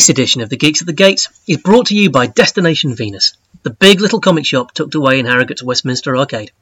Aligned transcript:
This 0.00 0.08
edition 0.08 0.40
of 0.40 0.48
the 0.48 0.56
Geeks 0.56 0.80
at 0.80 0.86
the 0.86 0.94
Gates 0.94 1.28
is 1.46 1.58
brought 1.58 1.88
to 1.88 1.94
you 1.94 2.08
by 2.08 2.26
Destination 2.26 2.94
Venus, 2.96 3.34
the 3.64 3.68
big 3.68 4.00
little 4.00 4.18
comic 4.18 4.46
shop 4.46 4.72
tucked 4.72 4.94
away 4.94 5.18
in 5.18 5.26
Harrogate's 5.26 5.62
Westminster 5.62 6.16
Arcade. 6.16 6.52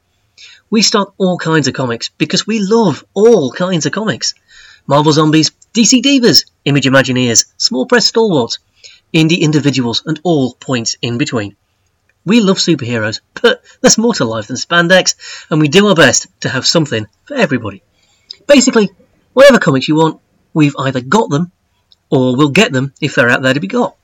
We 0.69 0.81
stock 0.81 1.13
all 1.17 1.37
kinds 1.37 1.69
of 1.69 1.73
comics 1.73 2.09
because 2.09 2.45
we 2.45 2.59
love 2.59 3.05
all 3.13 3.49
kinds 3.53 3.85
of 3.85 3.93
comics. 3.93 4.33
Marvel 4.87 5.13
Zombies, 5.13 5.51
DC 5.73 6.01
Divas, 6.01 6.47
Image 6.65 6.83
Imagineers, 6.83 7.45
small 7.55 7.85
press 7.85 8.07
stalwarts, 8.07 8.59
indie 9.13 9.39
individuals, 9.39 10.03
and 10.05 10.19
all 10.23 10.55
points 10.55 10.97
in 11.01 11.17
between. 11.17 11.55
We 12.25 12.41
love 12.41 12.57
superheroes, 12.57 13.21
but 13.41 13.63
there's 13.79 13.97
more 13.97 14.15
to 14.15 14.25
life 14.25 14.47
than 14.47 14.57
spandex, 14.57 15.15
and 15.49 15.61
we 15.61 15.69
do 15.69 15.87
our 15.87 15.95
best 15.95 16.27
to 16.41 16.49
have 16.49 16.67
something 16.67 17.07
for 17.23 17.35
everybody. 17.35 17.83
Basically, 18.47 18.89
whatever 19.31 19.59
comics 19.59 19.87
you 19.87 19.95
want, 19.95 20.19
we've 20.53 20.75
either 20.77 20.99
got 20.99 21.29
them 21.29 21.53
or 22.09 22.35
we'll 22.35 22.49
get 22.49 22.71
them 22.71 22.93
if 23.01 23.15
they're 23.15 23.29
out 23.29 23.41
there 23.41 23.53
to 23.53 23.59
be 23.59 23.67
got. 23.67 23.95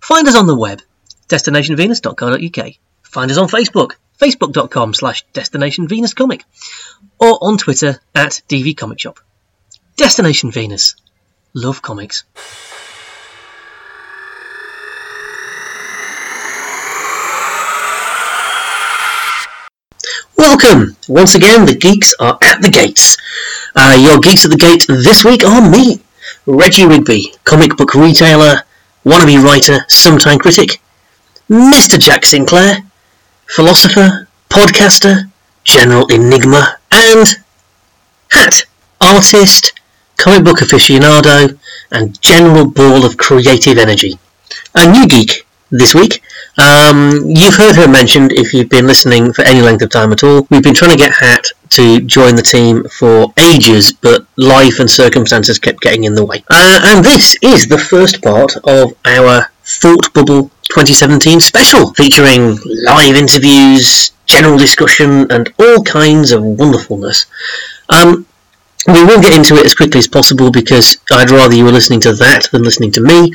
Find 0.00 0.26
us 0.28 0.36
on 0.36 0.46
the 0.46 0.56
web, 0.56 0.82
destinationvenus.co.uk. 1.28 2.72
Find 3.02 3.30
us 3.30 3.38
on 3.38 3.48
Facebook, 3.48 3.92
facebook.com 4.20 4.94
slash 4.94 5.24
destinationvenuscomic, 5.32 6.42
or 7.18 7.38
on 7.40 7.58
Twitter 7.58 8.00
at 8.14 8.42
dvcomicshop. 8.48 9.18
Destination 9.96 10.50
Venus. 10.50 10.94
Love 11.54 11.80
comics. 11.80 12.24
Welcome! 20.36 20.96
Once 21.08 21.34
again, 21.34 21.64
the 21.64 21.74
geeks 21.74 22.14
are 22.20 22.38
at 22.42 22.60
the 22.60 22.70
gates. 22.70 23.16
Uh, 23.74 23.96
your 23.98 24.20
geeks 24.20 24.44
at 24.44 24.50
the 24.50 24.56
gate 24.56 24.86
this 24.86 25.24
week 25.24 25.44
are 25.44 25.70
me, 25.70 26.00
Reggie 26.46 26.86
Rigby, 26.86 27.34
comic 27.42 27.76
book 27.76 27.94
retailer, 27.94 28.62
wannabe 29.04 29.42
writer, 29.42 29.84
sometime 29.88 30.38
critic, 30.38 30.80
Mr. 31.50 31.98
Jack 31.98 32.24
Sinclair, 32.24 32.78
philosopher, 33.46 34.28
podcaster, 34.48 35.28
general 35.64 36.06
enigma, 36.06 36.78
and 36.92 37.26
hat, 38.30 38.64
artist, 39.00 39.72
comic 40.16 40.44
book 40.44 40.58
aficionado, 40.58 41.58
and 41.90 42.20
general 42.22 42.64
ball 42.64 43.04
of 43.04 43.16
creative 43.16 43.76
energy. 43.76 44.16
A 44.76 44.90
new 44.90 45.08
geek 45.08 45.44
this 45.70 45.96
week. 45.96 46.22
Um, 46.58 47.24
you've 47.26 47.56
heard 47.56 47.74
her 47.74 47.88
mentioned 47.88 48.32
if 48.32 48.54
you've 48.54 48.68
been 48.68 48.86
listening 48.86 49.32
for 49.32 49.42
any 49.42 49.62
length 49.62 49.82
of 49.82 49.90
time 49.90 50.12
at 50.12 50.22
all. 50.22 50.46
We've 50.48 50.62
been 50.62 50.74
trying 50.74 50.92
to 50.92 50.96
get 50.96 51.12
Hat 51.12 51.44
to 51.70 52.00
join 52.00 52.34
the 52.34 52.42
team 52.42 52.84
for 52.84 53.32
ages, 53.38 53.92
but 53.92 54.26
life 54.36 54.80
and 54.80 54.90
circumstances 54.90 55.58
kept 55.58 55.80
getting 55.80 56.04
in 56.04 56.14
the 56.14 56.24
way. 56.24 56.44
Uh, 56.50 56.80
and 56.84 57.04
this 57.04 57.36
is 57.42 57.68
the 57.68 57.78
first 57.78 58.22
part 58.22 58.56
of 58.64 58.94
our 59.04 59.50
Thought 59.64 60.12
Bubble 60.14 60.50
2017 60.68 61.40
special, 61.40 61.92
featuring 61.94 62.58
live 62.84 63.16
interviews, 63.16 64.12
general 64.26 64.58
discussion, 64.58 65.30
and 65.30 65.52
all 65.58 65.82
kinds 65.82 66.32
of 66.32 66.42
wonderfulness. 66.42 67.26
Um, 67.88 68.26
we 68.86 69.04
will 69.04 69.20
get 69.20 69.36
into 69.36 69.56
it 69.56 69.66
as 69.66 69.74
quickly 69.74 69.98
as 69.98 70.06
possible 70.06 70.50
because 70.50 70.98
I'd 71.10 71.30
rather 71.30 71.54
you 71.54 71.64
were 71.64 71.72
listening 71.72 72.00
to 72.00 72.12
that 72.14 72.48
than 72.52 72.62
listening 72.62 72.92
to 72.92 73.00
me. 73.00 73.32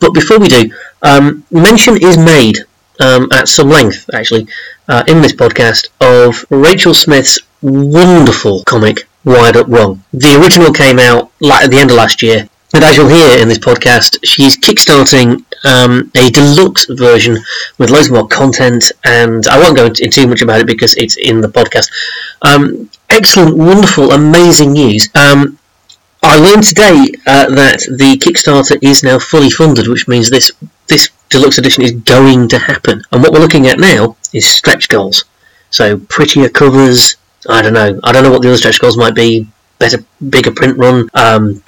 But 0.00 0.14
before 0.14 0.38
we 0.38 0.48
do, 0.48 0.70
um, 1.02 1.44
mention 1.50 1.96
is 2.02 2.16
made 2.16 2.58
um, 3.00 3.28
at 3.32 3.48
some 3.48 3.68
length, 3.68 4.08
actually, 4.12 4.48
uh, 4.88 5.04
in 5.06 5.20
this 5.20 5.32
podcast 5.32 5.88
of 6.00 6.44
Rachel 6.50 6.94
Smith's 6.94 7.38
wonderful 7.62 8.62
comic, 8.64 9.08
Wired 9.24 9.56
Up 9.56 9.68
Wrong. 9.68 10.02
The 10.12 10.40
original 10.40 10.72
came 10.72 10.98
out 10.98 11.30
at 11.42 11.70
the 11.70 11.78
end 11.78 11.90
of 11.90 11.96
last 11.96 12.22
year, 12.22 12.48
and 12.74 12.84
as 12.84 12.96
you'll 12.96 13.08
hear 13.08 13.38
in 13.38 13.48
this 13.48 13.58
podcast, 13.58 14.18
she's 14.24 14.56
kickstarting 14.56 15.44
um, 15.64 16.10
a 16.16 16.30
deluxe 16.30 16.86
version 16.86 17.36
with 17.78 17.90
loads 17.90 18.10
more 18.10 18.26
content, 18.28 18.90
and 19.04 19.46
I 19.48 19.58
won't 19.58 19.76
go 19.76 19.86
into 19.86 20.08
too 20.08 20.26
much 20.26 20.42
about 20.42 20.60
it 20.60 20.66
because 20.66 20.94
it's 20.96 21.16
in 21.16 21.40
the 21.40 21.48
podcast. 21.48 21.90
Um, 22.42 22.90
excellent, 23.10 23.56
wonderful, 23.56 24.12
amazing 24.12 24.72
news. 24.72 25.08
Um, 25.14 25.58
I 26.22 26.36
learned 26.38 26.64
today 26.64 27.12
uh, 27.26 27.48
that 27.54 27.80
the 27.96 28.18
Kickstarter 28.18 28.78
is 28.82 29.02
now 29.02 29.18
fully 29.18 29.50
funded, 29.50 29.86
which 29.88 30.08
means 30.08 30.30
this 30.30 30.50
this 30.88 31.10
deluxe 31.28 31.58
edition 31.58 31.84
is 31.84 31.92
going 31.92 32.48
to 32.48 32.58
happen. 32.58 33.02
And 33.12 33.22
what 33.22 33.32
we're 33.32 33.40
looking 33.40 33.66
at 33.66 33.78
now 33.78 34.16
is 34.32 34.48
stretch 34.48 34.88
goals. 34.88 35.24
So 35.70 35.98
prettier 35.98 36.48
covers. 36.48 37.16
I 37.48 37.62
don't 37.62 37.74
know. 37.74 38.00
I 38.04 38.12
don't 38.12 38.22
know 38.22 38.30
what 38.30 38.42
the 38.42 38.48
other 38.48 38.56
stretch 38.56 38.80
goals 38.80 38.96
might 38.96 39.14
be. 39.14 39.48
Better, 39.78 39.98
bigger 40.28 40.50
print 40.50 40.76
run. 40.76 41.08
Um, 41.14 41.62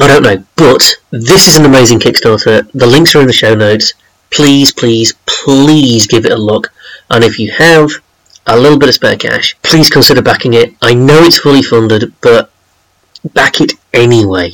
I 0.00 0.06
don't 0.06 0.22
know. 0.22 0.44
But 0.56 0.94
this 1.10 1.48
is 1.48 1.56
an 1.56 1.64
amazing 1.64 1.98
Kickstarter. 1.98 2.70
The 2.72 2.86
links 2.86 3.14
are 3.14 3.20
in 3.20 3.26
the 3.26 3.32
show 3.32 3.54
notes. 3.54 3.94
Please, 4.30 4.72
please, 4.72 5.14
please 5.26 6.06
give 6.06 6.24
it 6.24 6.32
a 6.32 6.36
look. 6.36 6.72
And 7.10 7.24
if 7.24 7.38
you 7.38 7.50
have 7.52 7.90
a 8.46 8.58
little 8.58 8.78
bit 8.78 8.88
of 8.88 8.94
spare 8.94 9.16
cash, 9.16 9.56
please 9.62 9.88
consider 9.88 10.22
backing 10.22 10.54
it. 10.54 10.74
I 10.82 10.94
know 10.94 11.22
it's 11.22 11.38
fully 11.38 11.62
funded, 11.62 12.12
but 12.20 12.50
back 13.34 13.60
it 13.60 13.72
anyway. 13.92 14.52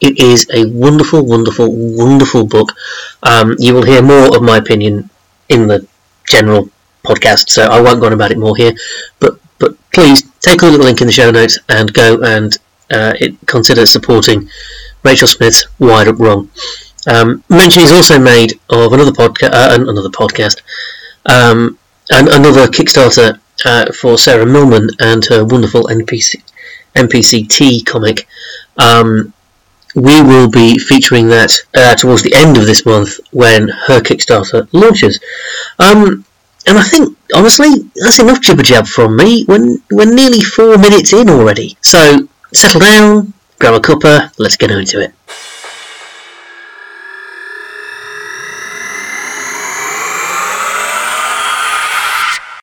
It 0.00 0.18
is 0.18 0.48
a 0.52 0.66
wonderful, 0.66 1.24
wonderful, 1.24 1.68
wonderful 1.70 2.46
book. 2.46 2.72
Um, 3.22 3.54
you 3.58 3.74
will 3.74 3.84
hear 3.84 4.02
more 4.02 4.36
of 4.36 4.42
my 4.42 4.56
opinion 4.56 5.10
in 5.48 5.66
the 5.66 5.86
general 6.28 6.68
podcast, 7.04 7.50
so 7.50 7.64
I 7.64 7.80
won't 7.80 8.00
go 8.00 8.06
on 8.06 8.12
about 8.12 8.30
it 8.30 8.38
more 8.38 8.56
here. 8.56 8.72
But 9.20 9.38
but 9.58 9.76
please 9.92 10.22
take 10.40 10.62
a 10.62 10.66
look 10.66 10.74
at 10.74 10.78
the 10.78 10.84
link 10.84 11.00
in 11.00 11.06
the 11.06 11.12
show 11.12 11.30
notes 11.30 11.58
and 11.68 11.92
go 11.92 12.20
and 12.22 12.56
uh, 12.90 13.14
it, 13.20 13.34
consider 13.46 13.86
supporting 13.86 14.48
Rachel 15.04 15.28
Smith's 15.28 15.66
Wired 15.78 16.08
Up 16.08 16.18
Wrong. 16.18 16.50
Um, 17.06 17.44
mention 17.48 17.82
is 17.82 17.92
also 17.92 18.18
made 18.18 18.58
of 18.70 18.92
another 18.92 19.12
podcast, 19.12 19.50
uh, 19.52 19.76
another 19.80 20.08
podcast, 20.08 20.62
um, 21.26 21.78
and 22.10 22.28
another 22.28 22.66
Kickstarter 22.66 23.38
uh, 23.64 23.92
for 23.92 24.18
Sarah 24.18 24.46
Millman 24.46 24.88
and 25.00 25.24
her 25.26 25.44
wonderful 25.44 25.84
NPC 25.84 26.42
NPCT 26.94 27.84
comic. 27.84 28.26
Um, 28.78 29.32
we 29.94 30.22
will 30.22 30.50
be 30.50 30.78
featuring 30.78 31.28
that 31.28 31.52
uh, 31.74 31.94
towards 31.94 32.22
the 32.22 32.34
end 32.34 32.56
of 32.56 32.66
this 32.66 32.84
month 32.84 33.18
when 33.30 33.68
her 33.68 34.00
Kickstarter 34.00 34.68
launches. 34.72 35.20
Um, 35.78 36.24
and 36.66 36.78
I 36.78 36.82
think, 36.82 37.16
honestly, 37.34 37.90
that's 37.96 38.18
enough 38.18 38.40
jibber 38.40 38.62
jab 38.62 38.86
from 38.86 39.16
me. 39.16 39.44
We're, 39.46 39.76
we're 39.90 40.12
nearly 40.12 40.40
four 40.40 40.78
minutes 40.78 41.12
in 41.12 41.28
already. 41.28 41.76
So 41.82 42.28
settle 42.52 42.80
down, 42.80 43.32
grab 43.58 43.74
a 43.74 43.80
cuppa, 43.80 44.32
let's 44.38 44.56
get 44.56 44.70
into 44.70 45.00
it. 45.00 45.12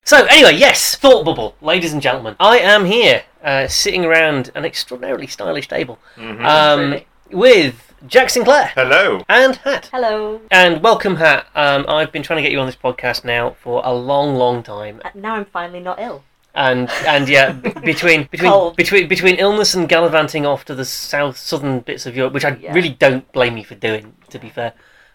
So, 0.04 0.26
anyway, 0.26 0.56
yes, 0.56 0.96
Thought 0.96 1.24
Bubble, 1.24 1.54
ladies 1.62 1.94
and 1.94 2.02
gentlemen. 2.02 2.36
I 2.38 2.58
am 2.58 2.84
here, 2.84 3.22
uh, 3.42 3.66
sitting 3.66 4.04
around 4.04 4.50
an 4.54 4.64
extraordinarily 4.66 5.26
stylish 5.26 5.68
table 5.68 5.98
Mm-hmm. 6.16 6.44
um, 6.44 6.80
Really? 6.80 7.06
With 7.32 7.92
Jack 8.06 8.30
Sinclair 8.30 8.72
Hello. 8.74 9.22
and 9.28 9.56
Hat. 9.56 9.88
Hello. 9.92 10.40
And 10.50 10.82
welcome, 10.82 11.16
Hat. 11.16 11.46
Um, 11.54 11.84
I've 11.88 12.12
been 12.12 12.22
trying 12.22 12.38
to 12.38 12.42
get 12.42 12.52
you 12.52 12.58
on 12.60 12.66
this 12.66 12.76
podcast 12.76 13.24
now 13.24 13.50
for 13.62 13.80
a 13.84 13.92
long, 13.92 14.34
long 14.36 14.62
time, 14.62 15.00
Uh, 15.04 15.10
Now 15.14 15.36
I'm 15.36 15.44
finally 15.46 15.80
not 15.80 16.00
ill. 16.00 16.24
and 16.54 16.90
and 17.06 17.28
yeah, 17.28 17.52
b- 17.52 17.70
between 17.84 18.24
between 18.30 18.50
Cold. 18.50 18.76
between 18.76 19.08
between 19.08 19.36
illness 19.36 19.72
and 19.74 19.88
gallivanting 19.88 20.44
off 20.44 20.64
to 20.66 20.74
the 20.74 20.84
south 20.84 21.36
southern 21.38 21.80
bits 21.80 22.04
of 22.06 22.16
Europe, 22.16 22.32
which 22.34 22.44
I 22.44 22.56
Yeah. 22.60 22.74
really 22.74 22.90
don't 22.90 23.30
blame 23.32 23.56
you 23.56 23.64
for 23.64 23.74
doing, 23.74 24.14
to 24.30 24.38
be 24.38 24.48
fair. 24.50 24.72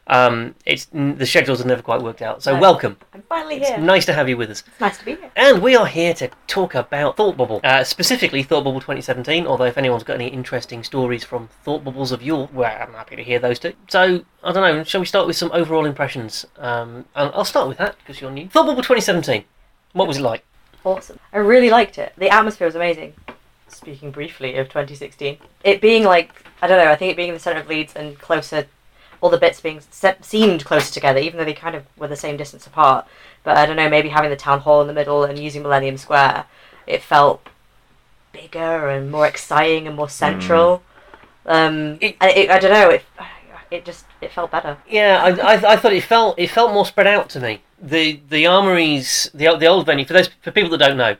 Um, 0.09 0.56
it's 0.66 0.85
the 0.94 1.25
schedules 1.25 1.59
have 1.59 1.68
never 1.68 1.81
quite 1.81 2.01
worked 2.01 2.22
out. 2.22 2.41
So 2.41 2.53
No. 2.56 2.62
welcome. 2.62 2.97
I'm 3.13 3.23
finally 3.28 3.57
It's 3.57 3.68
here. 3.69 3.78
nice 3.78 4.06
to 4.06 4.13
have 4.13 4.29
you 4.29 4.38
with 4.38 4.50
us. 4.50 4.63
It's 4.66 4.79
nice 4.79 4.97
to 5.00 5.06
be 5.06 5.16
here. 5.16 5.29
And 5.35 5.62
we 5.62 5.75
are 5.75 5.85
here 5.85 6.13
to 6.16 6.29
talk 6.47 6.75
about 6.75 7.18
Thought 7.18 7.35
Bubble, 7.35 7.59
uh, 7.63 7.84
specifically 7.84 8.42
Thought 8.42 8.63
Bubble 8.63 8.80
2017. 8.80 9.45
Although, 9.45 9.65
if 9.65 9.77
anyone's 9.77 10.04
got 10.04 10.13
any 10.15 10.27
interesting 10.27 10.83
stories 10.83 11.24
from 11.25 11.50
Thought 11.65 11.83
Bubbles 11.83 12.12
of 12.13 12.21
yore, 12.24 12.48
well, 12.54 12.75
I'm 12.81 12.94
happy 12.94 13.18
to 13.18 13.24
hear 13.24 13.39
those 13.39 13.59
too. 13.59 13.74
So, 13.89 14.21
I 14.44 14.51
don't 14.54 14.63
know, 14.77 14.83
shall 14.83 15.01
we 15.01 15.06
start 15.06 15.27
with 15.27 15.36
some 15.36 15.51
overall 15.54 15.86
impressions? 15.86 16.45
Um, 16.57 17.06
and 17.15 17.31
I'll 17.33 17.44
start 17.45 17.68
with 17.68 17.77
that 17.80 17.98
because 18.00 18.21
you're 18.21 18.31
new. 18.31 18.48
Thought 18.48 18.68
Bubble 18.68 18.81
2017. 18.83 19.44
What 19.92 20.07
was 20.07 20.18
it 20.19 20.21
like? 20.21 20.44
Awesome. 20.86 21.19
I 21.33 21.39
really 21.39 21.69
liked 21.69 21.98
it. 21.98 22.13
The 22.18 22.30
atmosphere 22.30 22.65
was 22.68 22.75
amazing. 22.75 23.13
Speaking 23.68 24.12
briefly 24.12 24.56
of 24.56 24.68
2016, 24.69 25.38
it 25.65 25.81
being 25.81 26.06
like 26.06 26.44
I 26.62 26.68
don't 26.68 26.83
know. 26.83 26.89
I 26.92 26.95
think 26.95 27.12
it 27.12 27.18
being 27.18 27.27
in 27.30 27.33
the 27.36 27.39
center 27.39 27.59
of 27.59 27.68
Leeds 27.68 27.94
and 27.95 28.18
closer, 28.18 28.65
all 29.22 29.30
the 29.30 29.38
bits 29.38 29.60
being 29.62 29.81
se- 29.92 30.18
seemed 30.22 30.66
closer 30.66 30.94
together, 30.94 31.19
even 31.19 31.38
though 31.38 31.46
they 31.46 31.54
kind 31.54 31.75
of 31.75 31.84
were 31.98 32.08
the 32.08 32.16
same 32.16 32.38
distance 32.38 32.68
apart. 32.68 33.06
But 33.44 33.58
I 33.58 33.66
don't 33.66 33.75
know. 33.75 33.90
Maybe 33.90 34.10
having 34.10 34.30
the 34.30 34.36
town 34.36 34.60
hall 34.62 34.81
in 34.81 34.88
the 34.88 34.94
middle 34.94 35.24
and 35.24 35.38
using 35.40 35.64
Millennium 35.64 35.98
Square, 35.98 36.46
it 36.86 37.02
felt 37.02 37.48
bigger 38.31 38.90
and 38.90 39.12
more 39.12 39.25
exciting 39.28 39.88
and 39.88 39.96
more 39.96 40.10
central. 40.10 40.84
Um, 41.46 41.98
It- 42.02 42.18
I, 42.22 42.30
it, 42.31 42.50
I 42.50 42.60
don't 42.60 42.72
know. 42.72 42.90
It 42.90 43.04
it 43.69 43.84
just 43.86 44.06
it 44.22 44.31
felt 44.31 44.52
better. 44.52 44.78
Yeah, 44.90 45.22
I, 45.24 45.56
I, 45.56 45.74
I 45.74 45.75
thought 45.75 45.94
it 45.94 46.04
felt 46.04 46.38
it 46.40 46.48
felt 46.50 46.74
more 46.74 46.86
spread 46.86 47.08
out 47.08 47.30
to 47.31 47.40
me. 47.40 47.62
The 47.81 48.19
the 48.30 48.48
armories, 48.48 49.30
the 49.34 49.56
the 49.58 49.68
old 49.68 49.86
venue 49.86 50.06
for 50.06 50.14
those 50.14 50.30
for 50.42 50.52
people 50.52 50.69
that 50.72 50.78
don't 50.78 50.98
know, 50.98 51.16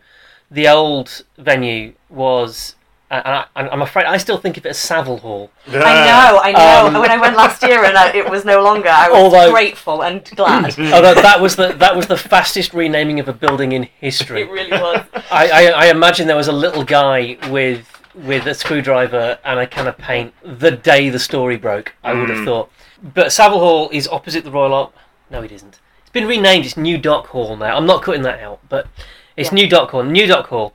the 0.50 0.68
old 0.68 1.24
venue 1.38 1.94
was 2.10 2.76
and 3.10 3.24
I, 3.26 3.46
I'm 3.56 3.82
afraid 3.82 4.06
I 4.06 4.18
still 4.18 4.38
think 4.38 4.58
of 4.58 4.66
it 4.66 4.70
as 4.70 4.78
Savile 4.78 5.18
Hall. 5.20 5.50
I 5.68 5.72
know, 5.72 6.40
I 6.44 6.52
know. 6.52 6.88
Um, 6.88 7.02
when 7.02 7.10
I 7.12 7.18
went 7.18 7.38
last 7.38 7.64
year 7.64 7.84
and 7.86 7.98
I, 7.98 8.12
it 8.16 8.30
was 8.30 8.44
no 8.44 8.62
longer, 8.62 8.90
I 8.90 9.10
was 9.10 9.18
Although- 9.18 9.52
grateful 9.52 10.04
and 10.04 10.24
glad. 10.36 10.78
Although 10.94 11.16
that 11.16 11.40
was 11.40 11.56
the 11.56 11.70
that 11.74 11.96
was 11.96 12.08
the 12.08 12.18
fastest 12.18 12.74
renaming 12.74 13.20
of 13.20 13.28
a 13.30 13.34
building 13.34 13.72
in 13.72 13.84
history. 13.84 14.42
it 14.42 14.50
really 14.52 14.72
was. 14.72 15.06
I, 15.32 15.50
I, 15.50 15.86
I 15.86 15.86
imagine 15.88 16.28
there 16.28 16.36
was 16.36 16.50
a 16.50 16.52
little 16.54 16.84
guy 16.84 17.38
with 17.50 17.86
with 18.14 18.46
a 18.48 18.54
screwdriver 18.54 19.38
and 19.46 19.60
a 19.60 19.68
can 19.68 19.88
of 19.88 19.98
paint 19.98 20.34
the 20.44 20.72
day 20.72 21.10
the 21.10 21.20
story 21.20 21.56
broke. 21.56 21.94
I 22.04 22.14
would 22.14 22.30
have 22.30 22.40
Mm. 22.40 22.46
thought. 22.46 22.72
But 23.14 23.32
Savile 23.32 23.60
Hall 23.60 23.90
is 23.94 24.08
opposite 24.08 24.44
the 24.44 24.52
Royal 24.52 24.74
Ark. 24.74 24.92
No, 25.30 25.44
it 25.44 25.52
isn't. 25.52 25.80
It's 26.02 26.10
been 26.12 26.28
renamed. 26.28 26.66
It's 26.66 26.76
New 26.76 26.98
Dock 26.98 27.28
Hall 27.28 27.56
now. 27.56 27.78
I'm 27.78 27.86
not 27.86 28.02
cutting 28.02 28.24
that 28.24 28.40
out, 28.40 28.60
but 28.70 28.88
it's 29.36 29.50
Yeah. 29.52 29.56
New 29.56 29.70
Dock 29.70 29.92
Hall. 29.92 30.04
New 30.04 30.26
Dock 30.26 30.48
Hall 30.48 30.74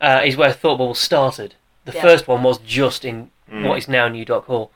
uh, 0.00 0.22
is 0.24 0.36
where 0.36 0.52
Thought 0.52 0.78
Bubble 0.78 0.94
started. 0.94 1.54
The 1.90 1.96
Yeah. 1.96 2.02
first 2.02 2.28
one 2.28 2.42
was 2.42 2.58
just 2.58 3.04
in 3.04 3.30
Mm. 3.50 3.66
what 3.68 3.78
is 3.78 3.88
now 3.88 4.06
New 4.08 4.24
Dock 4.24 4.46
Hall. 4.46 4.70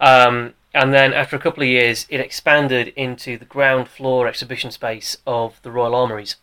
Um, 0.00 0.54
and 0.72 0.92
then 0.94 1.12
after 1.12 1.36
a 1.36 1.38
couple 1.38 1.62
of 1.62 1.68
years, 1.68 2.06
it 2.08 2.18
expanded 2.20 2.88
into 2.96 3.36
the 3.36 3.44
ground 3.44 3.88
floor 3.88 4.26
exhibition 4.26 4.70
space 4.70 5.16
of 5.26 5.60
the 5.62 5.70
Royal 5.70 5.94
Armouries, 5.94 6.36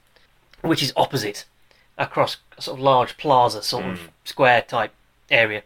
which 0.61 0.83
is 0.83 0.93
opposite 0.95 1.45
across 1.97 2.37
a 2.57 2.61
sort 2.61 2.77
of 2.77 2.83
large 2.83 3.17
plaza, 3.17 3.61
sort 3.63 3.85
of 3.85 4.09
square 4.23 4.61
type 4.61 4.91
area. 5.31 5.63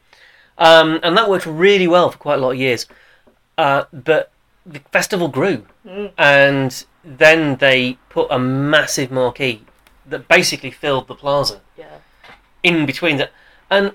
Um, 0.58 1.00
and 1.04 1.18
that 1.18 1.30
worked 1.30 1.46
really 1.46 1.88
well 1.88 2.10
for 2.12 2.18
quite 2.18 2.36
a 2.36 2.42
lot 2.42 2.52
of 2.52 2.58
years. 2.58 2.86
Uh, 3.58 3.84
but 3.92 4.32
the 4.66 4.80
festival 4.92 5.28
grew, 5.28 5.66
Mm. 5.86 6.12
and 6.18 6.86
then 7.04 7.56
they 7.58 7.98
put 8.10 8.28
a 8.32 8.40
massive 8.40 9.12
marquee 9.12 9.64
that 10.06 10.28
basically 10.28 10.72
filled 10.72 11.08
the 11.08 11.16
plaza 11.16 11.62
Yeah. 11.78 12.00
in 12.64 12.86
between 12.86 13.18
that. 13.18 13.32
And 13.70 13.94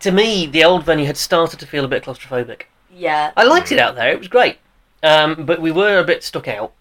to 0.00 0.10
me, 0.10 0.46
the 0.46 0.64
old 0.64 0.84
venue 0.84 1.06
had 1.06 1.16
started 1.16 1.60
to 1.60 1.66
feel 1.66 1.84
a 1.84 1.88
bit 1.88 2.04
claustrophobic. 2.04 2.62
Yeah. 2.92 3.32
I 3.36 3.44
liked 3.44 3.72
it 3.72 3.78
out 3.78 3.94
there; 3.96 4.10
it 4.10 4.18
was 4.18 4.28
great. 4.28 4.58
Um, 5.02 5.44
but 5.44 5.60
we 5.60 5.70
were 5.70 5.98
a 5.98 6.04
bit 6.04 6.22
stuck 6.24 6.48
out. 6.48 6.72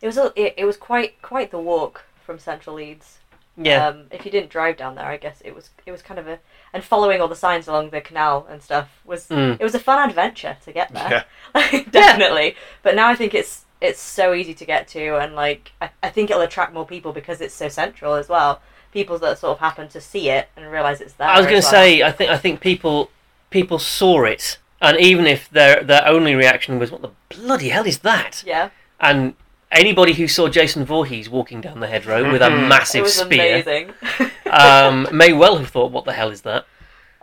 It 0.00 0.06
was 0.06 0.16
a, 0.16 0.32
it, 0.34 0.54
it 0.56 0.64
was 0.64 0.76
quite 0.76 1.20
quite 1.22 1.50
the 1.50 1.58
walk 1.58 2.04
from 2.24 2.38
Central 2.38 2.76
Leeds. 2.76 3.18
Yeah, 3.56 3.88
Um, 3.88 4.04
if 4.10 4.24
you 4.24 4.30
didn't 4.30 4.48
drive 4.48 4.78
down 4.78 4.94
there, 4.94 5.04
I 5.04 5.18
guess 5.18 5.42
it 5.44 5.54
was 5.54 5.70
it 5.84 5.92
was 5.92 6.00
kind 6.00 6.18
of 6.18 6.26
a 6.26 6.38
and 6.72 6.82
following 6.82 7.20
all 7.20 7.28
the 7.28 7.36
signs 7.36 7.68
along 7.68 7.90
the 7.90 8.00
canal 8.00 8.46
and 8.48 8.62
stuff 8.62 8.88
was 9.04 9.28
Mm. 9.28 9.60
it 9.60 9.62
was 9.62 9.74
a 9.74 9.78
fun 9.78 10.08
adventure 10.08 10.56
to 10.64 10.72
get 10.72 10.90
there. 10.92 11.24
Yeah. 11.54 11.82
Definitely. 11.90 12.56
But 12.82 12.94
now 12.96 13.08
I 13.08 13.14
think 13.14 13.34
it's 13.34 13.66
it's 13.82 14.00
so 14.00 14.32
easy 14.32 14.54
to 14.54 14.64
get 14.64 14.88
to 14.88 15.18
and 15.18 15.34
like 15.34 15.72
I, 15.82 15.90
I 16.02 16.08
think 16.08 16.30
it'll 16.30 16.42
attract 16.42 16.72
more 16.72 16.86
people 16.86 17.12
because 17.12 17.42
it's 17.42 17.54
so 17.54 17.68
central 17.68 18.14
as 18.14 18.28
well. 18.28 18.62
People 18.92 19.18
that 19.20 19.38
sort 19.38 19.52
of 19.52 19.58
happen 19.58 19.88
to 19.88 20.00
see 20.00 20.28
it 20.28 20.48
and 20.56 20.70
realise 20.70 21.00
it's 21.00 21.14
there. 21.14 21.28
I 21.28 21.38
was 21.38 21.46
going 21.46 21.60
to 21.60 21.64
well. 21.64 21.70
say, 21.70 22.02
I 22.02 22.12
think 22.12 22.30
I 22.30 22.36
think 22.36 22.60
people 22.60 23.10
people 23.50 23.78
saw 23.78 24.24
it, 24.24 24.58
and 24.80 24.98
even 24.98 25.26
if 25.26 25.48
their 25.50 25.82
their 25.82 26.06
only 26.06 26.34
reaction 26.34 26.78
was, 26.78 26.90
"What 26.90 27.02
the 27.02 27.10
bloody 27.30 27.70
hell 27.70 27.86
is 27.86 28.00
that?" 28.00 28.42
Yeah. 28.46 28.70
and 29.00 29.34
anybody 29.70 30.12
who 30.12 30.28
saw 30.28 30.48
Jason 30.48 30.84
Voorhees 30.84 31.28
walking 31.28 31.60
down 31.60 31.80
the 31.80 31.86
Headrow 31.86 32.30
with 32.30 32.42
a. 32.42 32.46
It 32.52 32.68
massive 32.68 33.02
was 33.02 33.14
spear 33.14 33.94
um, 34.50 35.08
may 35.10 35.32
well 35.32 35.56
have 35.56 35.68
thought, 35.68 35.90
"What 35.90 36.04
the 36.04 36.12
hell 36.12 36.30
is 36.30 36.42
that?" 36.42 36.66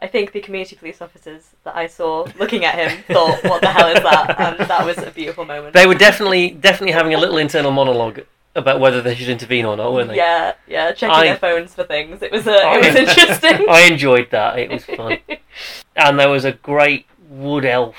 I 0.01 0.07
think 0.07 0.31
the 0.31 0.39
community 0.39 0.75
police 0.77 1.01
officers 1.01 1.49
that 1.65 1.75
I 1.75 1.87
saw 1.87 2.25
looking 2.39 2.63
at 2.65 2.75
him 2.75 3.03
thought, 3.03 3.43
"What 3.43 3.61
the 3.61 3.67
hell 3.67 3.89
is 3.89 4.01
that?" 4.01 4.39
And 4.39 4.69
that 4.69 4.85
was 4.85 4.97
a 4.97 5.11
beautiful 5.11 5.45
moment. 5.45 5.73
They 5.73 5.85
were 5.85 5.95
definitely 5.95 6.51
definitely 6.51 6.93
having 6.93 7.13
a 7.13 7.17
little 7.17 7.37
internal 7.37 7.71
monologue 7.71 8.21
about 8.55 8.79
whether 8.79 9.01
they 9.01 9.15
should 9.15 9.29
intervene 9.29 9.65
or 9.65 9.77
not, 9.77 9.93
weren't 9.93 10.09
they? 10.09 10.15
Yeah, 10.17 10.53
yeah, 10.67 10.91
checking 10.91 11.15
I- 11.15 11.23
their 11.25 11.37
phones 11.37 11.73
for 11.75 11.83
things. 11.83 12.21
It 12.21 12.31
was 12.31 12.47
uh, 12.47 12.51
I- 12.51 12.77
it 12.79 12.85
was 12.85 12.95
interesting. 13.17 13.69
I 13.69 13.81
enjoyed 13.81 14.29
that. 14.31 14.57
It 14.59 14.69
was 14.71 14.85
fun, 14.85 15.17
and 15.95 16.19
there 16.19 16.29
was 16.29 16.45
a 16.45 16.51
great 16.53 17.05
wood 17.29 17.65
elf 17.65 17.95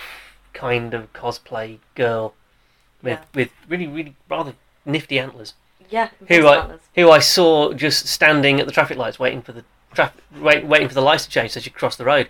kind 0.52 0.92
of 0.94 1.12
cosplay 1.12 1.78
girl 1.94 2.34
with 3.02 3.18
Yeah. 3.20 3.24
with 3.34 3.50
really 3.68 3.86
really 3.86 4.16
rather 4.28 4.54
nifty 4.84 5.18
antlers. 5.18 5.54
yeah, 5.88 6.08
Who 6.28 6.46
I 6.46 6.56
antlers. 6.58 6.80
who 6.96 7.10
I 7.10 7.18
saw 7.20 7.72
just 7.72 8.06
standing 8.08 8.60
at 8.60 8.66
the 8.66 8.72
traffic 8.72 8.96
lights 8.98 9.18
waiting 9.18 9.40
for 9.42 9.52
the 9.52 9.64
traffic 9.94 10.22
wait, 10.38 10.66
waiting 10.66 10.88
for 10.88 10.94
the 10.94 11.00
lights 11.02 11.24
to 11.24 11.30
change 11.30 11.52
so 11.52 11.60
she 11.60 11.70
could 11.70 11.78
cross 11.78 11.96
the 11.96 12.04
road, 12.04 12.28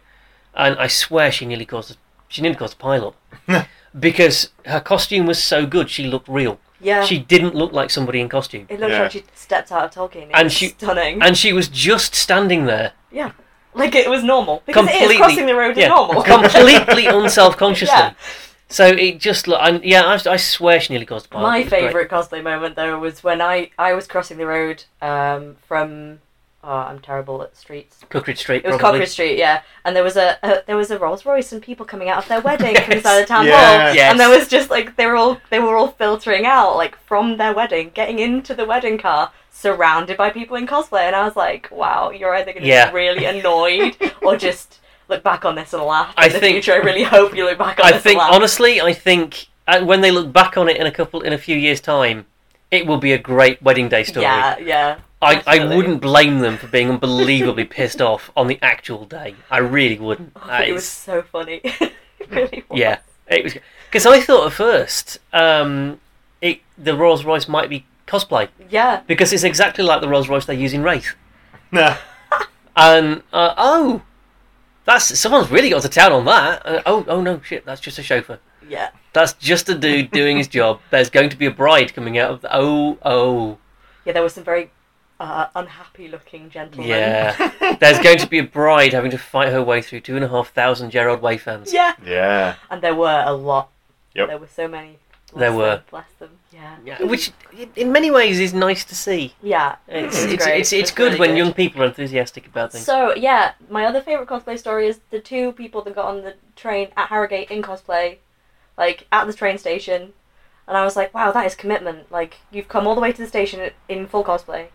and 0.55 0.77
I 0.79 0.87
swear 0.87 1.33
she 1.33 1.47
nearly 1.47 1.65
caused 1.67 1.91
a, 1.93 1.95
she 2.29 2.43
nearly 2.43 2.57
caused 2.57 2.75
a 2.75 2.77
pile 2.77 3.15
up 3.49 3.67
because 3.99 4.51
her 4.67 4.81
costume 4.81 5.27
was 5.27 5.43
so 5.43 5.67
good 5.67 5.89
she 5.91 6.05
looked 6.07 6.29
real. 6.29 6.59
Yeah, 6.81 7.05
She 7.05 7.19
didn't 7.19 7.55
look 7.55 7.73
like 7.73 7.91
somebody 7.91 8.21
in 8.21 8.29
costume, 8.29 8.67
it 8.69 8.81
looked 8.81 8.93
Yeah. 8.93 9.03
like 9.03 9.13
she 9.13 9.25
stepped 9.35 9.71
out 9.73 9.85
of 9.85 9.91
Tolkien. 9.93 10.29
It 10.29 10.31
And 10.35 10.45
was 10.45 10.53
she- 10.53 10.69
stunning. 10.69 11.23
and 11.23 11.37
she 11.37 11.53
was 11.53 11.69
just 11.69 12.15
standing 12.15 12.65
there, 12.67 12.93
yeah. 13.11 13.33
like 13.75 13.95
it 13.95 14.09
was 14.09 14.25
normal 14.25 14.63
because 14.67 14.85
it 14.87 14.91
completely 14.91 15.15
is 15.17 15.21
crossing 15.21 15.47
the 15.47 15.55
road 15.55 15.73
is 15.73 15.79
yeah, 15.79 15.89
normal. 15.89 16.23
completely 16.37 17.07
unself 17.21 17.57
consciously. 17.57 17.95
Yeah. 17.97 18.15
So 18.69 18.87
it 18.87 19.19
just 19.19 19.49
looked, 19.49 19.63
and 19.65 19.83
yeah, 19.85 20.05
I, 20.05 20.31
I 20.31 20.37
swear 20.37 20.81
she 20.81 20.93
nearly 20.93 21.05
caused 21.07 21.27
a 21.27 21.29
pile. 21.31 21.43
My 21.43 21.59
was 21.61 21.69
great. 21.69 21.81
favourite 21.87 22.09
cosplay 22.09 22.41
moment 22.43 22.77
though 22.77 22.99
was 23.01 23.23
when 23.25 23.43
I 23.43 23.71
I 23.79 23.95
was 23.95 24.07
crossing 24.07 24.39
the 24.39 24.47
road 24.47 24.85
um, 25.03 25.57
from. 25.67 26.21
Oh, 26.63 26.69
I'm 26.75 26.99
terrible 26.99 27.43
at 27.43 27.57
streets. 27.57 28.01
Cookridge 28.11 28.37
Street. 28.37 28.65
It 28.65 28.69
was 28.69 28.77
probably. 28.77 29.01
Cookridge 29.01 29.09
Street, 29.13 29.39
yeah, 29.39 29.63
and 29.85 29.97
there 29.97 30.05
was 30.05 30.17
a, 30.19 30.37
a 30.43 30.63
there 30.67 30.77
was 30.77 30.91
a 30.91 30.99
Rolls 30.99 31.25
Royce 31.25 31.53
and 31.53 31.63
people 31.63 31.87
coming 31.87 32.11
out 32.11 32.19
of 32.19 32.29
their 32.29 32.43
wedding 32.43 32.75
from 32.75 32.85
Yes. 32.91 32.97
inside 32.99 33.21
the 33.23 33.27
town 33.27 33.47
Yeah. 33.47 33.87
hall, 33.87 33.95
Yes. 33.95 34.11
and 34.11 34.21
there 34.21 34.29
was 34.29 34.47
just 34.47 34.69
like 34.69 34.97
they 34.97 35.07
were 35.07 35.17
all 35.17 35.41
they 35.49 35.59
were 35.59 35.75
all 35.77 35.89
filtering 35.93 36.45
out 36.45 36.77
like 36.77 36.97
from 37.07 37.39
their 37.39 37.55
wedding, 37.55 37.93
getting 37.95 38.19
into 38.19 38.55
the 38.55 38.67
wedding 38.67 38.99
car, 38.99 39.33
surrounded 39.51 40.19
by 40.19 40.29
people 40.29 40.57
in 40.57 40.67
cosplay, 40.67 41.03
and 41.03 41.17
I 41.17 41.25
was 41.25 41.35
like, 41.35 41.71
wow, 41.71 42.11
you're 42.11 42.35
either 42.35 42.53
going 42.53 42.63
to 42.65 42.69
Yeah. 42.69 42.91
be 42.91 42.95
really 42.97 43.25
annoyed 43.25 43.97
or 44.23 44.37
just 44.37 44.81
look 45.09 45.23
back 45.23 45.47
on 45.47 45.55
this 45.55 45.73
and 45.73 45.83
laugh. 45.83 46.13
I 46.19 46.27
in 46.27 46.33
the 46.35 46.41
think- 46.41 46.55
future, 46.57 46.73
I 46.75 46.85
really 46.85 47.05
hope 47.05 47.35
you 47.35 47.45
look 47.47 47.57
back 47.59 47.81
on 47.81 47.87
I 47.93 47.97
think 47.99 48.21
honestly, 48.21 48.83
I 48.83 48.93
think 48.93 49.47
uh, 49.67 49.83
when 49.83 50.03
they 50.03 50.11
look 50.11 50.31
back 50.31 50.59
on 50.59 50.69
it 50.69 50.77
in 50.77 50.87
a 50.87 50.91
couple 50.93 51.23
in 51.23 51.33
a 51.33 51.39
few 51.39 51.57
years' 51.57 51.81
time, 51.81 52.27
it 52.71 52.87
will 52.87 52.99
be 52.99 53.13
a 53.13 53.19
great 53.19 53.63
wedding 53.63 53.89
day 53.89 54.05
story. 54.05 54.25
yeah, 54.25 54.59
yeah. 54.59 54.99
I, 55.23 55.43
I 55.47 55.77
wouldn't 55.77 56.01
blame 56.01 56.39
them 56.39 56.57
for 56.57 56.67
being 56.67 56.91
unbelievably 56.91 57.65
pissed 57.67 58.01
off 58.01 58.31
on 58.37 58.47
the 58.47 58.59
actual 58.63 59.05
day. 59.05 59.35
I 59.51 59.59
really 59.59 59.99
wouldn't. 59.99 60.33
Oh, 60.37 60.63
it 60.63 60.73
was 60.73 60.87
so 60.87 61.23
funny. 61.23 61.61
it 61.65 61.93
really 62.31 62.65
was. 62.69 62.79
yeah, 62.79 62.99
it 63.29 63.45
was 63.45 63.55
because 63.87 64.07
I 64.07 64.21
thought 64.21 64.47
at 64.47 64.53
first 64.53 65.19
um, 65.33 66.01
it 66.41 66.61
the 66.79 66.97
Rolls 66.97 67.25
Royce 67.25 67.49
might 67.49 67.69
be 67.69 67.85
cosplay 68.07 68.49
Yeah. 68.71 69.03
because 69.07 69.33
it's 69.33 69.45
exactly 69.45 69.85
like 69.85 70.01
the 70.01 70.09
Rolls 70.09 70.29
Royce 70.29 70.47
they 70.47 70.55
use 70.55 70.73
in 70.73 70.83
Wraith. 70.83 71.15
Nah. 71.71 71.97
And 72.77 73.23
uh, 73.33 73.53
oh, 73.59 74.03
that's 74.87 75.19
someone's 75.19 75.51
really 75.51 75.69
got 75.71 75.83
to 75.83 75.89
town 75.89 76.13
on 76.13 76.25
that. 76.25 76.65
Uh, 76.65 76.81
oh 76.87 77.05
oh 77.09 77.21
no 77.21 77.41
shit, 77.43 77.67
that's 77.67 77.81
just 77.81 77.99
a 77.99 78.03
chauffeur. 78.03 78.39
Yeah. 78.67 78.91
That's 79.13 79.33
just 79.35 79.69
a 79.69 79.75
dude 79.75 80.13
doing 80.13 80.39
his 80.39 80.47
job. 80.49 80.81
There's 80.91 81.11
going 81.11 81.29
to 81.31 81.37
be 81.37 81.47
a 81.47 81.51
bride 81.51 81.93
coming 81.93 82.17
out 82.17 82.31
of 82.31 82.41
the 82.41 82.49
oh 82.57 82.97
oh 83.05 83.59
Yeah, 84.07 84.13
there 84.15 84.23
was 84.23 84.33
some 84.35 84.45
very 84.45 84.71
uh, 85.21 85.47
unhappy 85.55 86.09
looking 86.09 86.51
gentleman. 86.51 86.89
yeah. 86.89 87.77
There's 87.81 87.99
going 88.01 88.19
to 88.19 88.27
be 88.27 88.39
a 88.39 88.45
bride 88.45 88.93
having 88.93 89.11
to 89.13 89.19
fight 89.19 89.51
her 89.53 89.63
way 89.63 89.83
through 89.83 90.01
two 90.01 90.17
and 90.17 90.25
a 90.25 90.29
half 90.29 90.51
thousand 90.53 90.91
Gerard 90.91 91.21
Way 91.23 91.37
fans. 91.39 91.73
yeah. 91.73 91.95
Yeah. 92.05 92.57
And 92.71 92.83
there 92.83 92.95
were 92.95 93.23
a 93.27 93.33
lot. 93.33 93.69
Yep. 94.15 94.29
There 94.29 94.39
were 94.39 94.49
so 94.49 94.67
many. 94.67 94.99
Bless 95.33 95.41
There 95.41 95.53
were. 95.53 95.77
Them, 95.77 95.85
bless 95.91 96.11
them. 96.19 96.31
Yeah. 96.53 96.77
Yeah, 96.85 97.03
which 97.05 97.31
in 97.77 97.93
many 97.93 98.11
ways 98.11 98.41
is 98.41 98.53
nice 98.53 98.85
to 98.87 98.97
see. 98.97 99.35
Yeah. 99.43 99.77
It's 99.87 100.17
It's 100.25 100.33
it's, 100.33 100.45
great. 100.45 100.61
it's, 100.61 100.73
it's 100.73 100.81
It's 100.83 100.91
good 100.91 101.05
really 101.13 101.21
when 101.21 101.31
good. 101.31 101.39
young 101.39 101.53
people 101.55 101.83
are 101.83 101.87
enthusiastic 101.87 102.47
about 102.49 102.73
things. 102.73 102.85
So 102.85 103.15
yeah, 103.15 103.53
my 103.69 103.85
other 103.85 104.01
favorite 104.01 104.29
cosplay 104.29 104.59
story 104.59 104.89
is 104.89 104.99
the 105.11 105.21
two 105.21 105.53
people 105.53 105.83
that 105.83 105.95
got 105.95 106.07
on 106.07 106.23
the 106.23 106.35
train 106.57 106.89
at 106.97 107.09
Harrogate 107.09 107.51
in 107.51 107.63
cosplay, 107.63 108.17
like 108.77 109.07
at 109.13 109.27
the 109.27 109.33
train 109.33 109.59
station, 109.59 110.13
and 110.67 110.77
I 110.77 110.85
was 110.85 110.97
like, 110.97 111.15
wow, 111.15 111.31
that 111.31 111.47
is 111.47 111.55
commitment. 111.55 112.11
Like 112.11 112.39
you've 112.51 112.69
come 112.69 112.87
all 112.89 112.95
the 112.97 113.01
way 113.01 113.13
to 113.13 113.19
the 113.23 113.29
station 113.29 113.71
in 113.89 114.07
full 114.09 114.25
cosplay, 114.25 114.67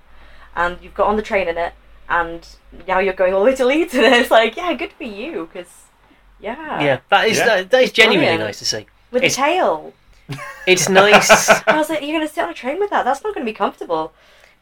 and 0.55 0.77
you've 0.81 0.93
got 0.93 1.07
on 1.07 1.15
the 1.15 1.21
train 1.21 1.47
in 1.47 1.57
it, 1.57 1.73
and 2.09 2.47
now 2.87 2.99
you're 2.99 3.13
going 3.13 3.33
all 3.33 3.39
the 3.41 3.45
way 3.47 3.55
to 3.55 3.65
Leeds, 3.65 3.93
and 3.95 4.05
it's 4.05 4.31
like, 4.31 4.55
yeah, 4.57 4.73
good 4.73 4.91
for 4.93 5.03
you, 5.03 5.49
because 5.51 5.71
yeah, 6.39 6.81
yeah, 6.81 6.99
that 7.09 7.27
is 7.27 7.37
Yeah. 7.37 7.45
That, 7.45 7.69
that 7.71 7.83
is 7.83 7.91
genuinely 7.91 8.25
Brilliant. 8.27 8.47
nice 8.47 8.59
to 8.59 8.65
see. 8.65 8.85
with 9.11 9.23
It's- 9.23 9.33
a 9.37 9.41
tail. 9.41 9.93
It's 10.65 10.89
nice. 10.89 11.49
I 11.67 11.77
was 11.77 11.87
like, 11.89 12.01
you're 12.01 12.13
gonna 12.17 12.27
sit 12.27 12.43
on 12.43 12.49
a 12.49 12.53
train 12.53 12.79
with 12.79 12.89
that? 12.89 13.05
That's 13.05 13.23
not 13.23 13.33
gonna 13.35 13.45
be 13.45 13.53
comfortable. 13.53 14.11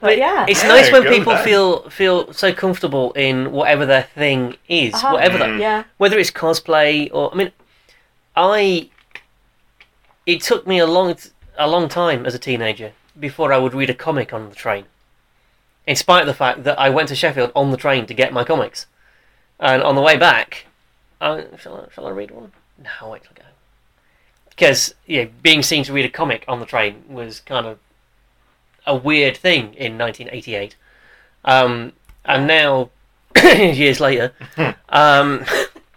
But 0.02 0.18
yeah, 0.18 0.46
It's 0.50 0.62
Yeah, 0.62 0.68
nice 0.68 0.92
when 0.92 1.04
go 1.04 1.10
people 1.10 1.32
with 1.34 1.44
feel 1.46 1.90
feel 1.90 2.34
so 2.34 2.52
comfortable 2.54 3.14
in 3.14 3.54
whatever 3.54 3.86
their 3.86 4.04
thing 4.04 4.58
is, 4.68 4.94
Uh-huh. 4.94 5.14
whatever 5.14 5.38
that, 5.38 5.50
Mm. 5.52 5.60
yeah, 5.62 5.84
whether 5.98 6.20
it's 6.20 6.32
cosplay 6.32 7.10
or 7.14 7.32
I 7.32 7.36
mean, 7.36 7.52
I. 8.36 8.90
It 10.26 10.42
took 10.42 10.66
me 10.68 10.80
a 10.80 10.86
long 10.86 11.16
a 11.58 11.68
long 11.68 11.88
time 11.88 12.26
as 12.26 12.34
a 12.36 12.40
teenager 12.40 12.92
before 13.20 13.54
I 13.54 13.58
would 13.58 13.74
read 13.74 13.90
a 13.90 13.94
comic 13.94 14.34
on 14.34 14.50
the 14.50 14.56
train. 14.56 14.86
In 15.86 15.96
spite 15.96 16.22
of 16.22 16.28
the 16.28 16.34
fact 16.34 16.64
that 16.64 16.80
I 16.80 16.90
went 16.90 17.10
to 17.10 17.16
Sheffield 17.16 17.52
on 17.56 17.72
the 17.72 17.78
train 17.78 18.06
to 18.06 18.14
get 18.14 18.32
my 18.32 18.44
comics, 18.44 18.86
and 19.60 19.84
on 19.84 19.96
the 19.96 20.02
way 20.02 20.18
back, 20.18 20.66
I, 21.20 21.46
shall 21.58 21.78
I, 21.78 21.94
shall 21.94 22.08
I 22.08 22.12
read 22.12 22.32
one? 22.32 22.52
No, 22.82 22.90
I'll 23.02 23.12
wait 23.12 23.24
till 23.24 23.32
I 23.36 23.40
go. 23.40 23.48
Because 24.50 24.96
yeah, 25.06 25.26
being 25.42 25.64
seen 25.64 25.84
to 25.86 25.94
read 25.94 26.06
a 26.06 26.10
comic 26.10 26.46
on 26.48 26.60
the 26.60 26.66
train 26.66 27.04
was 27.10 27.40
kind 27.40 27.66
of 27.66 27.80
a 28.86 28.96
weird 28.96 29.36
thing 29.36 29.74
in 29.74 29.98
1988, 29.98 30.76
um, 31.46 31.94
and 32.26 32.48
now 32.48 32.90
years 33.44 34.00
later. 34.00 34.34
um, 34.90 35.46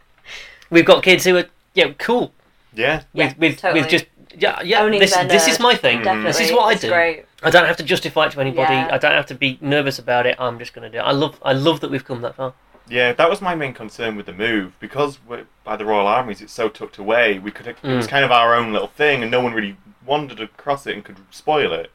we've 0.71 0.85
got 0.85 1.03
kids 1.03 1.25
who 1.25 1.37
are 1.37 1.47
yeah 1.75 1.93
cool 1.99 2.33
Yeah. 2.75 3.03
Yeah, 3.13 3.29
with 3.29 3.39
with, 3.39 3.59
totally. 3.59 3.83
with 3.83 3.91
just 3.91 4.07
yeah 4.37 4.63
yeah 4.63 4.83
Owning 4.83 5.01
this 5.01 5.15
their 5.15 5.27
this 5.27 5.49
is 5.49 5.61
my 5.61 5.75
thing. 5.75 6.03
Definitely. 6.03 6.33
This 6.33 6.41
is 6.41 6.53
what 6.53 6.67
I 6.67 6.73
it's 6.73 6.81
do. 6.81 6.89
Great. 6.89 7.26
I 7.43 7.51
don't 7.51 7.67
have 7.67 7.77
to 7.77 7.83
justify 7.83 8.27
it 8.27 8.33
to 8.33 8.41
anybody. 8.41 8.75
Yeah. 8.75 8.89
I 8.91 8.99
don't 8.99 9.13
have 9.13 9.27
to 9.27 9.35
be 9.35 9.59
nervous 9.61 9.99
about 9.99 10.27
it. 10.27 10.37
I'm 10.39 10.59
just 10.59 10.73
going 10.73 10.91
to 10.91 10.99
do 10.99 10.99
it. 10.99 11.07
I 11.07 11.13
love 11.13 11.39
I 11.43 11.53
love 11.53 11.81
that 11.81 11.91
we've 11.91 12.05
come 12.05 12.23
that 12.23 12.35
far. 12.37 12.55
Yeah, 12.89 13.13
that 13.13 13.29
was 13.29 13.41
my 13.43 13.55
main 13.57 13.75
concern 13.75 14.15
with 14.17 14.27
the 14.27 14.33
move 14.33 14.79
because 14.79 15.19
we're, 15.27 15.47
by 15.65 15.77
the 15.77 15.85
Royal 15.85 16.07
Armouries 16.07 16.41
it's 16.41 16.53
so 16.53 16.69
tucked 16.69 16.99
away. 16.99 17.39
We 17.39 17.51
could 17.51 17.67
it 17.67 17.77
was 17.83 18.07
Mm. 18.07 18.11
kind 18.11 18.25
of 18.25 18.31
our 18.31 18.55
own 18.55 18.73
little 18.73 18.89
thing, 18.89 19.23
and 19.23 19.31
no 19.31 19.41
one 19.41 19.53
really 19.53 19.77
wandered 20.05 20.41
across 20.41 20.87
it 20.87 20.95
and 20.95 21.05
could 21.05 21.17
spoil 21.31 21.73
it. 21.73 21.91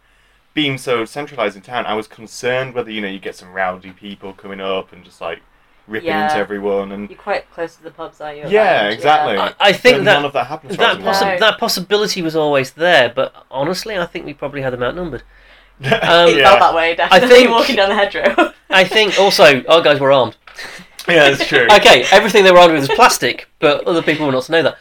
Being 0.53 0.77
so 0.77 1.05
centralized 1.05 1.55
in 1.55 1.61
town, 1.61 1.85
I 1.85 1.93
was 1.93 2.07
concerned 2.07 2.73
whether 2.75 2.91
you 2.91 2.99
know 2.99 3.07
you 3.07 3.19
get 3.19 3.37
some 3.37 3.53
rowdy 3.53 3.91
people 3.93 4.33
coming 4.33 4.59
up 4.59 4.91
and 4.91 5.03
just 5.05 5.21
like 5.21 5.41
ripping 5.91 6.07
Yeah. 6.09 6.25
into 6.25 6.37
everyone, 6.37 6.91
and 6.91 7.09
You're 7.09 7.19
quite 7.19 7.49
close 7.51 7.75
to 7.75 7.83
the 7.83 7.91
pubs, 7.91 8.19
are 8.21 8.33
you? 8.33 8.43
Yeah, 8.47 8.63
that 8.63 8.83
end? 8.85 8.93
exactly. 8.93 9.37
I, 9.37 9.53
I 9.59 9.73
think 9.73 9.97
but 9.99 10.05
that 10.05 10.13
none 10.15 10.25
of 10.25 10.33
that 10.33 10.47
happened. 10.47 10.77
that, 10.77 10.97
as 10.99 11.03
possi- 11.03 11.33
No. 11.33 11.39
that 11.39 11.57
possibility 11.59 12.21
was 12.21 12.35
always 12.35 12.71
there, 12.71 13.09
but 13.13 13.33
honestly, 13.51 13.97
I 13.97 14.05
think 14.05 14.25
we 14.25 14.33
probably 14.33 14.61
had 14.61 14.73
them 14.73 14.83
outnumbered. 14.83 15.23
Um, 15.83 15.89
It 16.29 16.37
yeah. 16.37 16.43
felt 16.49 16.59
that 16.59 16.73
way, 16.75 16.95
definitely, 16.95 17.29
think- 17.29 17.49
walking 17.57 17.75
down 17.75 17.89
the 17.89 17.95
Headrow. 17.95 18.53
I 18.69 18.83
think 18.83 19.19
also 19.19 19.63
our 19.65 19.81
guys 19.81 19.99
were 19.99 20.11
armed. 20.11 20.37
yeah, 21.07 21.29
that's 21.31 21.47
true. 21.47 21.67
Okay, 21.77 22.05
everything 22.11 22.43
they 22.43 22.51
were 22.51 22.59
armed 22.59 22.73
with 22.73 22.87
was 22.87 22.95
plastic, 22.95 23.47
but 23.59 23.85
other 23.87 24.01
people 24.03 24.25
were 24.27 24.31
not 24.31 24.43
to 24.43 24.51
know 24.51 24.63
that. 24.63 24.77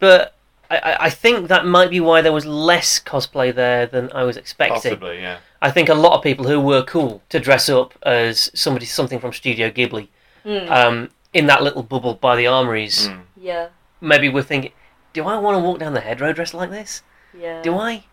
But 0.00 0.34
I, 0.70 0.76
I- 0.78 1.04
I 1.06 1.10
think 1.10 1.48
that 1.48 1.66
might 1.66 1.90
be 1.90 2.00
why 2.00 2.20
there 2.20 2.32
was 2.32 2.46
less 2.46 2.98
cosplay 3.00 3.54
there 3.54 3.86
than 3.86 4.10
I 4.12 4.24
was 4.24 4.36
expecting. 4.36 4.74
Possibly, 4.74 5.20
yeah. 5.20 5.38
I 5.62 5.70
think 5.70 5.88
a 5.88 5.94
lot 5.94 6.16
of 6.16 6.22
people 6.24 6.46
who 6.48 6.58
were 6.58 6.82
cool 6.82 7.22
to 7.28 7.38
dress 7.38 7.68
up 7.68 7.92
as 8.02 8.50
somebody 8.54 8.86
something 8.86 9.20
from 9.20 9.32
Studio 9.32 9.70
Ghibli 9.70 10.08
Mm, 10.44 10.70
um, 10.70 11.10
in 11.32 11.46
that 11.46 11.62
little 11.62 11.82
bubble 11.82 12.14
by 12.14 12.36
the 12.36 12.46
armories, 12.46 13.08
Mm. 13.08 13.22
yeah, 13.36 13.68
maybe 14.00 14.28
were 14.28 14.42
thinking, 14.42 14.72
do 15.12 15.24
I 15.26 15.36
want 15.38 15.56
to 15.56 15.62
walk 15.62 15.78
down 15.78 15.92
the 15.94 16.00
Headrow 16.00 16.34
dressed 16.34 16.54
like 16.54 16.70
this? 16.70 17.02
yeah. 17.38 17.62
Do 17.62 17.78
I? 17.78 18.04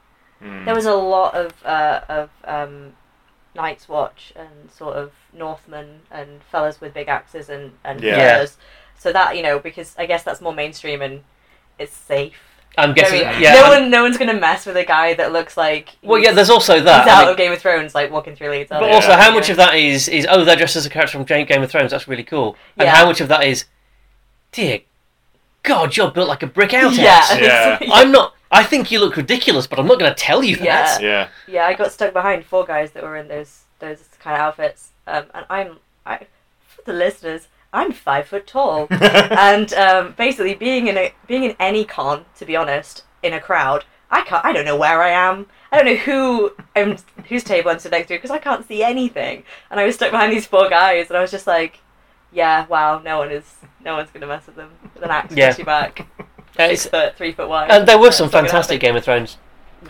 Mm. 0.43 0.65
There 0.65 0.75
was 0.75 0.86
a 0.86 0.93
lot 0.93 1.34
of 1.34 1.53
uh, 1.65 2.01
of 2.07 2.29
um, 2.46 2.93
Night's 3.55 3.89
Watch 3.89 4.34
and 4.36 4.69
sort 4.72 4.96
of 4.96 5.12
Northmen 5.34 6.01
and 6.12 6.41
fellas 6.51 6.79
with 6.79 6.93
big 6.93 7.07
axes 7.07 7.50
and 7.50 7.72
and 7.84 8.01
Yeah. 8.01 8.17
Yeah. 8.17 8.46
So 9.00 9.12
that 9.13 9.36
you 9.36 9.41
know, 9.43 9.57
because 9.60 9.96
I 9.98 10.05
guess 10.05 10.24
that's 10.24 10.41
more 10.41 10.53
mainstream 10.53 11.01
and 11.01 11.24
it's 11.79 11.93
safe. 11.96 12.47
I'm 12.77 12.93
guessing. 12.93 13.22
No, 13.22 13.31
yeah. 13.39 13.53
no 13.53 13.63
I'm- 13.65 13.81
one, 13.84 13.89
no 13.91 14.03
one's 14.03 14.17
gonna 14.17 14.34
mess 14.39 14.65
with 14.65 14.77
a 14.77 14.86
guy 14.86 15.13
that 15.15 15.31
looks 15.34 15.57
like. 15.57 15.89
well, 16.03 16.19
yeah. 16.22 16.31
There's 16.31 16.50
also 16.50 16.75
He's 16.75 16.84
that. 16.84 17.07
I 17.07 17.12
out 17.12 17.19
mean- 17.22 17.29
of 17.29 17.38
Game 17.38 17.51
of 17.51 17.60
Thrones, 17.60 17.96
like 17.96 18.12
walking 18.12 18.36
through 18.36 18.50
Leeds. 18.51 18.69
but 18.69 18.84
aren't 18.84 18.93
also, 18.96 19.13
how 19.13 19.34
much 19.34 19.50
of 19.50 19.57
that 19.57 19.75
is 19.75 20.07
is 20.07 20.27
oh 20.29 20.43
they're 20.46 20.55
dressed 20.55 20.75
as 20.75 20.86
a 20.86 20.89
character 20.89 21.17
from 21.17 21.25
Game 21.25 21.46
Game 21.48 21.63
of 21.63 21.72
Thrones? 21.72 21.91
That's 21.91 22.07
really 22.07 22.24
cool. 22.24 22.55
And 22.77 22.86
Yeah. 22.86 22.96
how 22.96 23.05
much 23.05 23.19
of 23.22 23.27
that 23.29 23.43
is, 23.43 23.65
dear 24.51 24.79
God, 25.63 25.98
you're 25.98 26.12
built 26.12 26.27
like 26.29 26.43
a 26.43 26.48
brick 26.48 26.74
outhouse. 26.74 26.98
Yeah, 26.98 27.39
Yeah. 27.41 27.79
I'm 27.91 28.12
not. 28.12 28.34
I 28.51 28.63
think 28.63 28.91
you 28.91 29.00
look 29.01 29.17
ridiculous, 29.17 29.67
but 29.67 29.77
I'm 29.79 29.88
not 29.88 30.00
going 30.00 30.10
to 30.10 30.15
tell 30.15 30.41
you 30.43 30.55
Yeah. 30.55 30.63
that. 30.86 31.01
Yeah. 31.01 31.27
Yeah, 31.48 31.65
I 31.65 31.74
got 31.74 31.91
stuck 31.91 32.13
behind 32.13 32.46
four 32.46 32.63
guys 32.65 32.91
that 32.91 33.03
were 33.03 33.17
in 33.17 33.27
those 33.27 33.63
those 33.79 34.07
kind 34.19 34.36
of 34.36 34.41
outfits, 34.41 34.91
um, 35.07 35.25
and 35.34 35.46
I'm 35.50 35.79
I 36.05 36.19
for 36.67 36.81
the 36.86 36.93
listeners, 36.93 37.48
I'm 37.77 37.91
five 37.91 38.27
foot 38.27 38.48
tall, 38.48 38.88
and 38.91 39.72
um, 39.74 40.13
basically 40.17 40.55
being 40.55 40.88
in 40.88 40.98
a 40.98 41.13
being 41.27 41.43
in 41.43 41.55
any 41.60 41.86
con, 41.86 42.25
to 42.38 42.46
be 42.46 42.55
honest, 42.55 43.03
in 43.24 43.34
a 43.34 43.39
crowd, 43.39 43.86
I 44.10 44.22
can't. 44.22 44.43
I 44.43 44.51
don't 44.53 44.65
know 44.65 44.75
where 44.77 45.01
I 45.01 45.10
am. 45.10 45.46
I 45.72 45.77
don't 45.77 45.86
know 45.86 45.96
who 45.98 46.53
I'm 46.75 46.98
whose 47.29 47.43
table 47.43 47.69
I'm 47.72 47.79
sitting 47.79 47.98
next 48.00 48.07
to 48.07 48.15
because 48.15 48.31
I 48.31 48.39
can't 48.39 48.67
see 48.67 48.81
anything, 48.84 49.43
and 49.69 49.79
I 49.79 49.86
was 49.86 49.96
stuck 49.96 50.12
behind 50.12 50.31
these 50.34 50.48
four 50.48 50.69
guys, 50.69 51.07
and 51.10 51.17
I 51.17 51.22
was 51.22 51.31
just 51.31 51.46
like, 51.48 51.79
yeah, 52.31 52.65
wow, 52.67 53.00
no 53.00 53.19
one 53.19 53.31
is 53.31 53.55
no 53.84 53.96
one's 53.96 54.10
gonna 54.12 54.27
mess 54.27 54.48
with 54.48 54.55
them 54.55 54.72
with 54.93 55.03
an 55.03 55.12
axe 55.12 55.36
Yeah. 55.36 55.55
back, 55.63 56.07
Uh, 56.57 56.67
six 56.69 56.88
foot, 56.88 57.15
three 57.15 57.31
foot 57.31 57.48
wide. 57.48 57.69
and 57.69 57.88
there 57.88 58.00
were 58.00 58.12
some 58.12 58.29
fantastic. 58.29 58.79
Game 58.81 58.96
of 58.96 59.03
Thrones. 59.03 59.38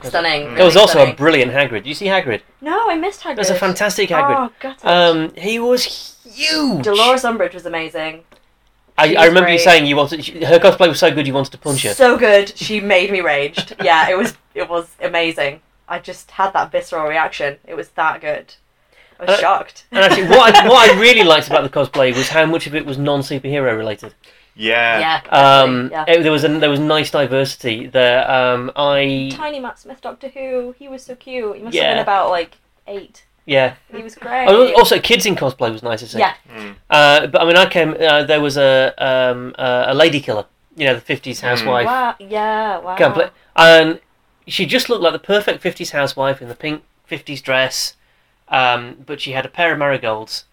Stunning. 0.04 0.54
There 0.56 0.66
was 0.66 0.76
really 0.76 0.82
also 0.88 1.08
a 1.12 1.14
brilliant 1.14 1.52
Hagrid. 1.52 1.86
You 1.86 1.94
see 1.94 2.06
Hagrid? 2.06 2.42
no, 2.62 2.90
I 2.90 2.96
missed 2.96 3.22
Hagrid. 3.22 3.36
There's 3.36 3.50
a 3.50 3.56
fantastic 3.56 4.10
Hagrid. 4.10 4.50
Oh, 4.50 4.54
got 4.60 4.78
it. 4.78 4.86
Um, 4.86 5.34
he 5.36 5.60
was 5.60 6.18
huge. 6.26 6.84
Dolores 6.84 7.24
Umbridge 7.24 7.54
was 7.54 7.66
amazing. 7.66 8.24
I, 9.00 9.14
I 9.16 9.20
was 9.22 9.28
remember 9.28 9.50
you 9.52 9.60
saying 9.60 9.86
you 9.86 9.96
wanted 9.96 10.24
she- 10.26 10.44
her 10.44 10.60
cosplay 10.60 10.88
was 10.88 11.00
so 11.00 11.12
good 11.14 11.28
you 11.28 11.34
wanted 11.34 11.52
to 11.52 11.58
punch 11.60 11.84
her. 11.84 11.94
So 11.94 12.18
good. 12.18 12.58
She 12.58 12.80
made 12.80 13.12
me 13.12 13.22
raged. 13.22 13.76
Yeah, 13.84 14.10
it 14.10 14.18
was 14.18 14.36
it 14.56 14.68
was 14.70 14.90
amazing. 15.02 15.62
I 15.88 16.00
just 16.00 16.32
had 16.32 16.52
that 16.54 16.72
visceral 16.72 17.08
reaction. 17.08 17.58
It 17.66 17.76
was 17.76 17.90
that 17.90 18.22
good. 18.22 18.56
I 19.20 19.26
was 19.26 19.36
Uh, 19.36 19.40
shocked. 19.40 19.86
And 19.92 20.04
actually, 20.04 20.28
what 20.28 20.56
I, 20.56 20.68
what 20.68 20.90
I 20.90 21.00
really 21.00 21.24
liked 21.24 21.48
about 21.48 21.64
the 21.64 21.70
cosplay 21.70 22.14
was 22.16 22.30
how 22.30 22.46
much 22.46 22.68
of 22.68 22.76
it 22.76 22.86
was 22.86 22.98
non 22.98 23.22
superhero 23.22 23.76
related. 23.78 24.14
Yeah. 24.58 25.22
yeah. 25.30 25.62
Um, 25.62 25.90
yeah. 25.92 26.06
it- 26.08 26.24
there 26.24 26.32
was 26.32 26.44
a, 26.44 26.48
there 26.60 26.70
was 26.70 26.80
nice 26.80 27.12
diversity 27.12 27.88
there. 27.88 28.30
Um, 28.30 28.72
I 28.76 29.30
Tiny 29.34 29.60
Matt 29.60 29.80
Smith, 29.80 30.02
Doctor 30.02 30.30
Who. 30.30 30.74
He 30.78 30.88
was 30.88 31.04
so 31.04 31.16
cute. 31.16 31.56
He 31.58 31.62
must 31.64 31.76
Yeah. 31.76 31.84
have 31.84 31.96
been 31.96 32.02
about 32.04 32.30
like 32.30 32.58
eight. 32.88 33.26
yeah. 33.46 33.76
He 33.96 34.02
was 34.04 34.16
great. 34.16 34.48
Oh, 34.48 34.74
Also, 34.76 35.00
kids 35.00 35.26
in 35.26 35.36
cosplay 35.36 35.72
was 35.72 35.84
nice 35.84 36.00
to 36.02 36.08
see. 36.08 36.20
Yeah. 36.20 36.34
Mm. 36.54 36.76
Uh, 36.90 37.28
but 37.28 37.42
I 37.42 37.46
mean, 37.46 37.56
I 37.58 37.66
came. 37.70 37.96
Uh, 38.00 38.24
there 38.24 38.42
was 38.42 38.58
a 38.58 38.94
um, 38.98 39.54
uh, 39.58 39.86
a 39.88 39.94
lady 39.94 40.20
killer. 40.20 40.46
You 40.76 40.86
know, 40.88 40.96
the 40.96 41.02
fifties 41.02 41.40
Mm. 41.42 41.44
housewife. 41.50 41.86
Wow. 41.86 42.16
Yeah. 42.20 42.78
Wow. 42.80 42.96
Complete. 42.96 43.30
And 43.56 44.00
she 44.48 44.66
just 44.66 44.90
looked 44.90 45.02
like 45.04 45.14
the 45.14 45.20
perfect 45.20 45.62
50s 45.64 45.92
housewife 45.92 46.42
in 46.42 46.48
the 46.48 46.56
pink 46.56 46.84
50s 47.10 47.42
dress, 47.42 47.96
um, 48.50 48.98
but 49.06 49.20
she 49.20 49.32
had 49.34 49.46
a 49.46 49.50
pair 49.50 49.74
of 49.74 49.80
marigolds, 49.80 50.46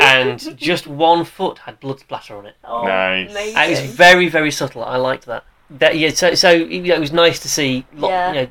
and 0.00 0.56
just 0.58 0.86
one 0.86 1.24
foot 1.24 1.58
had 1.58 1.80
blood 1.80 2.00
splatter 2.00 2.36
on 2.36 2.46
it. 2.46 2.56
oh, 2.64 2.86
Nice. 2.86 3.30
Amazing. 3.30 3.56
And 3.56 3.72
it 3.72 3.80
was 3.82 3.90
very, 3.94 4.28
very 4.28 4.50
subtle. 4.50 4.84
I 4.84 4.96
liked 4.96 5.26
that. 5.26 5.44
That 5.70 5.96
yeah. 5.98 6.10
So, 6.10 6.34
so 6.34 6.50
you 6.50 6.82
know, 6.82 6.94
it 6.94 7.00
was 7.00 7.12
nice 7.12 7.38
to 7.40 7.48
see. 7.48 7.84
Lot, 7.94 8.08
Yeah. 8.10 8.32
You 8.32 8.40
know, 8.42 8.48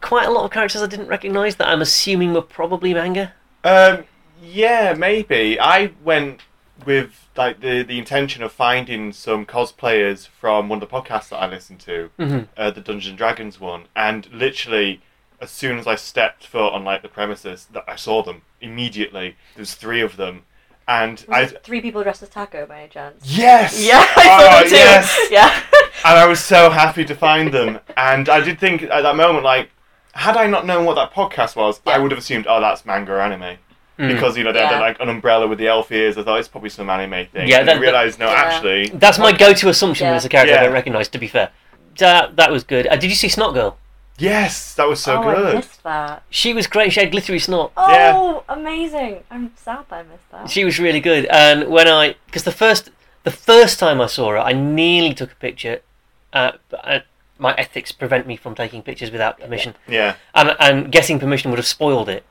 quite 0.00 0.26
a 0.26 0.30
lot 0.30 0.44
of 0.44 0.50
characters 0.50 0.82
I 0.82 0.86
didn't 0.86 1.08
recognise 1.08 1.56
that 1.56 1.68
I'm 1.68 1.80
assuming 1.80 2.34
were 2.34 2.42
probably 2.42 2.92
manga. 2.94 3.32
Um, 3.64 4.04
yeah, 4.42 4.94
maybe. 4.96 5.58
I 5.58 5.92
went 6.04 6.42
with 6.84 7.26
like 7.36 7.60
the 7.60 7.82
the 7.82 7.98
intention 7.98 8.42
of 8.42 8.52
finding 8.52 9.12
some 9.12 9.46
cosplayers 9.46 10.28
from 10.28 10.68
one 10.68 10.82
of 10.82 10.88
the 10.88 10.94
podcasts 10.94 11.30
that 11.30 11.38
I 11.38 11.46
listened 11.48 11.80
to, 11.80 12.10
Mhm. 12.18 12.48
uh, 12.56 12.70
the 12.70 12.80
Dungeons 12.80 13.08
and 13.10 13.18
Dragons 13.18 13.58
one, 13.58 13.84
and 13.96 14.28
literally 14.32 15.00
as 15.40 15.50
soon 15.50 15.78
as 15.78 15.86
I 15.86 15.94
stepped 15.94 16.46
foot 16.46 16.72
on 16.72 16.84
like 16.84 17.02
the 17.02 17.08
premises, 17.08 17.66
that 17.72 17.84
I 17.86 17.96
saw 17.96 18.22
them 18.22 18.42
immediately. 18.60 19.36
There's 19.56 19.74
three 19.74 20.00
of 20.00 20.16
them, 20.16 20.42
and 20.86 21.24
I 21.30 21.42
Was 21.42 21.52
it 21.52 21.62
three 21.64 21.80
people 21.80 22.02
dressed 22.02 22.22
as 22.22 22.28
taco 22.30 22.66
by 22.66 22.80
any 22.80 22.88
chance? 22.88 23.22
yes, 23.24 23.80
Yeah, 23.80 24.04
I 24.16 24.28
Oh, 24.30 24.44
saw 24.44 24.60
them 24.60 24.68
too. 24.68 24.74
yes. 24.76 25.18
Yeah. 25.30 25.62
and 26.04 26.18
I 26.18 26.26
was 26.26 26.40
so 26.40 26.70
happy 26.70 27.04
to 27.04 27.14
find 27.14 27.52
them. 27.52 27.80
And 27.96 28.28
I 28.28 28.40
did 28.40 28.58
think 28.60 28.82
at 28.84 29.02
that 29.02 29.16
moment, 29.16 29.44
like, 29.44 29.70
had 30.12 30.36
I 30.36 30.46
not 30.46 30.66
known 30.66 30.84
what 30.84 30.94
that 30.94 31.12
podcast 31.12 31.54
was, 31.56 31.80
I 31.86 31.98
would 31.98 32.10
have 32.12 32.18
assumed, 32.18 32.46
oh, 32.48 32.60
that's 32.60 32.84
manga 32.86 33.12
or 33.12 33.20
anime. 33.20 33.58
Mm. 33.98 34.12
Because, 34.14 34.36
you 34.38 34.44
know, 34.44 34.52
they 34.52 34.60
had 34.60 34.70
Yeah. 34.72 34.80
like 34.80 34.98
an 35.00 35.08
umbrella 35.08 35.46
with 35.48 35.58
the 35.58 35.66
elf 35.66 35.90
ears. 35.90 36.16
I 36.16 36.22
thought 36.22 36.38
it's 36.38 36.46
probably 36.48 36.70
some 36.70 36.88
anime 36.88 37.26
thing. 37.26 37.48
Yeah, 37.48 37.58
and 37.58 37.68
that- 37.68 37.76
I 37.76 37.80
realised, 37.80 38.18
no, 38.20 38.26
Yeah. 38.30 38.34
actually. 38.44 38.88
That's 38.94 39.18
my 39.18 39.32
go-to 39.32 39.68
assumption 39.68 40.06
when 40.06 40.12
Yeah. 40.12 40.16
it's 40.16 40.24
a 40.24 40.28
character 40.28 40.56
I 40.56 40.62
don't 40.64 40.72
recognise. 40.72 41.08
To 41.08 41.18
be 41.18 41.26
fair, 41.28 41.50
that 41.98 42.36
that 42.36 42.50
was 42.52 42.62
good. 42.64 42.86
Uh, 42.86 42.94
did 42.96 43.10
you 43.10 43.16
see 43.16 43.28
Snot 43.28 43.54
Girl? 43.54 43.76
Yes, 44.18 44.74
that 44.74 44.88
was 44.88 45.00
so 45.00 45.16
oh, 45.22 45.28
I 45.28 45.34
good. 45.34 45.54
missed 45.56 45.82
that. 45.84 46.22
She 46.28 46.52
was 46.52 46.66
great. 46.66 46.92
She 46.92 47.00
had 47.00 47.10
glittery 47.12 47.38
snot. 47.38 47.72
Oh, 47.76 47.90
Yeah. 47.92 48.40
amazing! 48.54 49.22
I'm 49.30 49.52
sad 49.56 49.84
I 49.90 50.02
missed 50.02 50.30
that. 50.32 50.50
She 50.50 50.64
was 50.64 50.78
really 50.80 51.00
good, 51.00 51.26
and 51.26 51.68
when 51.68 51.86
I 51.88 52.16
because 52.26 52.42
the 52.42 52.52
first 52.52 52.90
the 53.22 53.30
first 53.30 53.78
time 53.78 54.00
I 54.00 54.06
saw 54.06 54.30
her, 54.30 54.38
I 54.38 54.52
nearly 54.52 55.14
took 55.14 55.32
a 55.32 55.36
picture. 55.36 55.82
Uh, 56.32 56.52
but 56.68 56.80
uh, 56.86 57.00
my 57.38 57.54
ethics 57.54 57.92
prevent 57.92 58.26
me 58.26 58.36
from 58.36 58.54
taking 58.54 58.82
pictures 58.82 59.10
without 59.12 59.38
permission, 59.38 59.74
Yeah. 59.86 60.16
and 60.34 60.56
and 60.58 60.90
getting 60.92 61.18
permission 61.20 61.50
would 61.50 61.58
have 61.58 61.66
spoiled 61.66 62.08
it 62.08 62.24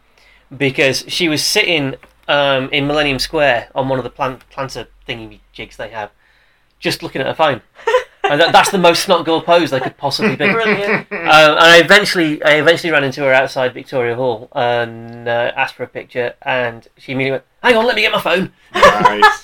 because 0.56 1.06
she 1.08 1.29
was 1.29 1.44
sitting 1.44 1.96
um, 2.27 2.70
in 2.72 2.86
Millennium 2.86 3.20
Square 3.20 3.70
on 3.74 3.88
one 3.88 3.98
of 3.98 4.03
the 4.03 4.10
plant 4.10 4.48
planter 4.50 4.88
thingy 5.08 5.39
jigs 5.53 5.77
they 5.77 5.89
have, 5.89 6.12
just 6.79 7.01
looking 7.01 7.22
at 7.22 7.27
her 7.27 7.34
phone. 7.34 7.62
and 8.29 8.39
that, 8.41 8.51
that's 8.51 8.72
the 8.72 8.77
most 8.77 9.03
snot 9.03 9.25
girl 9.25 9.41
pose 9.41 9.72
they 9.72 9.79
could 9.79 9.98
possibly 9.98 10.36
be. 10.36 10.51
Brilliant. 10.51 11.12
Um, 11.12 11.17
and 11.19 11.60
I 11.60 11.77
eventually, 11.79 12.41
I 12.43 12.55
eventually 12.55 12.91
ran 12.91 13.03
into 13.03 13.22
her 13.22 13.34
outside 13.34 13.74
Victoria 13.74 14.15
Hall 14.15 14.50
and 14.53 15.27
uh, 15.27 15.51
asked 15.55 15.75
for 15.75 15.84
a 15.84 15.88
picture, 15.88 16.36
and 16.41 16.88
she 16.98 17.12
immediately 17.13 17.31
went, 17.39 17.43
"Hang 17.63 17.75
on, 17.77 17.86
let 17.86 17.96
me 17.96 18.01
get 18.01 18.12
my 18.12 18.22
phone." 18.22 18.51
Nice. 18.74 19.41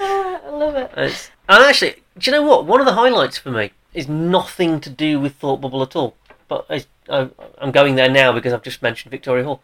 I 0.00 0.40
love 0.50 0.74
it. 0.76 0.90
And, 0.94 1.06
it's- 1.06 1.30
and 1.48 1.62
actually, 1.64 1.96
do 2.18 2.30
you 2.30 2.32
know 2.36 2.42
what? 2.42 2.66
One 2.66 2.80
of 2.80 2.86
the 2.86 2.92
highlights 2.94 3.38
for 3.38 3.50
me 3.50 3.70
is 3.94 4.06
nothing 4.08 4.80
to 4.80 4.90
do 4.90 5.18
with 5.18 5.34
Thought 5.36 5.60
Bubble 5.62 5.82
at 5.82 5.96
all. 5.96 6.14
But 6.46 6.66
I, 6.68 6.84
I, 7.08 7.28
I'm 7.58 7.70
going 7.72 7.94
there 7.94 8.08
now 8.10 8.32
because 8.32 8.52
I've 8.52 8.62
just 8.62 8.82
mentioned 8.82 9.10
Victoria 9.10 9.44
Hall. 9.44 9.62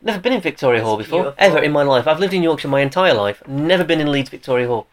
Never 0.00 0.18
been 0.20 0.32
in 0.32 0.40
Victoria 0.40 0.82
Hall 0.82 0.96
before, 0.96 1.22
beautiful. 1.24 1.44
ever 1.44 1.58
in 1.62 1.70
my 1.70 1.82
life. 1.82 2.08
I've 2.08 2.18
lived 2.18 2.34
in 2.34 2.42
Yorkshire 2.42 2.68
my 2.68 2.80
entire 2.80 3.14
life. 3.14 3.46
Never 3.46 3.84
been 3.84 4.00
in 4.00 4.10
Leeds 4.10 4.30
Victoria 4.30 4.66
Hall. 4.66 4.86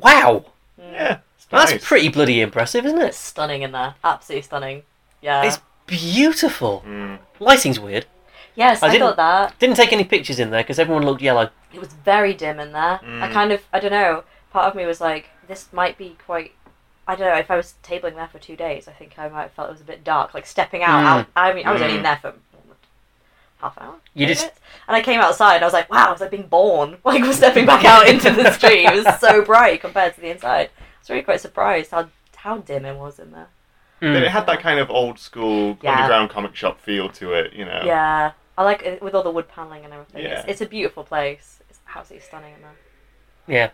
Wow, 0.00 0.44
yeah. 0.78 1.18
It's 1.50 1.52
that's 1.52 1.72
nice. 1.72 1.84
pretty 1.84 2.08
bloody 2.08 2.40
impressive, 2.40 2.84
isn't 2.84 3.00
it? 3.00 3.14
stunning 3.14 3.62
in 3.62 3.72
there. 3.72 3.94
Absolutely 4.04 4.42
stunning. 4.42 4.82
Yeah. 5.22 5.42
It's 5.44 5.58
beautiful. 5.86 6.82
Mm. 6.86 7.18
Lighting's 7.40 7.80
weird. 7.80 8.06
Yes, 8.54 8.82
I 8.82 8.88
I, 8.88 8.90
didn't- 8.90 9.08
thought 9.08 9.16
that. 9.16 9.58
Didn't 9.58 9.76
take 9.76 9.92
any 9.92 10.04
pictures 10.04 10.38
in 10.38 10.50
there 10.50 10.62
because 10.62 10.78
everyone 10.78 11.04
looked 11.04 11.22
yellow. 11.22 11.50
It 11.72 11.80
was 11.80 11.92
very 11.92 12.34
dim 12.34 12.58
in 12.60 12.72
there. 12.72 13.00
I 13.02 13.28
Mm. 13.28 13.32
kind 13.32 13.52
of, 13.52 13.62
I 13.72 13.80
don't 13.80 13.92
know. 13.92 14.24
Part 14.52 14.66
of 14.66 14.74
me 14.74 14.84
was 14.86 15.00
like, 15.00 15.28
this 15.46 15.68
might 15.72 15.96
be 15.96 16.16
quite. 16.26 16.52
I 17.06 17.14
don't 17.14 17.26
know. 17.32 17.38
If 17.38 17.50
I 17.50 17.56
was 17.56 17.74
tabling 17.82 18.16
there 18.16 18.28
for 18.28 18.38
two 18.38 18.54
days, 18.56 18.86
I 18.86 18.92
think 18.92 19.14
I 19.18 19.28
might 19.28 19.42
have 19.42 19.52
felt 19.52 19.68
it 19.70 19.72
was 19.72 19.80
a 19.80 19.84
bit 19.84 20.04
dark. 20.04 20.34
Like 20.34 20.44
stepping 20.46 20.82
out. 20.82 21.02
Mm. 21.02 21.06
out 21.20 21.26
I 21.36 21.52
mean, 21.54 21.66
I 21.66 21.72
was 21.72 21.80
only 21.80 21.94
Mm. 21.94 21.98
in 21.98 22.02
there 22.02 22.16
for 22.20 22.34
half 23.60 23.76
an 23.78 23.84
hour. 23.84 23.94
You 24.14 24.26
just- 24.26 24.42
minutes. 24.42 24.60
And 24.86 24.96
I 24.96 25.02
came 25.02 25.20
outside. 25.20 25.56
and 25.56 25.64
I 25.64 25.66
was 25.66 25.72
like, 25.72 25.90
wow, 25.90 26.08
I 26.08 26.12
was 26.12 26.20
like 26.20 26.30
being 26.30 26.46
born. 26.48 26.98
Like, 27.04 27.22
we're 27.22 27.32
stepping 27.32 27.64
back 27.66 27.84
out 27.84 28.06
into 28.08 28.30
the 28.30 28.50
street. 28.58 28.84
It 28.86 29.04
was 29.04 29.18
so 29.20 29.42
bright 29.42 29.80
compared 29.80 30.14
to 30.16 30.20
the 30.20 30.30
inside. 30.30 30.70
I 30.98 31.00
was 31.02 31.10
really 31.10 31.22
quite 31.22 31.40
surprised 31.40 31.90
how 31.90 32.08
how 32.36 32.58
dim 32.58 32.84
it 32.84 32.96
was 32.96 33.18
in 33.18 33.32
there. 33.32 33.48
Mm. 34.00 34.14
But 34.14 34.22
it 34.22 34.28
had 34.30 34.46
that 34.46 34.60
kind 34.60 34.78
of 34.78 34.90
old 34.90 35.18
school 35.18 35.76
Yeah. 35.82 35.92
underground 35.96 36.30
comic 36.30 36.54
shop 36.54 36.80
feel 36.80 37.08
to 37.10 37.32
it, 37.32 37.52
you 37.52 37.64
know. 37.64 37.82
Yeah, 37.84 38.32
I 38.56 38.62
like 38.62 38.82
it 38.82 39.02
with 39.02 39.14
all 39.14 39.24
the 39.24 39.30
wood 39.30 39.48
paneling 39.48 39.84
and 39.84 39.92
everything. 39.92 40.22
Yeah. 40.24 40.40
It's, 40.40 40.48
it's 40.48 40.60
a 40.60 40.66
beautiful 40.66 41.02
place. 41.02 41.58
It's 41.68 41.80
absolutely 41.94 42.24
stunning 42.26 42.54
in 42.54 42.60
there. 42.62 42.76
Yeah. 43.48 43.70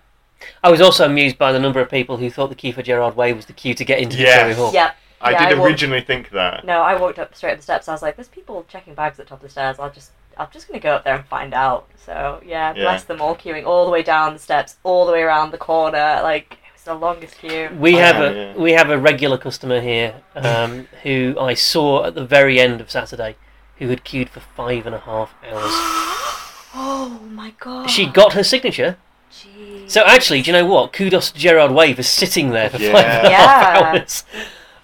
I 0.63 0.71
was 0.71 0.81
also 0.81 1.05
amused 1.05 1.37
by 1.37 1.53
the 1.53 1.59
number 1.61 1.81
of 1.81 1.91
people 1.91 2.17
who 2.17 2.31
thought 2.31 2.49
the 2.49 2.55
queue 2.55 2.73
for 2.73 2.83
Gerard 2.83 3.17
Way 3.17 3.33
was 3.35 3.47
the 3.47 3.53
queue 3.53 3.75
to 3.75 3.85
get 3.85 3.99
into 3.99 4.17
Yes. 4.17 4.35
the 4.35 4.41
Cherry 4.41 4.55
Hall. 4.55 4.73
Yeah. 4.73 4.93
I 5.21 5.31
Yeah, 5.31 5.39
did 5.49 5.57
I 5.57 5.61
walked- 5.61 5.71
originally 5.71 6.01
think 6.01 6.31
that. 6.31 6.65
No, 6.65 6.81
I 6.81 6.97
walked 6.97 7.19
up 7.19 7.35
straight 7.35 7.53
up 7.53 7.57
the 7.59 7.63
steps. 7.63 7.89
I 7.89 7.93
was 7.93 8.03
like, 8.03 8.17
"There's 8.17 8.29
people 8.29 8.65
checking 8.69 8.95
bags 8.95 9.19
at 9.19 9.27
the 9.27 9.31
top 9.31 9.39
of 9.39 9.43
the 9.43 9.49
stairs. 9.49 9.79
I'll 9.79 9.91
just, 9.91 10.11
I'm 10.37 10.49
just 10.53 10.69
gonna 10.69 10.81
go 10.81 10.93
up 10.95 11.05
there 11.05 11.15
and 11.17 11.25
find 11.27 11.55
out." 11.55 11.87
So 11.97 12.41
yeah, 12.45 12.75
Yeah. 12.75 12.83
bless 12.83 13.05
them 13.05 13.21
all 13.23 13.35
queuing 13.37 13.65
all 13.67 13.85
the 13.87 13.91
way 13.91 14.03
down 14.03 14.33
the 14.35 14.39
steps, 14.39 14.77
all 14.85 15.07
the 15.07 15.13
way 15.13 15.23
around 15.23 15.51
the 15.53 15.59
corner. 15.59 16.21
Like 16.23 16.53
it 16.55 16.59
was 16.59 16.64
the 16.85 16.95
longest 16.95 17.39
queue. 17.39 17.71
We 17.79 17.97
Oh, 17.97 17.99
have 17.99 18.17
yeah, 18.17 18.23
a 18.29 18.35
yeah. 18.35 18.55
we 18.57 18.73
have 18.73 18.91
a 18.91 18.99
regular 18.99 19.39
customer 19.39 19.81
here 19.81 20.23
um, 20.35 20.87
who 21.03 21.37
I 21.41 21.55
saw 21.55 22.05
at 22.05 22.15
the 22.15 22.25
very 22.25 22.61
end 22.61 22.81
of 22.81 22.91
Saturday, 22.91 23.37
who 23.79 23.89
had 23.89 24.05
queued 24.05 24.29
for 24.31 24.41
five 24.41 24.87
and 24.87 24.95
a 24.95 25.01
half 25.01 25.35
hours. 25.45 25.73
oh 26.75 27.21
my 27.31 27.53
god. 27.59 27.91
She 27.91 28.07
got 28.07 28.33
her 28.35 28.43
signature. 28.45 28.97
Jeez. 29.33 29.91
So 29.91 30.03
actually, 30.05 30.43
do 30.43 30.51
you 30.51 30.57
know 30.57 30.67
what? 30.67 30.93
Kudos 30.93 31.31
to 31.33 31.39
Gerard 31.39 31.73
Way 31.73 31.93
for 31.95 32.03
sitting 32.03 32.51
there 32.51 32.71
for 32.71 32.79
Yeah. 32.79 32.93
five 32.93 33.05
and 33.07 33.27
a 33.27 33.31
half 33.37 33.63
Yeah. 33.63 33.93
hours. 33.93 34.25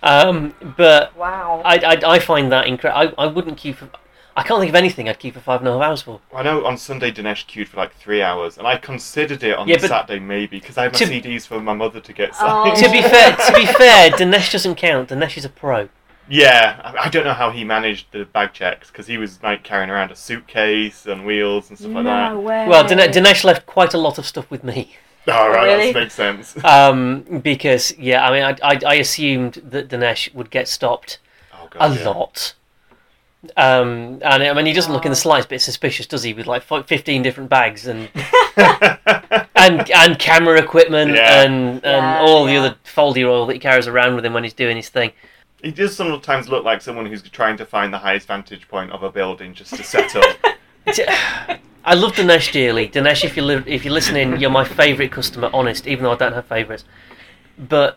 Um, 0.02 0.54
but 0.76 1.14
Wow. 1.16 1.60
I, 1.64 1.76
I, 1.76 2.14
I 2.14 2.18
find 2.18 2.50
that 2.52 2.66
incredible. 2.66 3.14
I, 3.18 3.24
I 3.24 3.26
wouldn't 3.26 3.58
queue 3.58 3.74
for. 3.74 3.88
I 4.36 4.42
can't 4.42 4.60
think 4.60 4.70
of 4.70 4.74
anything 4.76 5.08
I'd 5.08 5.18
keep 5.18 5.34
for 5.34 5.40
five 5.40 5.60
and 5.60 5.68
a 5.68 5.72
half 5.72 5.82
hours 5.82 6.02
for. 6.02 6.20
I 6.34 6.42
know 6.42 6.64
on 6.64 6.76
Sunday 6.78 7.10
Dinesh 7.10 7.46
queued 7.46 7.68
for 7.68 7.76
like 7.76 7.94
three 7.96 8.22
hours, 8.22 8.58
and 8.58 8.66
I 8.66 8.76
considered 8.76 9.42
it 9.42 9.56
on 9.56 9.68
Yeah, 9.68 9.76
the 9.76 9.82
but- 9.82 9.88
Saturday 9.88 10.20
maybe 10.20 10.60
because 10.60 10.78
I 10.78 10.84
had 10.84 10.92
my 10.92 10.98
To- 11.00 11.06
CDs 11.06 11.46
for 11.46 11.60
my 11.60 11.74
mother 11.74 12.00
to 12.00 12.12
get 12.12 12.30
Oh. 12.40 12.64
signed. 12.74 12.76
to 12.84 12.90
be 12.90 13.02
fair, 13.02 13.36
to 13.46 13.52
be 13.54 13.66
fair, 13.66 14.10
Dinesh 14.10 14.52
doesn't 14.52 14.76
count. 14.76 15.08
Dinesh 15.10 15.36
is 15.36 15.44
a 15.44 15.48
pro. 15.48 15.88
Yeah, 16.28 16.80
I, 16.84 17.06
I 17.06 17.08
don't 17.08 17.24
know 17.24 17.32
how 17.34 17.50
he 17.50 17.64
managed 17.64 18.12
the 18.12 18.24
bag 18.24 18.52
checks 18.52 18.88
because 18.88 19.08
he 19.08 19.18
was 19.18 19.42
like 19.42 19.64
carrying 19.64 19.90
around 19.90 20.12
a 20.12 20.16
suitcase 20.16 21.04
and 21.06 21.26
wheels 21.26 21.70
and 21.70 21.78
stuff 21.78 21.90
like 21.92 22.04
no 22.04 22.10
that. 22.10 22.36
way. 22.36 22.68
Well, 22.68 22.84
Dinesh, 22.84 23.12
Dinesh 23.12 23.42
left 23.42 23.66
quite 23.66 23.94
a 23.94 23.98
lot 23.98 24.16
of 24.18 24.26
stuff 24.26 24.50
with 24.50 24.62
me. 24.64 24.94
Oh, 25.28 25.48
right, 25.50 25.64
Really? 25.66 25.92
that 25.92 26.00
makes 26.00 26.14
sense. 26.14 26.56
Um, 26.64 27.20
because 27.42 27.92
yeah, 27.98 28.26
I 28.26 28.30
mean, 28.32 28.42
I, 28.42 28.56
I, 28.74 28.80
I 28.86 28.94
assumed 28.94 29.60
that 29.64 29.88
Dinesh 29.90 30.32
would 30.34 30.50
get 30.50 30.66
stopped 30.66 31.18
Oh, 31.52 31.68
a 31.78 31.94
yeah. 31.94 32.08
lot. 32.08 32.54
Um, 33.56 34.20
and 34.22 34.42
I 34.42 34.52
mean, 34.52 34.66
he 34.66 34.72
doesn't 34.74 34.92
look 34.92 35.06
in 35.06 35.10
the 35.12 35.16
Wow. 35.16 35.20
slightest 35.22 35.48
bit 35.48 35.62
suspicious, 35.62 36.06
does 36.06 36.22
he? 36.22 36.34
With 36.34 36.46
like 36.46 36.62
fifteen 36.86 37.22
different 37.22 37.48
bags 37.48 37.86
and 37.86 38.08
and 39.56 39.90
and 39.90 40.18
camera 40.18 40.60
equipment 40.60 41.14
Yeah. 41.14 41.42
and 41.44 41.74
and 41.76 41.82
Yeah, 41.84 42.18
all 42.20 42.44
the 42.44 42.56
other 42.56 42.76
foldy 42.84 43.26
oil 43.26 43.46
that 43.46 43.54
he 43.54 43.58
carries 43.58 43.86
around 43.88 44.14
with 44.16 44.24
him 44.26 44.34
when 44.34 44.44
he's 44.44 44.52
doing 44.52 44.76
his 44.76 44.88
thing. 44.90 45.12
he 45.62 45.70
does 45.70 45.96
sometimes 45.96 46.48
look 46.50 46.64
like 46.64 46.82
someone 46.82 47.06
who's 47.06 47.22
trying 47.22 47.56
to 47.56 47.64
find 47.66 47.92
the 47.94 47.98
highest 47.98 48.26
vantage 48.26 48.68
point 48.68 48.90
of 48.92 49.02
a 49.02 49.10
building 49.10 49.54
just 49.54 49.74
to 49.74 49.82
set 49.84 50.14
up. 50.16 50.36
I 51.84 51.94
love 51.94 52.12
Dinesh 52.12 52.52
dearly. 52.52 52.88
Dinesh, 52.88 53.24
if 53.24 53.36
you 53.38 53.42
li- 53.42 53.62
if 53.66 53.84
you're 53.86 53.94
listening, 53.94 54.38
you're 54.38 54.50
my 54.50 54.64
favourite 54.64 55.12
customer. 55.12 55.48
Honest, 55.54 55.86
even 55.86 56.04
though 56.04 56.12
I 56.12 56.16
don't 56.16 56.34
have 56.34 56.44
favourites, 56.46 56.84
but 57.58 57.96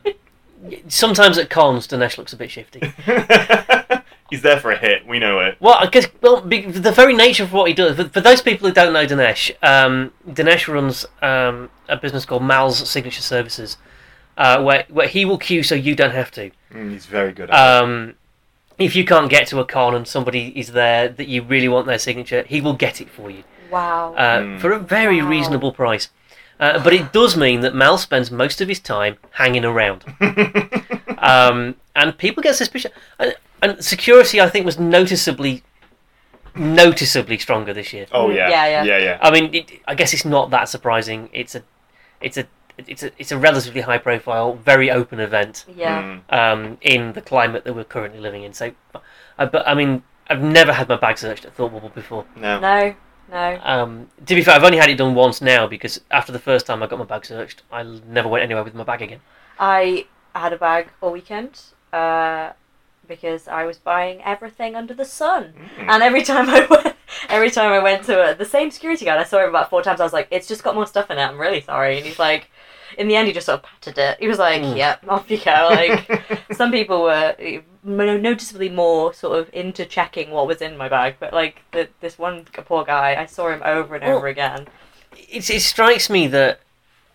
sometimes 0.87 1.37
at 1.37 1.49
cons, 1.49 1.85
Dinesh 1.87 2.17
looks 2.17 2.31
a 2.31 2.37
bit 2.37 2.49
shifty. 2.49 2.79
He's 4.33 4.41
there 4.41 4.59
for 4.59 4.71
a 4.71 4.75
hit. 4.79 5.05
We 5.05 5.19
know 5.19 5.41
it. 5.41 5.57
Well, 5.59 5.75
I 5.75 5.85
guess 5.85 6.07
well, 6.19 6.41
the 6.41 6.91
very 6.91 7.13
nature 7.13 7.43
of 7.43 7.53
what 7.53 7.67
he 7.67 7.75
does. 7.75 7.95
For, 7.97 8.05
for 8.09 8.19
those 8.19 8.41
people 8.41 8.67
who 8.67 8.73
don't 8.73 8.91
know 8.91 9.05
Dinesh, 9.05 9.51
um, 9.61 10.11
Dinesh 10.27 10.67
runs 10.67 11.05
um, 11.21 11.69
a 11.87 11.97
business 11.97 12.25
called 12.25 12.41
Mal's 12.41 12.89
Signature 12.89 13.21
Services, 13.21 13.77
uh, 14.35 14.59
where 14.63 14.85
where 14.89 15.07
he 15.07 15.23
will 15.23 15.37
queue 15.37 15.61
so 15.61 15.75
you 15.75 15.95
don't 15.95 16.15
have 16.15 16.31
to. 16.31 16.49
Mm, 16.73 16.93
he's 16.93 17.05
very 17.05 17.31
good 17.31 17.51
at 17.51 17.53
it. 17.53 17.83
Um, 17.83 18.15
if 18.79 18.95
you 18.95 19.05
can't 19.05 19.29
get 19.29 19.45
to 19.49 19.59
a 19.59 19.65
con 19.65 19.93
and 19.93 20.07
somebody 20.07 20.51
is 20.59 20.71
there 20.71 21.09
that 21.09 21.27
you 21.27 21.43
really 21.43 21.67
want 21.67 21.85
their 21.85 21.99
signature, 21.99 22.41
he 22.47 22.59
will 22.59 22.73
get 22.73 23.01
it 23.01 23.11
for 23.11 23.29
you 23.29 23.43
wow. 23.69 24.15
uh, 24.15 24.39
Mm. 24.39 24.59
for 24.59 24.71
a 24.71 24.79
very 24.79 25.21
Wow. 25.21 25.29
reasonable 25.29 25.71
price. 25.73 26.09
Uh, 26.59 26.83
but 26.83 26.91
it 26.91 27.13
does 27.13 27.37
mean 27.37 27.61
that 27.61 27.75
Mal 27.75 27.99
spends 27.99 28.31
most 28.31 28.61
of 28.61 28.67
his 28.67 28.79
time 28.79 29.17
hanging 29.33 29.63
around, 29.63 30.03
um, 31.19 31.75
and 31.95 32.17
people 32.17 32.41
get 32.41 32.55
suspicious. 32.55 32.91
And, 33.19 33.35
and 33.63 33.83
security, 33.83 34.41
I 34.41 34.49
think, 34.49 34.65
was 34.65 34.77
noticeably, 34.77 35.63
noticeably 36.55 37.37
stronger 37.37 37.73
this 37.73 37.93
year. 37.93 38.05
oh 38.11 38.29
yeah, 38.29 38.49
Yeah, 38.49 38.65
yeah. 38.67 38.83
yeah, 38.83 38.97
yeah. 38.97 39.17
I 39.21 39.31
mean, 39.31 39.53
it, 39.53 39.71
I 39.87 39.95
guess 39.95 40.13
it's 40.13 40.25
not 40.25 40.49
that 40.49 40.67
surprising. 40.67 41.29
It's 41.31 41.55
a, 41.55 41.63
it's 42.19 42.37
a, 42.37 42.45
it's 42.77 43.03
a, 43.03 43.11
it's 43.17 43.31
a 43.31 43.37
relatively 43.37 43.81
high-profile, 43.81 44.55
very 44.55 44.91
open 44.91 45.19
event 45.19 45.65
yeah. 45.73 46.19
Mm. 46.29 46.33
um, 46.37 46.77
in 46.81 47.13
the 47.13 47.21
climate 47.21 47.63
that 47.63 47.73
we're 47.73 47.85
currently 47.85 48.19
living 48.19 48.43
in. 48.43 48.51
So, 48.53 48.73
but 49.37 49.67
I 49.67 49.73
mean, 49.73 50.03
I've 50.27 50.41
never 50.41 50.73
had 50.73 50.89
my 50.89 50.97
bag 50.97 51.17
searched 51.17 51.45
at 51.45 51.53
Thought 51.53 51.71
Bubble 51.71 51.89
before. 51.89 52.25
No. 52.35 52.59
No. 52.59 52.95
No. 53.31 53.59
Um, 53.63 54.09
to 54.25 54.35
be 54.35 54.43
fair, 54.43 54.55
I've 54.55 54.63
only 54.63 54.77
had 54.77 54.89
it 54.89 54.97
done 54.97 55.15
once 55.15 55.41
now 55.41 55.67
because 55.67 56.01
after 56.11 56.33
the 56.33 56.39
first 56.39 56.65
time 56.65 56.83
I 56.83 56.87
got 56.87 56.99
my 56.99 57.05
bag 57.05 57.25
searched, 57.25 57.63
I 57.71 57.83
never 57.83 58.27
went 58.27 58.43
anywhere 58.43 58.63
with 58.63 58.75
my 58.75 58.83
bag 58.83 59.01
again. 59.01 59.21
I 59.57 60.05
had 60.35 60.51
a 60.51 60.57
bag 60.57 60.89
all 60.99 61.13
weekend 61.13 61.61
uh, 61.93 62.51
because 63.07 63.47
I 63.47 63.65
was 63.65 63.77
buying 63.77 64.21
everything 64.23 64.75
under 64.75 64.93
the 64.93 65.05
sun. 65.05 65.53
Mm. 65.77 65.87
And 65.89 66.03
every 66.03 66.23
time 66.23 66.49
I 66.49 66.65
went, 66.69 66.95
every 67.29 67.51
time 67.51 67.71
I 67.71 67.79
went 67.79 68.03
to 68.05 68.21
it, 68.29 68.37
the 68.37 68.45
same 68.45 68.71
security 68.71 69.05
guard, 69.05 69.19
I 69.19 69.23
saw 69.23 69.39
him 69.43 69.49
about 69.49 69.69
four 69.69 69.81
times. 69.81 69.99
I 69.99 70.03
was 70.03 70.13
like, 70.13 70.27
"It's 70.31 70.47
just 70.47 70.63
got 70.63 70.75
more 70.75 70.87
stuff 70.87 71.09
in 71.11 71.17
it. 71.17 71.21
I'm 71.23 71.39
really 71.39 71.61
sorry." 71.61 71.97
And 71.97 72.05
he's 72.05 72.19
like, 72.19 72.49
in 72.97 73.07
the 73.07 73.15
end, 73.15 73.27
he 73.27 73.33
just 73.33 73.45
sort 73.47 73.59
of 73.59 73.63
patted 73.63 73.97
it. 73.97 74.19
He 74.19 74.27
was 74.27 74.39
like, 74.39 74.61
Mm. 74.61 74.77
"Yep, 74.77 75.05
off 75.09 75.29
you 75.31 75.37
go." 75.37 75.69
Like 75.71 76.45
some 76.53 76.71
people 76.71 77.03
were 77.03 77.35
noticeably 77.83 78.69
more 78.69 79.13
sort 79.13 79.37
of 79.39 79.49
into 79.53 79.85
checking 79.85 80.31
what 80.31 80.47
was 80.47 80.61
in 80.61 80.77
my 80.77 80.87
bag, 80.89 81.15
but 81.19 81.33
like 81.33 81.61
the, 81.71 81.89
this 82.01 82.17
one 82.17 82.45
poor 82.65 82.83
guy, 82.85 83.15
I 83.21 83.25
saw 83.25 83.49
him 83.49 83.61
over 83.65 83.95
and 83.95 84.03
Well- 84.05 84.17
over 84.17 84.27
again. 84.27 84.67
It, 85.15 85.49
it 85.49 85.61
strikes 85.61 86.09
me 86.09 86.27
that 86.27 86.59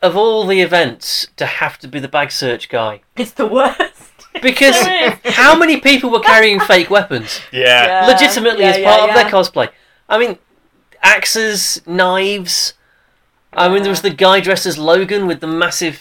of 0.02 0.16
all 0.16 0.46
the 0.46 0.60
events 0.60 1.26
to 1.36 1.46
have 1.46 1.78
to 1.80 1.88
be 1.88 1.98
the 1.98 2.06
bag 2.08 2.30
search 2.30 2.68
guy, 2.68 3.00
It's 3.16 3.32
the 3.32 3.46
worst. 3.46 4.17
Because 4.42 4.76
how 5.24 5.56
many 5.58 5.80
people 5.80 6.10
were 6.10 6.20
carrying 6.20 6.60
fake 6.60 6.90
weapons 6.90 7.40
Yeah. 7.52 7.86
Yeah. 8.02 8.06
legitimately 8.06 8.62
yeah, 8.64 8.70
as 8.70 8.78
yeah, 8.78 8.96
part 8.96 9.08
of 9.10 9.14
their 9.16 9.24
cosplay? 9.26 9.70
I 10.08 10.18
mean, 10.18 10.38
axes, 11.02 11.80
knives. 11.86 12.74
I 13.52 13.68
mean, 13.68 13.82
there 13.82 13.90
was 13.90 14.02
the 14.02 14.10
guy 14.10 14.40
dressed 14.40 14.66
as 14.66 14.78
Logan 14.78 15.26
with 15.26 15.40
the 15.40 15.46
massive 15.46 16.00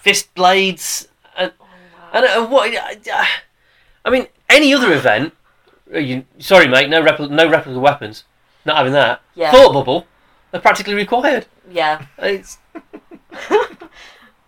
fist 0.00 0.34
blades. 0.34 1.08
And, 1.36 1.52
Oh, 1.60 1.66
and 2.12 2.24
uh, 2.26 2.46
what? 2.46 2.74
uh, 2.74 3.24
I 4.04 4.10
mean, 4.10 4.26
any 4.48 4.72
other 4.74 4.92
event. 4.92 5.34
uh, 5.94 5.98
You, 5.98 6.24
sorry, 6.38 6.68
mate. 6.68 6.88
No 6.88 7.02
replica, 7.02 7.32
no 7.32 7.48
replica 7.48 7.78
weapons. 7.78 8.24
Not 8.64 8.76
having 8.78 8.92
that. 8.94 9.20
Yeah. 9.34 9.50
Thought 9.52 9.72
bubble. 9.72 10.06
They're 10.50 10.60
practically 10.60 10.94
required. 10.94 11.46
Yeah. 11.70 12.06
It's, 12.18 12.58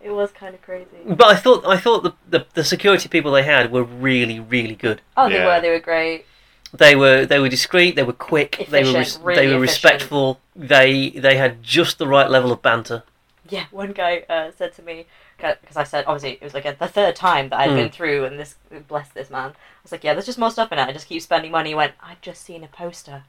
it 0.09 0.12
was 0.12 0.31
kind 0.33 0.55
of 0.55 0.62
crazy. 0.62 0.87
but 1.07 1.27
I 1.27 1.37
thought 1.37 1.64
I 1.66 1.77
thought 1.77 2.03
the, 2.03 2.12
the 2.29 2.47
the 2.55 2.64
security 2.64 3.09
people 3.09 3.31
they 3.33 3.42
had 3.42 3.71
were 3.73 3.85
really 3.85 4.40
really 4.40 4.75
good. 4.75 5.01
Oh, 5.16 5.29
they 5.29 5.37
Yeah. 5.37 5.47
were. 5.47 5.61
They 5.61 5.71
were 5.71 5.81
great. 5.81 6.25
They 6.73 6.94
were 6.97 7.25
they 7.27 7.38
were 7.38 7.49
discreet. 7.49 7.97
They 7.97 8.03
were 8.03 8.12
quick. 8.12 8.66
they 8.71 8.83
were 8.85 8.90
Efficient, 8.90 9.25
really 9.25 9.40
they 9.40 9.47
were 9.55 9.64
efficient. 9.64 9.85
respectful. 9.85 10.40
They 10.57 11.11
they 11.11 11.37
had 11.37 11.62
just 11.62 11.99
the 11.99 12.07
right 12.09 12.29
level 12.31 12.53
of 12.53 12.61
banter. 12.62 13.03
Yeah, 13.49 13.64
one 13.71 13.92
guy 13.92 14.25
uh, 14.29 14.51
said 14.57 14.75
to 14.75 14.83
me 14.83 15.07
because 15.38 15.77
I 15.77 15.85
said 15.85 16.05
obviously 16.07 16.33
it 16.33 16.42
was 16.42 16.53
like 16.53 16.79
the 16.79 16.88
third 16.88 17.16
time 17.16 17.49
that 17.49 17.61
I'd 17.61 17.71
Mm. 17.71 17.77
been 17.77 17.90
through, 17.90 18.25
and 18.27 18.38
this 18.38 18.57
bless 18.88 19.09
this 19.11 19.31
man. 19.31 19.51
I 19.51 19.81
was 19.83 19.92
like, 19.92 20.05
yeah, 20.05 20.12
there's 20.12 20.27
just 20.27 20.38
more 20.38 20.51
stuff 20.51 20.71
in 20.73 20.79
it. 20.79 20.87
I 20.88 20.92
just 20.92 21.07
keep 21.09 21.23
spending 21.23 21.51
money. 21.53 21.71
He 21.71 21.75
went, 21.75 21.92
I've 22.03 22.21
just 22.21 22.42
seen 22.42 22.62
a 22.64 22.68
poster 22.68 23.23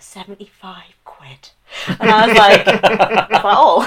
for 0.00 0.04
seventy 0.04 0.46
five 0.46 0.94
quid, 1.04 1.50
and 1.86 2.10
I 2.10 2.26
was 2.26 2.36
like, 2.36 2.66
I 2.66 2.72
was 2.72 3.30
like, 3.30 3.44
oh, 3.44 3.86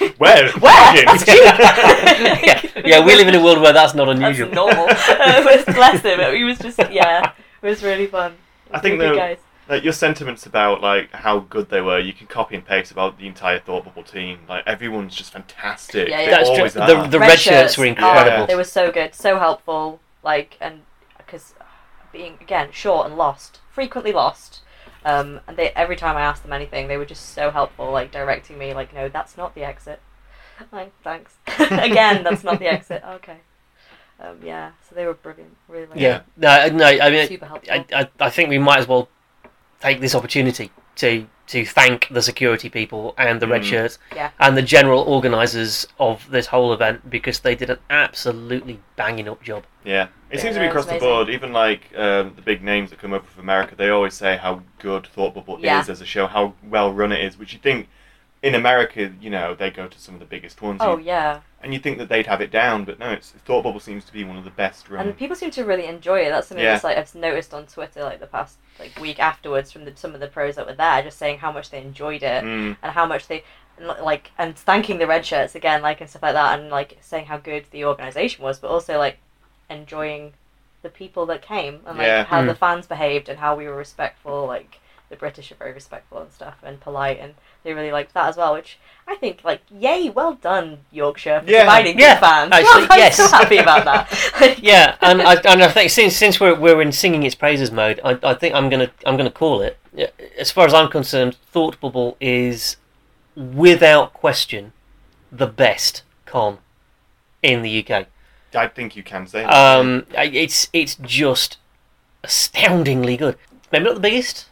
like, 0.00 0.18
Where? 0.18 0.50
Where? 0.52 0.60
Bargains. 0.60 1.24
That's 1.24 1.24
cheap. 1.24 2.74
yeah, 2.76 2.82
yeah, 2.84 3.04
we 3.06 3.14
live 3.14 3.28
in 3.28 3.34
a 3.34 3.42
world 3.42 3.60
where 3.60 3.72
that's 3.72 3.94
not 3.94 4.06
That's 4.06 4.18
unusual. 4.18 4.50
normal. 4.50 4.88
Uh, 4.88 5.62
bless 5.72 6.02
him. 6.02 6.34
He 6.34 6.44
was 6.44 6.58
just 6.58 6.78
yeah, 6.90 7.32
it 7.62 7.66
was 7.66 7.82
really 7.82 8.06
fun. 8.06 8.34
I 8.70 8.80
think 8.80 8.98
Really 9.00 9.16
good 9.16 9.38
though- 9.68 9.74
Like 9.74 9.84
your 9.84 9.92
sentiments 9.92 10.44
about 10.46 10.80
like 10.80 11.12
how 11.12 11.40
good 11.40 11.68
they 11.70 11.80
were, 11.80 12.00
you 12.00 12.12
can 12.12 12.26
copy 12.26 12.56
and 12.56 12.64
paste 12.64 12.90
about 12.90 13.18
the 13.18 13.28
entire 13.28 13.60
Thought 13.60 13.84
Bubble 13.84 14.02
team. 14.02 14.40
Like 14.48 14.66
everyone's 14.66 15.14
just 15.14 15.32
fantastic. 15.32 16.08
Yeah, 16.08 16.22
yeah. 16.22 16.30
That's 16.30 16.50
true. 16.50 16.68
The, 16.86 17.06
the 17.06 17.20
red, 17.20 17.38
shirts 17.38 17.78
were 17.78 17.84
oh, 17.84 17.88
incredible. 17.88 18.46
they 18.46 18.56
were 18.56 18.64
so 18.64 18.90
good, 18.90 19.14
so 19.14 19.38
helpful. 19.38 20.00
Like, 20.24 20.56
and 20.60 20.82
because 21.18 21.54
being 22.16 22.38
again 22.40 22.68
short 22.72 23.06
and 23.06 23.16
lost, 23.16 23.60
frequently 23.70 24.12
lost. 24.12 24.62
Um, 25.04 25.40
and 25.46 25.56
they 25.56 25.70
every 25.70 25.96
time 25.96 26.16
I 26.16 26.22
asked 26.22 26.42
them 26.42 26.52
anything, 26.52 26.88
they 26.88 26.96
were 26.96 27.04
just 27.04 27.30
so 27.34 27.50
helpful, 27.50 27.90
like 27.92 28.10
directing 28.10 28.58
me, 28.58 28.74
like, 28.74 28.94
no, 28.94 29.08
that's 29.08 29.36
not 29.36 29.54
the 29.54 29.62
exit. 29.64 30.00
Like, 30.72 30.90
thanks. 31.04 31.34
again, 31.58 32.24
that's 32.24 32.42
not 32.42 32.58
the 32.58 32.66
exit. 32.66 33.02
Okay. 33.16 33.36
Um, 34.18 34.38
yeah, 34.42 34.70
so 34.88 34.94
they 34.94 35.04
were 35.04 35.12
brilliant, 35.12 35.54
really. 35.68 36.00
Yeah. 36.00 36.22
No, 36.38 36.68
no. 36.70 36.86
I 36.86 37.10
mean, 37.10 37.28
super 37.28 37.44
helpful. 37.44 37.70
I, 37.70 37.84
I, 37.92 38.08
I 38.18 38.30
think 38.30 38.48
we 38.48 38.56
might 38.56 38.78
as 38.78 38.88
well 38.88 39.10
take 39.80 40.00
this 40.00 40.14
opportunity 40.14 40.70
to 40.96 41.26
to 41.46 41.64
thank 41.64 42.08
the 42.10 42.20
security 42.22 42.68
people 42.68 43.14
and 43.16 43.40
the 43.40 43.46
red 43.46 43.62
Mm. 43.62 43.66
shirts 43.70 43.98
Yeah. 44.12 44.30
and 44.40 44.56
the 44.56 44.62
general 44.62 45.02
organisers 45.02 45.86
of 46.00 46.28
this 46.28 46.48
whole 46.48 46.72
event 46.72 47.08
because 47.08 47.38
they 47.38 47.54
did 47.54 47.70
an 47.70 47.78
absolutely 47.88 48.80
banging 48.96 49.28
up 49.28 49.40
job. 49.44 49.62
Yeah, 49.84 50.08
it 50.28 50.36
Yeah, 50.36 50.40
seems 50.40 50.54
to 50.56 50.60
be 50.60 50.66
across 50.66 50.86
it's 50.86 50.94
the 50.94 50.98
board. 50.98 51.28
Even 51.30 51.52
like 51.52 51.82
um, 51.96 52.32
the 52.34 52.42
big 52.42 52.64
names 52.64 52.90
that 52.90 52.98
come 52.98 53.12
over 53.12 53.24
from 53.24 53.42
America, 53.44 53.76
they 53.76 53.90
always 53.90 54.14
say 54.14 54.36
how 54.36 54.62
good 54.80 55.06
Thought 55.06 55.34
Bubble 55.34 55.58
Yeah. 55.60 55.78
is 55.80 55.88
as 55.88 56.00
a 56.00 56.04
show, 56.06 56.26
how 56.26 56.54
well 56.68 56.92
run 56.92 57.12
it 57.12 57.22
is. 57.24 57.38
Which 57.38 57.52
you 57.52 57.60
think 57.60 57.88
in 58.42 58.56
America, 58.56 59.12
you 59.20 59.30
know, 59.30 59.54
they 59.54 59.70
go 59.70 59.86
to 59.86 59.98
some 60.00 60.14
of 60.14 60.20
the 60.20 60.26
biggest 60.26 60.60
ones, 60.62 60.80
oh 60.82 60.96
you- 60.98 61.04
yeah, 61.04 61.40
and 61.66 61.74
you 61.74 61.80
think 61.80 61.98
that 61.98 62.08
they'd 62.08 62.26
have 62.28 62.40
it 62.40 62.50
down, 62.52 62.84
but 62.84 62.98
no, 62.98 63.10
it's 63.10 63.30
Thought 63.44 63.64
Bubble 63.64 63.80
seems 63.80 64.04
to 64.04 64.12
be 64.12 64.22
one 64.24 64.36
of 64.36 64.44
the 64.44 64.50
best 64.50 64.88
run. 64.88 65.06
and 65.08 65.16
people 65.18 65.34
seem 65.34 65.50
to 65.50 65.64
really 65.64 65.86
enjoy 65.86 66.20
it. 66.20 66.30
That's 66.30 66.46
something 66.46 66.64
Yeah. 66.64 66.72
that's 66.72 66.84
like 66.84 66.96
I've 66.96 67.14
noticed 67.14 67.52
on 67.52 67.66
Twitter, 67.66 68.04
like 68.04 68.20
the 68.20 68.26
past 68.28 68.56
like 68.78 68.98
week 69.00 69.18
afterwards 69.18 69.72
from 69.72 69.84
the, 69.84 69.92
some 69.96 70.14
of 70.14 70.20
the 70.20 70.28
pros 70.28 70.54
that 70.54 70.66
were 70.66 70.74
there, 70.74 71.02
just 71.02 71.18
saying 71.18 71.38
how 71.38 71.50
much 71.50 71.70
they 71.70 71.80
enjoyed 71.82 72.22
it. 72.22 72.44
Mm, 72.44 72.76
and 72.82 72.92
how 72.92 73.04
much 73.04 73.26
they 73.26 73.42
like 74.02 74.30
and 74.38 74.56
thanking 74.56 74.98
the 74.98 75.06
red 75.06 75.26
shirts 75.26 75.54
again 75.54 75.82
like 75.82 76.00
and 76.00 76.08
stuff 76.08 76.22
like 76.22 76.32
that 76.32 76.58
and 76.58 76.70
like 76.70 76.96
saying 77.02 77.26
how 77.26 77.36
good 77.36 77.66
the 77.72 77.84
organization 77.84 78.42
was 78.42 78.58
but 78.58 78.68
also 78.70 78.96
like 78.98 79.18
enjoying 79.68 80.32
the 80.82 80.88
people 80.88 81.26
that 81.26 81.42
came 81.42 81.80
and 81.86 81.98
like 81.98 82.06
Yeah. 82.06 82.24
how 82.24 82.40
Mm. 82.42 82.46
the 82.46 82.54
fans 82.54 82.86
behaved 82.86 83.28
and 83.28 83.38
how 83.38 83.54
we 83.56 83.66
were 83.66 83.74
respectful 83.76 84.46
like 84.46 84.78
the 85.08 85.16
british 85.16 85.52
are 85.52 85.56
very 85.56 85.72
respectful 85.72 86.18
and 86.18 86.32
stuff 86.32 86.56
and 86.62 86.80
polite 86.80 87.18
and 87.20 87.34
they 87.62 87.72
really 87.72 87.92
liked 87.92 88.12
that 88.14 88.28
as 88.28 88.36
well 88.36 88.52
which 88.54 88.78
i 89.06 89.14
think 89.14 89.44
like 89.44 89.60
yay 89.70 90.10
well 90.10 90.34
done 90.34 90.78
yorkshire 90.90 91.40
for 91.40 91.50
Yeah. 91.50 91.64
providing 91.64 91.98
Yeah, 91.98 92.14
good 92.14 92.20
fans 92.20 92.52
actually, 92.52 92.86
i'm 92.90 92.98
yes. 92.98 93.16
so 93.16 93.28
happy 93.28 93.58
about 93.58 93.84
that 93.84 94.58
Yeah, 94.62 94.96
and 95.00 95.22
I, 95.22 95.34
and 95.44 95.62
I 95.62 95.68
think 95.68 95.90
since 95.90 96.14
since 96.16 96.40
we're 96.40 96.54
we're 96.58 96.80
in 96.82 96.92
singing 96.92 97.22
its 97.22 97.34
praises 97.34 97.70
mode, 97.70 98.00
I, 98.04 98.18
I 98.22 98.34
think 98.34 98.54
I'm 98.54 98.68
gonna 98.68 98.90
I'm 99.04 99.16
gonna 99.16 99.30
call 99.30 99.60
it. 99.60 99.78
As 100.38 100.50
far 100.50 100.66
as 100.66 100.74
I'm 100.74 100.88
concerned, 100.88 101.36
Thought 101.52 101.80
Bubble 101.80 102.16
is 102.20 102.76
without 103.34 104.12
question 104.12 104.72
the 105.30 105.46
best 105.46 106.02
con 106.26 106.58
in 107.42 107.62
the 107.62 107.84
UK. 107.84 108.06
I 108.54 108.68
think 108.68 108.96
you 108.96 109.02
can 109.02 109.26
say 109.26 109.42
that. 109.42 109.52
Um, 109.52 110.06
it's 110.14 110.68
it's 110.72 110.96
just 110.96 111.58
astoundingly 112.24 113.16
good. 113.16 113.36
Maybe 113.72 113.84
not 113.84 113.94
the 113.94 114.00
biggest. 114.00 114.46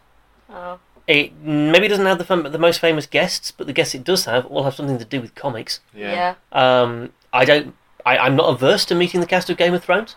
Oh 0.54 0.78
It 1.06 1.32
maybe 1.42 1.88
doesn't 1.88 2.06
have 2.06 2.18
the 2.18 2.24
fam- 2.24 2.50
the 2.50 2.58
most 2.58 2.78
famous 2.80 3.06
guests, 3.06 3.50
but 3.50 3.66
the 3.66 3.72
guests 3.72 3.94
it 3.94 4.04
does 4.04 4.24
have 4.24 4.46
all 4.46 4.62
have 4.64 4.74
something 4.74 4.98
to 4.98 5.04
do 5.04 5.20
with 5.20 5.34
comics. 5.34 5.80
yeah, 5.94 6.12
yeah. 6.12 6.34
Um, 6.82 7.12
I 7.32 7.44
don't. 7.44 7.74
I, 8.06 8.18
I'm 8.18 8.36
not 8.36 8.48
averse 8.54 8.84
to 8.86 8.94
meeting 8.94 9.20
the 9.20 9.26
cast 9.26 9.50
of 9.50 9.56
Game 9.56 9.74
of 9.74 9.82
Thrones, 9.84 10.16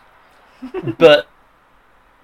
but 0.98 1.26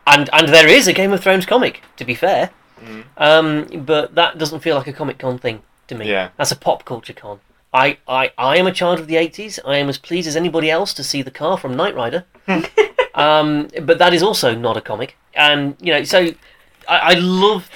and 0.07 0.29
and 0.33 0.49
there 0.49 0.69
is 0.69 0.87
a 0.89 0.93
Game 0.93 1.13
of 1.13 1.21
Thrones 1.23 1.47
comic. 1.47 1.83
To 1.97 2.05
be 2.05 2.15
fair, 2.15 2.51
Mm. 2.85 3.05
um, 3.17 3.85
but 3.85 4.15
that 4.15 4.37
doesn't 4.39 4.61
feel 4.61 4.77
like 4.77 4.87
a 4.87 4.93
Comic 4.93 5.19
Con 5.19 5.39
thing 5.39 5.63
to 5.89 5.95
me. 5.95 6.09
Yeah. 6.11 6.31
That's 6.37 6.53
a 6.53 6.57
pop 6.57 6.85
culture 6.85 7.15
con. 7.15 7.41
I, 7.73 7.99
I, 8.07 8.31
I 8.37 8.57
am 8.59 8.67
a 8.67 8.73
child 8.73 8.99
of 9.01 9.07
the 9.07 9.15
80s. 9.15 9.59
I 9.65 9.77
am 9.79 9.89
as 9.89 9.97
pleased 9.97 10.29
as 10.29 10.37
anybody 10.37 10.71
else 10.71 10.93
to 10.95 11.03
see 11.05 11.23
the 11.23 11.31
car 11.31 11.57
from 11.57 11.77
Knight 11.77 11.95
Rider. 11.95 12.25
um, 13.15 13.69
but 13.83 13.99
that 13.99 14.13
is 14.13 14.23
also 14.23 14.55
not 14.55 14.77
a 14.77 14.81
comic. 14.81 15.17
And, 15.35 15.77
you 15.81 15.93
know, 15.93 16.05
so 16.05 16.19
I, 16.89 16.99
I 16.99 17.15
love 17.15 17.71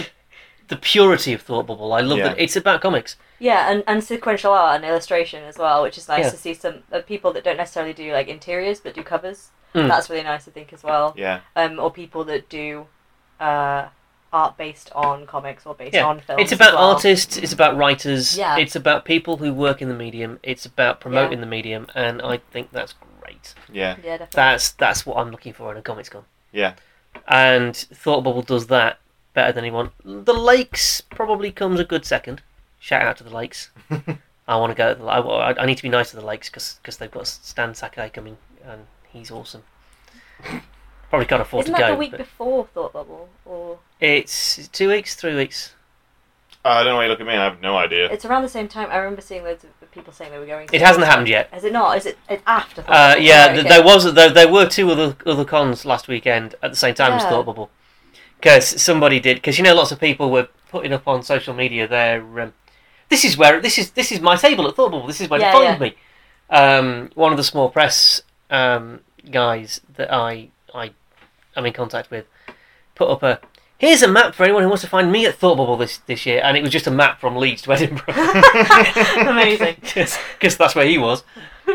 the, 0.69 0.75
the 0.75 0.81
purity 0.81 1.33
of 1.33 1.43
Thought 1.43 1.67
Bubble. 1.67 1.93
I 1.93 2.01
love 2.01 2.19
Yeah. 2.19 2.29
that 2.29 2.39
it's 2.39 2.57
about 2.57 2.81
comics. 2.81 3.17
Yeah, 3.39 3.71
and, 3.71 3.85
and 3.87 4.03
sequential 4.03 4.53
art 4.53 4.77
and 4.77 4.85
illustration 4.85 5.45
as 5.45 5.59
well, 5.59 5.83
which 5.83 5.97
is 5.99 6.09
nice 6.09 6.25
Yeah. 6.25 6.31
to 6.31 6.37
see 6.37 6.55
some 6.55 6.83
uh, 6.93 7.01
people 7.01 7.33
that 7.33 7.45
don't 7.45 7.57
necessarily 7.57 7.93
do 7.93 8.13
like 8.13 8.29
interiors 8.29 8.81
but 8.81 8.95
do 8.95 9.03
covers. 9.03 9.51
Mm. 9.75 9.89
That's 9.89 10.09
really 10.09 10.23
nice, 10.25 10.49
I 10.49 10.51
think, 10.51 10.73
as 10.73 10.83
well. 10.83 11.15
Yeah. 11.17 11.41
Um, 11.55 11.79
or 11.79 11.91
people 11.91 12.25
that 12.25 12.49
do 12.49 12.87
uh, 13.39 13.89
art 14.33 14.57
based 14.57 14.91
on 14.95 15.27
comics 15.27 15.67
or 15.67 15.75
based 15.75 15.95
Yeah. 15.95 16.07
on 16.07 16.21
films. 16.21 16.43
It's 16.43 16.53
about 16.53 16.69
as 16.71 16.75
well. 16.75 16.91
artists, 16.91 17.37
it's 17.37 17.53
about 17.53 17.77
writers, 17.77 18.37
Yeah. 18.37 18.57
it's 18.59 18.75
about 18.77 19.05
people 19.05 19.37
who 19.37 19.53
work 19.53 19.81
in 19.83 19.89
the 19.89 19.95
medium, 19.95 20.41
it's 20.43 20.67
about 20.67 21.01
promoting 21.01 21.41
the 21.41 21.47
medium, 21.47 21.87
and 21.95 22.21
I 22.23 22.39
think 22.51 22.73
that's 22.73 22.95
great. 23.21 23.55
Yeah. 23.73 23.97
Yeah, 24.03 24.19
definitely. 24.19 24.27
That's 24.35 24.71
that's 24.73 25.07
what 25.07 25.17
I'm 25.19 25.31
looking 25.31 25.53
for 25.53 25.71
in 25.73 25.79
a 25.79 25.83
Comics 25.83 26.09
Con. 26.09 26.25
Yeah. 26.53 26.75
And 27.27 27.77
Thought 27.77 28.23
Bubble 28.25 28.43
does 28.43 28.67
that 28.69 28.99
better 29.39 29.53
than 29.53 29.65
anyone. 29.65 29.91
The 30.05 30.35
Lakes 30.35 31.01
probably 31.01 31.53
comes 31.53 31.79
a 31.79 31.85
good 31.85 32.05
second. 32.05 32.43
Shout 32.81 33.03
out 33.03 33.17
to 33.19 33.25
the 33.25 33.35
Lakes. 33.35 33.71
I 34.49 34.57
want 34.57 34.71
to 34.71 34.75
go. 34.75 34.95
To 34.95 35.01
the, 35.01 35.07
I, 35.07 35.63
I 35.63 35.67
need 35.67 35.77
to 35.77 35.83
be 35.83 35.89
nice 35.89 36.11
to 36.11 36.17
the 36.17 36.25
Lakes 36.25 36.49
because 36.51 36.97
they've 36.99 37.11
got 37.11 37.27
Stan 37.29 37.75
Sakai 37.75 38.11
coming 38.11 38.37
and 38.65 38.83
he's 39.13 39.31
awesome. 39.31 39.63
Probably 41.11 41.27
can't 41.27 41.43
afford 41.43 41.65
Isn't 41.67 41.75
to 41.75 41.81
that 41.81 41.89
go. 41.89 41.93
the 41.95 41.99
week 41.99 42.11
but 42.13 42.19
before 42.19 42.67
Thought 42.75 42.93
Bubble? 42.93 43.29
Or 43.45 43.79
it's 44.01 44.69
two 44.69 44.89
weeks, 44.89 45.15
three 45.15 45.35
weeks. 45.37 45.75
I 46.65 46.83
don't 46.83 46.93
know 46.93 46.97
why 46.97 47.05
you 47.05 47.11
look 47.11 47.21
at 47.21 47.27
me. 47.27 47.33
I 47.35 47.45
have 47.45 47.61
no 47.63 47.77
idea. 47.77 48.11
it's 48.11 48.25
around 48.25 48.43
the 48.43 48.49
same 48.49 48.69
time. 48.69 48.89
I 48.91 48.97
remember 48.99 49.23
seeing 49.23 49.45
loads 49.45 49.65
of 49.65 49.71
people 49.93 50.13
saying 50.13 50.33
they 50.33 50.39
were 50.39 50.45
going. 50.47 50.67
To 50.69 50.75
It 50.77 50.83
hasn't 50.83 51.07
happened 51.07 51.29
yet. 51.29 51.49
Has 51.53 51.65
it 51.65 51.73
not? 51.73 51.97
Is 51.97 52.05
it? 52.07 52.19
It's 52.29 52.43
after. 52.47 52.83
Thought 52.83 52.91
Uh, 52.93 53.13
Bubble? 53.15 53.23
yeah, 53.23 53.47
Right, 53.47 53.55
th- 53.55 53.61
okay. 53.67 53.69
there 53.77 53.85
was 53.85 54.15
there, 54.15 54.31
there 54.31 54.53
were 54.53 54.67
two 54.67 54.91
other 54.91 55.17
other 55.25 55.45
cons 55.45 55.85
last 55.87 56.09
weekend 56.09 56.57
at 56.63 56.71
the 56.73 56.77
same 56.77 56.95
time 56.95 57.13
as 57.13 57.23
Yeah. 57.23 57.31
Thought 57.31 57.47
Bubble, 57.47 57.71
because 58.41 58.81
somebody 58.81 59.21
did 59.21 59.37
because 59.37 59.59
you 59.59 59.65
know 59.65 59.75
lots 59.75 59.93
of 59.93 60.01
people 60.01 60.31
were 60.31 60.49
putting 60.71 60.93
up 60.93 61.07
on 61.09 61.23
social 61.23 61.55
media 61.55 61.87
their 61.89 62.21
um, 62.41 62.53
this 63.09 63.25
is 63.25 63.37
where 63.37 63.61
this 63.61 63.79
is 63.79 63.91
this 63.93 64.13
is 64.13 64.21
my 64.21 64.37
table 64.37 64.69
at 64.69 64.75
Thought 64.77 64.93
Bubble. 64.93 65.07
This 65.07 65.21
is 65.21 65.29
where 65.29 65.41
Yeah, 65.41 65.53
to 65.53 65.59
find 65.59 65.81
yeah. 65.81 65.89
me. 65.89 65.95
Um, 66.51 67.11
one 67.15 67.33
of 67.33 67.37
the 67.39 67.45
small 67.45 67.71
press 67.71 68.23
um, 68.51 69.01
guys 69.31 69.81
that 69.97 70.13
I 70.13 70.51
I 70.75 70.91
am 71.57 71.67
in 71.67 71.73
contact 71.73 72.11
with 72.11 72.27
put 72.95 73.09
up 73.11 73.23
a 73.23 73.41
here's 73.79 74.03
a 74.03 74.09
map 74.09 74.35
for 74.35 74.45
anyone 74.45 74.63
who 74.63 74.69
wants 74.69 74.83
to 74.83 74.89
find 74.89 75.11
me 75.13 75.25
at 75.27 75.35
Thought 75.37 75.57
Bubble 75.57 75.77
this 75.77 75.99
this 75.99 76.27
year, 76.27 76.41
and 76.45 76.57
it 76.57 76.63
was 76.63 76.71
just 76.73 76.87
a 76.87 76.91
map 76.91 77.21
from 77.21 77.37
Leeds 77.37 77.63
to 77.63 77.73
Edinburgh 77.73 78.05
Amazing. 79.29 79.77
because 79.81 80.57
that's 80.57 80.75
where 80.75 80.87
he 80.87 80.99
was. 80.99 81.23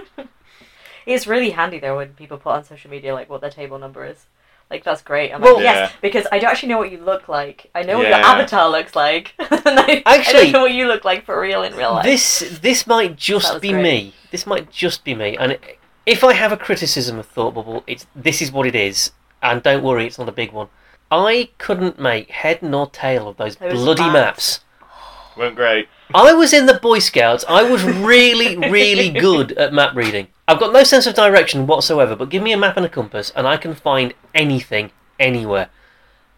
It's 1.05 1.27
really 1.27 1.49
handy 1.49 1.79
though 1.79 1.97
when 1.97 2.13
people 2.13 2.37
put 2.37 2.53
on 2.53 2.63
social 2.63 2.89
media 2.89 3.13
like 3.13 3.29
what 3.29 3.41
their 3.41 3.49
table 3.49 3.77
number 3.77 4.05
is. 4.05 4.25
Like 4.73 4.83
that's 4.83 5.03
great. 5.03 5.31
I'm 5.31 5.39
Well- 5.41 5.55
like, 5.55 5.63
yes, 5.63 5.93
because 6.01 6.25
I 6.31 6.39
don't 6.39 6.49
actually 6.49 6.69
know 6.69 6.79
what 6.79 6.91
you 6.91 6.97
look 6.97 7.29
like. 7.29 7.69
I 7.75 7.83
know 7.83 7.99
what 7.99 8.07
your 8.07 8.15
avatar 8.17 8.69
looks 8.69 8.95
like. 8.95 9.35
and 9.39 9.79
I, 9.79 10.01
I 10.05 10.17
Actually- 10.17 10.43
don't 10.45 10.51
know 10.53 10.61
what 10.63 10.73
you 10.73 10.87
look 10.87 11.05
like 11.05 11.25
for 11.25 11.39
real 11.39 11.61
in 11.63 11.75
real 11.75 11.91
life. 11.93 12.03
This 12.05 12.59
this 12.61 12.87
might 12.87 13.15
just 13.15 13.61
be 13.61 13.69
great. 13.69 13.83
me. 13.83 14.13
This 14.31 14.47
might 14.47 14.71
just 14.71 15.03
be 15.03 15.13
me. 15.13 15.37
And 15.37 15.59
if 16.07 16.23
I 16.23 16.33
have 16.33 16.51
a 16.51 16.57
criticism 16.57 17.19
of 17.19 17.27
Thought 17.27 17.53
Bubble, 17.53 17.83
it's 17.85 18.07
this 18.15 18.41
is 18.41 18.51
what 18.51 18.65
it 18.65 18.75
is. 18.75 19.11
And 19.43 19.61
don't 19.61 19.83
worry, 19.83 20.07
it's 20.07 20.17
not 20.17 20.27
a 20.27 20.31
big 20.33 20.51
one. 20.51 20.69
I 21.11 21.49
couldn't 21.59 21.99
make 21.99 22.31
head 22.31 22.63
nor 22.63 22.89
tail 22.89 23.27
of 23.27 23.37
those, 23.37 23.55
Those 23.57 23.73
bloody 23.73 24.01
maps. 24.01 24.13
maps. 24.13 24.59
Weren't 25.35 25.55
great. 25.55 25.87
I 26.13 26.33
was 26.33 26.53
in 26.53 26.65
the 26.67 26.75
Boy 26.75 26.99
Scouts. 26.99 27.43
I 27.47 27.63
was 27.63 27.83
really, 27.83 28.55
really 28.57 29.09
good 29.09 29.53
at 29.53 29.73
map 29.73 29.95
reading. 29.95 30.27
I've 30.47 30.59
got 30.59 30.73
no 30.73 30.83
sense 30.83 31.07
of 31.07 31.15
direction 31.15 31.65
whatsoever, 31.67 32.15
but 32.15 32.29
give 32.29 32.43
me 32.43 32.51
a 32.51 32.57
map 32.57 32.77
and 32.77 32.85
a 32.85 32.89
compass, 32.89 33.31
and 33.35 33.47
I 33.47 33.57
can 33.57 33.73
find 33.73 34.13
anything 34.35 34.91
anywhere. 35.19 35.69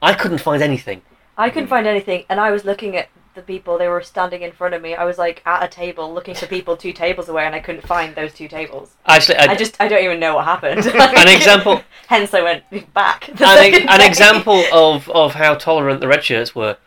I 0.01 0.13
couldn't 0.13 0.37
find 0.37 0.61
anything. 0.61 1.01
I 1.37 1.49
couldn't 1.49 1.67
find 1.67 1.87
anything, 1.87 2.23
and 2.29 2.39
I 2.39 2.51
was 2.51 2.63
looking 2.63 2.95
at 2.95 3.09
the 3.33 3.41
people. 3.41 3.77
They 3.77 3.87
were 3.87 4.01
standing 4.01 4.41
in 4.41 4.51
front 4.51 4.73
of 4.73 4.81
me. 4.81 4.95
I 4.95 5.03
was 5.03 5.17
like 5.17 5.41
at 5.45 5.63
a 5.63 5.67
table 5.67 6.13
looking 6.13 6.35
for 6.35 6.45
people 6.45 6.77
two 6.77 6.93
tables 6.93 7.27
away, 7.27 7.45
and 7.45 7.53
I 7.53 7.59
couldn't 7.59 7.85
find 7.85 8.15
those 8.15 8.33
two 8.33 8.47
tables. 8.47 8.95
Actually, 9.05 9.39
I, 9.39 9.51
I 9.51 9.55
just 9.55 9.79
I 9.81 9.87
don't 9.87 10.03
even 10.03 10.19
know 10.19 10.35
what 10.35 10.45
happened. 10.45 10.85
an 10.87 11.27
example. 11.27 11.81
Hence, 12.07 12.33
I 12.33 12.41
went 12.41 12.93
back. 12.93 13.27
an, 13.27 13.37
second 13.37 13.89
an 13.89 14.01
example 14.09 14.63
of, 14.71 15.09
of 15.09 15.33
how 15.33 15.55
tolerant 15.55 15.99
the 15.99 16.07
red 16.07 16.23
shirts 16.23 16.55
were. 16.55 16.77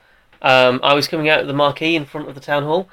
Um, 0.43 0.81
I 0.83 0.95
was 0.95 1.09
coming 1.09 1.29
out 1.29 1.41
of 1.41 1.47
the 1.47 1.53
marquee 1.53 1.97
in 1.97 2.05
front 2.05 2.29
of 2.29 2.35
the 2.35 2.41
town 2.41 2.63
hall 2.63 2.89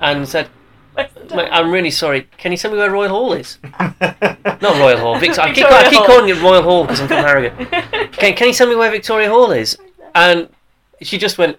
and 0.00 0.26
said, 0.28 0.48
"Mate, 0.96 1.08
I'm 1.50 1.70
really 1.70 1.90
sorry. 1.90 2.28
Can 2.38 2.50
you 2.52 2.58
tell 2.58 2.70
me 2.70 2.78
where 2.78 2.90
Royal 2.90 3.10
Hall 3.10 3.32
is? 3.34 3.58
Not 3.80 4.62
Royal 4.62 4.98
Hall. 4.98 5.18
Victor- 5.18 5.40
I, 5.42 5.52
keep, 5.52 5.66
I 5.66 5.84
keep 5.90 5.98
Hall. 5.98 6.06
calling 6.06 6.28
it 6.30 6.40
Royal 6.42 6.62
Hall 6.62 6.84
because 6.84 7.00
I'm 7.00 7.08
from 7.08 7.18
Harrogate. 7.18 7.70
Can, 8.12 8.34
can 8.34 8.48
you 8.48 8.54
tell 8.54 8.68
me 8.68 8.74
where 8.76 8.90
Victoria 8.90 9.28
Hall 9.28 9.50
is? 9.52 9.76
And 10.14 10.48
she 11.00 11.18
just 11.18 11.38
went 11.38 11.58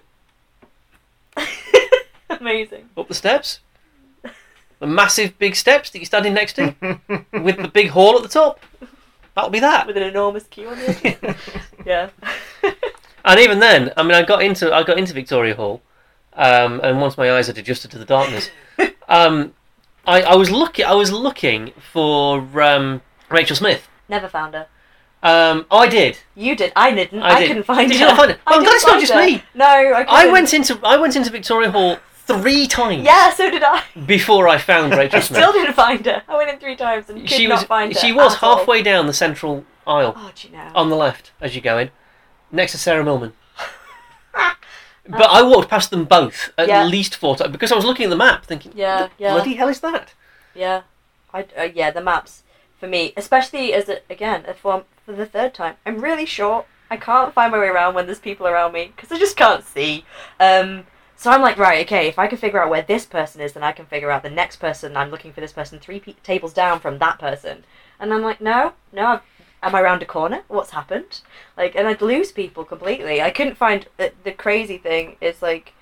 Amazing. 2.30 2.88
up 2.96 3.08
the 3.08 3.14
steps. 3.14 3.60
The 4.80 4.86
massive 4.86 5.38
big 5.38 5.54
steps 5.56 5.90
that 5.90 5.98
you're 5.98 6.06
standing 6.06 6.34
next 6.34 6.54
to 6.54 6.74
with 7.32 7.56
the 7.56 7.68
big 7.72 7.90
hall 7.90 8.16
at 8.16 8.22
the 8.22 8.28
top. 8.28 8.60
That'll 9.34 9.50
be 9.50 9.60
that. 9.60 9.86
With 9.86 9.96
an 9.96 10.02
enormous 10.02 10.44
queue 10.44 10.68
on 10.68 10.78
the 10.78 11.06
edge. 11.06 11.36
yeah. 11.86 12.10
And 13.24 13.40
even 13.40 13.58
then, 13.58 13.92
I 13.96 14.02
mean, 14.02 14.12
I 14.12 14.22
got 14.22 14.42
into 14.42 14.72
I 14.74 14.82
got 14.82 14.98
into 14.98 15.14
Victoria 15.14 15.54
Hall, 15.54 15.82
um, 16.34 16.80
and 16.82 17.00
once 17.00 17.16
my 17.16 17.32
eyes 17.32 17.46
had 17.46 17.56
adjusted 17.58 17.90
to 17.92 17.98
the 17.98 18.04
darkness, 18.04 18.50
um, 19.08 19.54
I, 20.06 20.22
I 20.22 20.34
was 20.36 20.50
looking 20.50 20.84
I 20.84 20.92
was 20.94 21.10
looking 21.12 21.72
for 21.92 22.38
um, 22.62 23.00
Rachel 23.30 23.56
Smith, 23.56 23.88
Never 24.08 24.28
found 24.28 24.54
her. 24.54 24.66
Um, 25.22 25.64
I 25.70 25.88
did. 25.88 26.18
You 26.34 26.54
did. 26.54 26.70
I 26.76 26.90
didn't. 26.92 27.22
I 27.22 27.28
I, 27.30 27.40
did. 27.40 27.48
couldn't 27.48 27.62
find 27.62 27.90
Did 27.90 27.98
her. 27.98 28.04
you 28.04 28.08
not 28.10 28.16
find 28.18 28.30
her? 28.32 28.38
Oh, 28.46 28.60
didn't 28.60 28.74
it's 28.74 28.86
not 28.86 29.00
just 29.00 29.12
her. 29.14 29.24
me. 29.24 29.42
No, 29.54 29.64
I. 29.64 30.04
I 30.26 30.26
went 30.30 30.52
into 30.52 30.78
I 30.84 30.98
went 30.98 31.16
into 31.16 31.30
Victoria 31.30 31.70
Hall 31.70 31.96
three 32.26 32.66
times 32.66 33.04
Yeah, 33.04 33.30
so 33.32 33.50
did 33.50 33.62
I. 33.62 33.82
before 34.06 34.48
I 34.48 34.58
found 34.58 34.92
Rachel 34.96 35.22
Smith. 35.22 35.38
I 35.38 35.40
Rachel 35.40 35.52
still 35.52 35.62
didn't 35.62 35.74
find 35.76 36.04
her. 36.04 36.22
I 36.28 36.36
went 36.36 36.50
in 36.50 36.58
three 36.58 36.76
times 36.76 37.08
and 37.08 37.20
could 37.20 37.30
She 37.30 37.46
not 37.46 37.60
was 37.60 37.64
find 37.64 37.94
her. 37.94 37.98
she 37.98 38.12
was 38.12 38.34
at 38.34 38.42
all. 38.42 38.58
halfway 38.58 38.82
down 38.82 39.06
the 39.06 39.14
central 39.14 39.64
aisle 39.86 40.12
Oh, 40.14 40.30
do 40.34 40.48
you 40.48 40.54
know? 40.54 40.70
on 40.74 40.90
the 40.90 40.96
left 40.96 41.32
as 41.40 41.54
you 41.56 41.62
go 41.62 41.78
in, 41.78 41.90
next 42.54 42.72
to 42.72 42.78
Sarah 42.78 43.04
Millman. 43.04 43.32
But 45.06 45.30
I 45.30 45.42
walked 45.42 45.68
past 45.68 45.90
them 45.90 46.06
both 46.06 46.50
at 46.56 46.66
Yeah. 46.66 46.84
least 46.84 47.14
four 47.16 47.36
times 47.36 47.52
because 47.52 47.70
I 47.70 47.74
was 47.76 47.84
looking 47.84 48.04
at 48.04 48.10
the 48.10 48.16
map, 48.16 48.46
thinking, 48.46 48.72
Yeah, 48.74 49.02
"What 49.02 49.10
the 49.18 49.22
yeah. 49.22 49.32
bloody 49.34 49.54
hell 49.56 49.68
is 49.68 49.80
that?" 49.80 50.14
Yeah, 50.54 50.82
I 51.32 51.44
uh, 51.58 51.68
yeah 51.74 51.90
the 51.90 52.00
maps 52.00 52.42
for 52.80 52.86
me, 52.86 53.12
especially 53.14 53.74
as 53.74 53.88
a, 53.90 53.98
again 54.08 54.46
for 54.60 54.84
for 55.04 55.12
the 55.12 55.26
third 55.26 55.52
time. 55.52 55.76
I'm 55.84 55.98
really 56.00 56.24
short. 56.24 56.64
I 56.90 56.96
can't 56.96 57.34
find 57.34 57.52
my 57.52 57.58
way 57.58 57.66
around 57.68 57.94
when 57.94 58.06
there's 58.06 58.18
people 58.18 58.46
around 58.46 58.72
me 58.72 58.92
because 58.96 59.12
I 59.12 59.18
just 59.18 59.36
can't 59.36 59.62
see. 59.64 60.06
Um, 60.40 60.86
so 61.16 61.30
I'm 61.30 61.42
like, 61.42 61.58
right, 61.58 61.84
okay. 61.86 62.08
If 62.08 62.18
I 62.18 62.26
can 62.26 62.38
figure 62.38 62.62
out 62.62 62.70
where 62.70 62.82
this 62.82 63.04
person 63.04 63.42
is, 63.42 63.52
then 63.52 63.62
I 63.62 63.72
can 63.72 63.84
figure 63.86 64.10
out 64.10 64.22
the 64.22 64.30
next 64.30 64.56
person. 64.56 64.96
I'm 64.96 65.10
looking 65.10 65.32
for 65.34 65.40
this 65.42 65.52
person 65.52 65.78
three 65.80 66.00
pe- 66.00 66.14
tables 66.22 66.54
down 66.54 66.80
from 66.80 66.98
that 66.98 67.18
person, 67.18 67.64
and 68.00 68.12
I'm 68.12 68.22
like, 68.22 68.40
no, 68.40 68.72
no. 68.90 69.06
I've, 69.06 69.20
am 69.64 69.74
I 69.74 69.82
round 69.82 70.02
a 70.02 70.06
corner? 70.06 70.42
What's 70.48 70.70
happened? 70.70 71.20
Like, 71.56 71.74
and 71.74 71.88
I'd 71.88 72.02
lose 72.02 72.30
people 72.30 72.64
completely. 72.64 73.20
I 73.22 73.30
couldn't 73.30 73.56
find 73.56 73.86
the, 73.96 74.12
the 74.22 74.32
crazy 74.32 74.78
thing 74.78 75.16
is 75.20 75.42
like, 75.42 75.72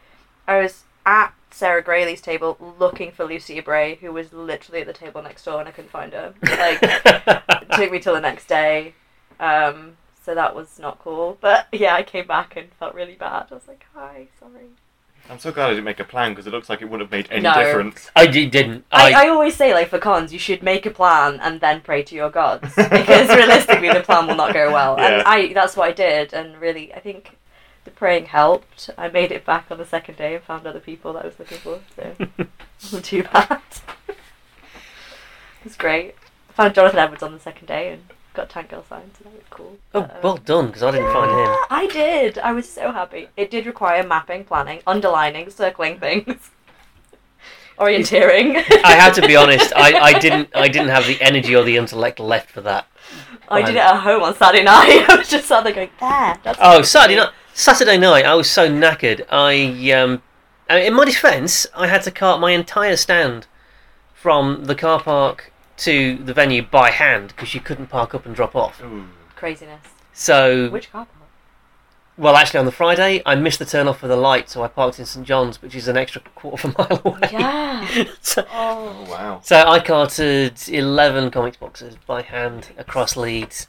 I 0.47 0.63
was 0.63 0.85
at 1.05 1.35
Sarah 1.51 1.83
Graley's 1.83 2.21
table 2.21 2.57
looking 2.79 3.11
for 3.13 3.25
Lucy 3.25 3.61
Bray, 3.61 3.97
who 3.97 4.13
was 4.13 4.33
literally 4.33 4.81
at 4.81 4.87
the 4.87 4.93
table 4.93 5.23
next 5.23 5.45
door, 5.45 5.61
and 5.61 5.69
I 5.69 5.73
couldn't 5.73 5.91
find 5.91 6.13
her. 6.13 6.33
Like, 6.43 6.79
it 6.83 7.73
took 7.73 7.91
me 7.91 7.99
till 7.99 8.15
the 8.15 8.21
next 8.21 8.47
day. 8.47 8.95
Um, 9.41 9.97
so 10.25 10.35
that 10.35 10.55
was 10.55 10.79
not 10.79 11.01
cool. 11.01 11.37
But 11.41 11.67
yeah, 11.73 11.95
I 11.95 12.03
came 12.03 12.27
back 12.27 12.57
and 12.57 12.73
felt 12.75 12.95
really 12.95 13.17
bad. 13.17 13.49
I 13.51 13.55
was 13.55 13.69
like, 13.69 13.85
hi, 13.95 14.29
sorry. 14.39 14.71
I'm 15.31 15.39
so 15.39 15.53
glad 15.53 15.67
I 15.67 15.71
didn't 15.71 15.85
make 15.85 16.01
a 16.01 16.05
plan 16.05 16.33
because 16.33 16.47
it 16.47 16.51
looks 16.51 16.69
like 16.69 16.83
it 16.83 16.87
wouldn't 16.87 17.03
have 17.03 17.11
made 17.11 17.29
any 17.31 17.43
No. 17.43 17.55
difference. 17.55 18.11
I 18.15 18.27
did, 18.27 18.51
didn't. 18.51 18.85
I, 18.93 19.13
I, 19.13 19.25
I 19.25 19.29
always 19.29 19.57
say, 19.57 19.73
like, 19.73 19.89
for 19.89 19.99
cons, 19.99 20.33
you 20.33 20.39
should 20.39 20.63
make 20.63 20.85
a 20.85 20.91
plan 20.91 21.39
and 21.41 21.61
then 21.61 21.81
pray 21.81 22.03
to 22.03 22.15
your 22.15 22.29
gods. 22.31 22.69
Because 22.77 23.29
realistically, 23.29 23.89
the 23.89 24.01
plan 24.03 24.27
will 24.27 24.35
not 24.35 24.53
go 24.53 24.73
well. 24.73 24.97
Yeah. 24.99 25.07
And 25.09 25.23
I 25.23 25.53
that's 25.53 25.77
what 25.77 25.89
I 25.89 25.93
did. 25.93 26.33
And 26.35 26.61
really, 26.61 26.93
I 26.93 27.01
think 27.01 27.39
the 27.85 27.91
praying 27.91 28.27
helped. 28.27 28.91
I 28.99 29.09
made 29.09 29.33
it 29.33 29.45
back 29.47 29.67
on 29.71 29.79
the 29.79 29.87
second 29.87 30.17
day 30.17 30.35
and 30.35 30.45
found 30.45 30.67
other 30.67 30.81
people 30.81 31.13
that 31.15 31.23
I 31.25 31.27
was 31.29 31.39
looking 31.39 31.59
for. 31.59 31.81
So 31.97 32.15
it 32.39 32.49
wasn't 32.83 33.05
too 33.05 33.23
bad. 33.23 33.61
it 34.09 34.17
was 35.65 35.77
great. 35.77 36.15
I 36.51 36.53
found 36.53 36.75
Jonathan 36.75 36.99
Edwards 36.99 37.23
on 37.23 37.33
the 37.33 37.41
second 37.41 37.67
day 37.67 37.93
and 37.93 38.03
got 38.35 38.49
Tank 38.51 38.71
Girl 38.71 38.85
signed, 38.89 39.11
so 39.19 39.25
that 39.25 39.33
was 39.33 39.43
cool. 39.51 39.77
oh, 39.95 40.01
But, 40.03 40.11
um, 40.11 40.17
well 40.23 40.37
done 40.39 40.67
because 40.69 40.83
I 40.83 40.91
didn't 40.91 41.13
find 41.13 41.31
him. 41.31 41.57
I 41.71 41.87
did. 41.93 42.39
I 42.39 42.53
was 42.53 42.69
so 42.69 42.93
happy. 42.93 43.29
It 43.37 43.51
did 43.51 43.67
require 43.67 44.03
mapping, 44.07 44.45
planning, 44.45 44.81
underlining, 44.87 45.51
circling 45.51 45.99
things, 45.99 46.51
orienteering. 47.79 48.57
I 48.85 48.93
had 48.93 49.15
to 49.15 49.27
be 49.27 49.37
honest. 49.37 49.73
I, 49.77 49.99
I 49.99 50.19
didn't 50.19 50.49
I 50.55 50.69
didn't 50.69 50.89
have 50.89 51.07
the 51.07 51.21
energy 51.21 51.55
or 51.57 51.65
the 51.65 51.77
intellect 51.77 52.21
left 52.21 52.51
for 52.51 52.61
that. 52.63 52.87
I 53.49 53.61
did 53.63 53.75
it 53.75 53.79
at 53.79 54.01
home 54.01 54.23
on 54.23 54.35
Saturday 54.35 54.65
night. 54.65 55.05
I 55.09 55.17
was 55.17 55.29
just 55.29 55.47
sat 55.47 55.63
there 55.65 55.75
going, 55.75 55.91
there. 56.01 56.39
That's 56.43 56.59
Oh, 56.61 56.81
Saturday 56.83 57.17
night. 57.17 57.33
Saturday 57.55 57.99
night, 57.99 58.25
I 58.25 58.35
was 58.35 58.49
so 58.49 58.67
knackered. 58.71 59.27
I 59.31 59.91
um, 59.93 60.23
in 60.71 60.95
my 60.95 61.05
defence, 61.05 61.67
I 61.77 61.87
had 61.87 62.03
to 62.05 62.11
cart 62.11 62.41
my 62.41 62.53
entire 62.53 62.97
stand 62.97 63.47
from 64.15 64.65
the 64.65 64.75
car 64.75 65.01
park 65.01 65.52
to 65.85 66.17
the 66.19 66.35
venue 66.35 66.63
by 66.63 66.91
hand 66.91 67.29
because 67.29 67.55
you 67.55 67.61
couldn't 67.61 67.87
park 67.89 68.15
up 68.15 68.27
and 68.27 68.35
drop 68.35 68.55
off. 68.57 68.83
Ooh. 68.83 69.07
Craziness. 69.37 69.81
So, 70.13 70.69
Which 70.71 70.91
car 70.93 71.07
park? 71.07 71.29
well, 72.19 72.37
actually, 72.37 72.61
on 72.61 72.67
the 72.67 72.73
Friday, 72.73 73.23
I 73.25 73.35
missed 73.35 73.59
the 73.59 73.65
turn 73.65 73.89
off 73.89 73.99
for 74.01 74.07
the 74.09 74.17
light, 74.17 74.49
so 74.51 74.63
I 74.63 74.69
parked 74.69 74.99
in 74.99 75.07
St 75.07 75.27
John's, 75.27 75.63
which 75.63 75.75
is 75.75 75.89
an 75.89 75.97
extra 75.97 76.21
quarter 76.35 76.69
of 76.69 76.75
a 76.75 76.79
mile 76.89 77.03
away. 77.05 77.29
Yeah. 77.33 78.05
so, 78.21 78.47
Oh 78.53 79.05
Oh. 79.07 79.11
wow. 79.11 79.41
so 79.43 79.57
I 79.67 79.81
carted 79.81 80.59
eleven 80.69 81.31
comics 81.31 81.57
boxes 81.57 81.97
by 82.07 82.23
hand 82.23 82.69
across 82.77 83.17
Leeds. 83.17 83.69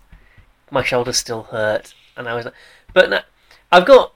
My 0.69 0.83
shoulders 0.83 1.17
still 1.17 1.43
hurt, 1.43 1.93
and 2.17 2.27
I 2.27 2.33
was, 2.35 2.45
like, 2.45 2.53
but 2.93 3.09
no, 3.09 3.19
I've 3.71 3.85
got 3.85 4.13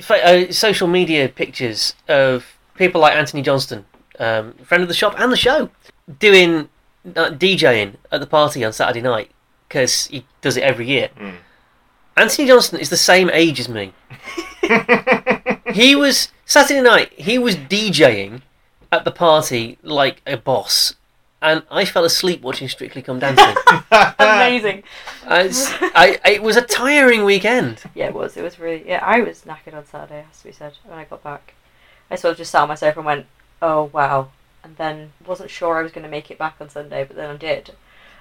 fa- 0.00 0.24
uh, 0.48 0.52
social 0.52 0.86
media 0.88 1.28
pictures 1.28 1.94
of 2.08 2.44
people 2.74 3.00
like 3.00 3.14
Antony 3.16 3.42
Johnston, 3.42 3.86
um, 4.18 4.52
friend 4.64 4.82
of 4.82 4.88
the 4.88 4.94
shop 4.94 5.14
and 5.18 5.32
the 5.32 5.36
show, 5.36 5.70
doing 6.18 6.68
uh, 7.16 7.30
DJing 7.30 7.94
at 8.10 8.20
the 8.20 8.26
party 8.26 8.64
on 8.64 8.72
Saturday 8.72 9.00
night 9.02 9.30
because 9.68 10.06
he 10.06 10.24
does 10.40 10.56
it 10.56 10.62
every 10.62 10.86
year. 10.86 11.10
Mm. 11.18 11.34
Antony 12.16 12.48
Johnston 12.48 12.80
is 12.80 12.90
the 12.90 12.96
same 12.96 13.30
age 13.30 13.60
as 13.60 13.68
me. 13.68 13.92
He 15.72 15.94
was 15.94 16.32
Saturday 16.46 16.80
night. 16.80 17.12
He 17.12 17.38
was 17.38 17.54
DJing 17.54 18.40
at 18.90 19.04
the 19.04 19.10
party 19.12 19.76
like 19.82 20.22
a 20.26 20.36
boss, 20.38 20.94
and 21.42 21.62
I 21.70 21.84
fell 21.84 22.04
asleep 22.04 22.40
watching 22.40 22.68
Strictly 22.68 23.02
Come 23.02 23.18
Dancing. 23.18 23.54
Amazing. 24.18 24.82
I, 25.26 25.42
s- 25.48 25.72
I- 25.80 26.18
it 26.24 26.42
was 26.42 26.56
a 26.56 26.62
tiring 26.62 27.24
weekend. 27.24 27.82
Yeah, 27.94 28.06
it 28.06 28.14
was. 28.14 28.36
It 28.38 28.42
was 28.42 28.58
really. 28.58 28.88
Yeah, 28.88 29.02
I 29.04 29.20
was 29.20 29.42
knackered 29.42 29.74
on 29.74 29.84
Saturday, 29.84 30.22
has 30.26 30.38
to 30.38 30.44
be 30.44 30.52
said, 30.52 30.72
when 30.84 30.98
I 30.98 31.04
got 31.04 31.22
back. 31.22 31.52
I 32.10 32.16
sort 32.16 32.32
of 32.32 32.38
just 32.38 32.50
sat 32.50 32.62
on 32.62 32.68
my 32.68 32.74
sofa 32.74 32.98
and 33.00 33.06
went, 33.06 33.26
oh, 33.60 33.90
wow. 33.92 34.30
And 34.68 34.76
then 34.76 35.12
wasn't 35.26 35.50
sure 35.50 35.78
I 35.78 35.82
was 35.82 35.92
going 35.92 36.04
to 36.04 36.10
make 36.10 36.30
it 36.30 36.36
back 36.38 36.56
on 36.60 36.68
Sunday, 36.68 37.04
but 37.04 37.16
then 37.16 37.30
I 37.30 37.36
did. 37.36 37.72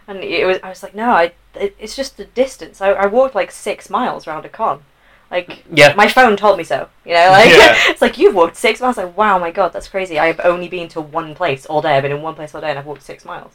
And 0.07 0.19
it 0.23 0.45
was. 0.45 0.57
I 0.63 0.69
was 0.69 0.81
like, 0.81 0.95
no, 0.95 1.09
I. 1.11 1.33
It, 1.53 1.75
it's 1.77 1.95
just 1.95 2.15
the 2.15 2.25
distance. 2.25 2.79
I, 2.81 2.91
I 2.91 3.05
walked 3.07 3.35
like 3.35 3.51
six 3.51 3.89
miles 3.89 4.25
around 4.27 4.45
a 4.45 4.49
con. 4.49 4.83
Like, 5.29 5.65
Yeah. 5.69 5.93
my 5.95 6.07
phone 6.07 6.37
told 6.37 6.57
me 6.57 6.63
so. 6.63 6.87
You 7.05 7.15
know, 7.15 7.29
like 7.31 7.49
Yeah. 7.49 7.75
it's 7.91 8.01
like 8.01 8.17
you've 8.17 8.33
walked 8.35 8.55
six 8.55 8.79
miles. 8.79 8.95
Like, 8.95 9.17
wow, 9.17 9.37
my 9.37 9.51
god, 9.51 9.73
that's 9.73 9.89
crazy. 9.89 10.17
I've 10.17 10.39
only 10.45 10.69
been 10.69 10.87
to 10.89 11.01
one 11.01 11.35
place 11.35 11.65
all 11.65 11.81
day. 11.81 11.97
I've 11.97 12.03
been 12.03 12.13
in 12.13 12.21
one 12.21 12.35
place 12.35 12.55
all 12.55 12.61
day, 12.61 12.69
and 12.69 12.79
I've 12.79 12.85
walked 12.85 13.03
six 13.03 13.25
miles. 13.25 13.51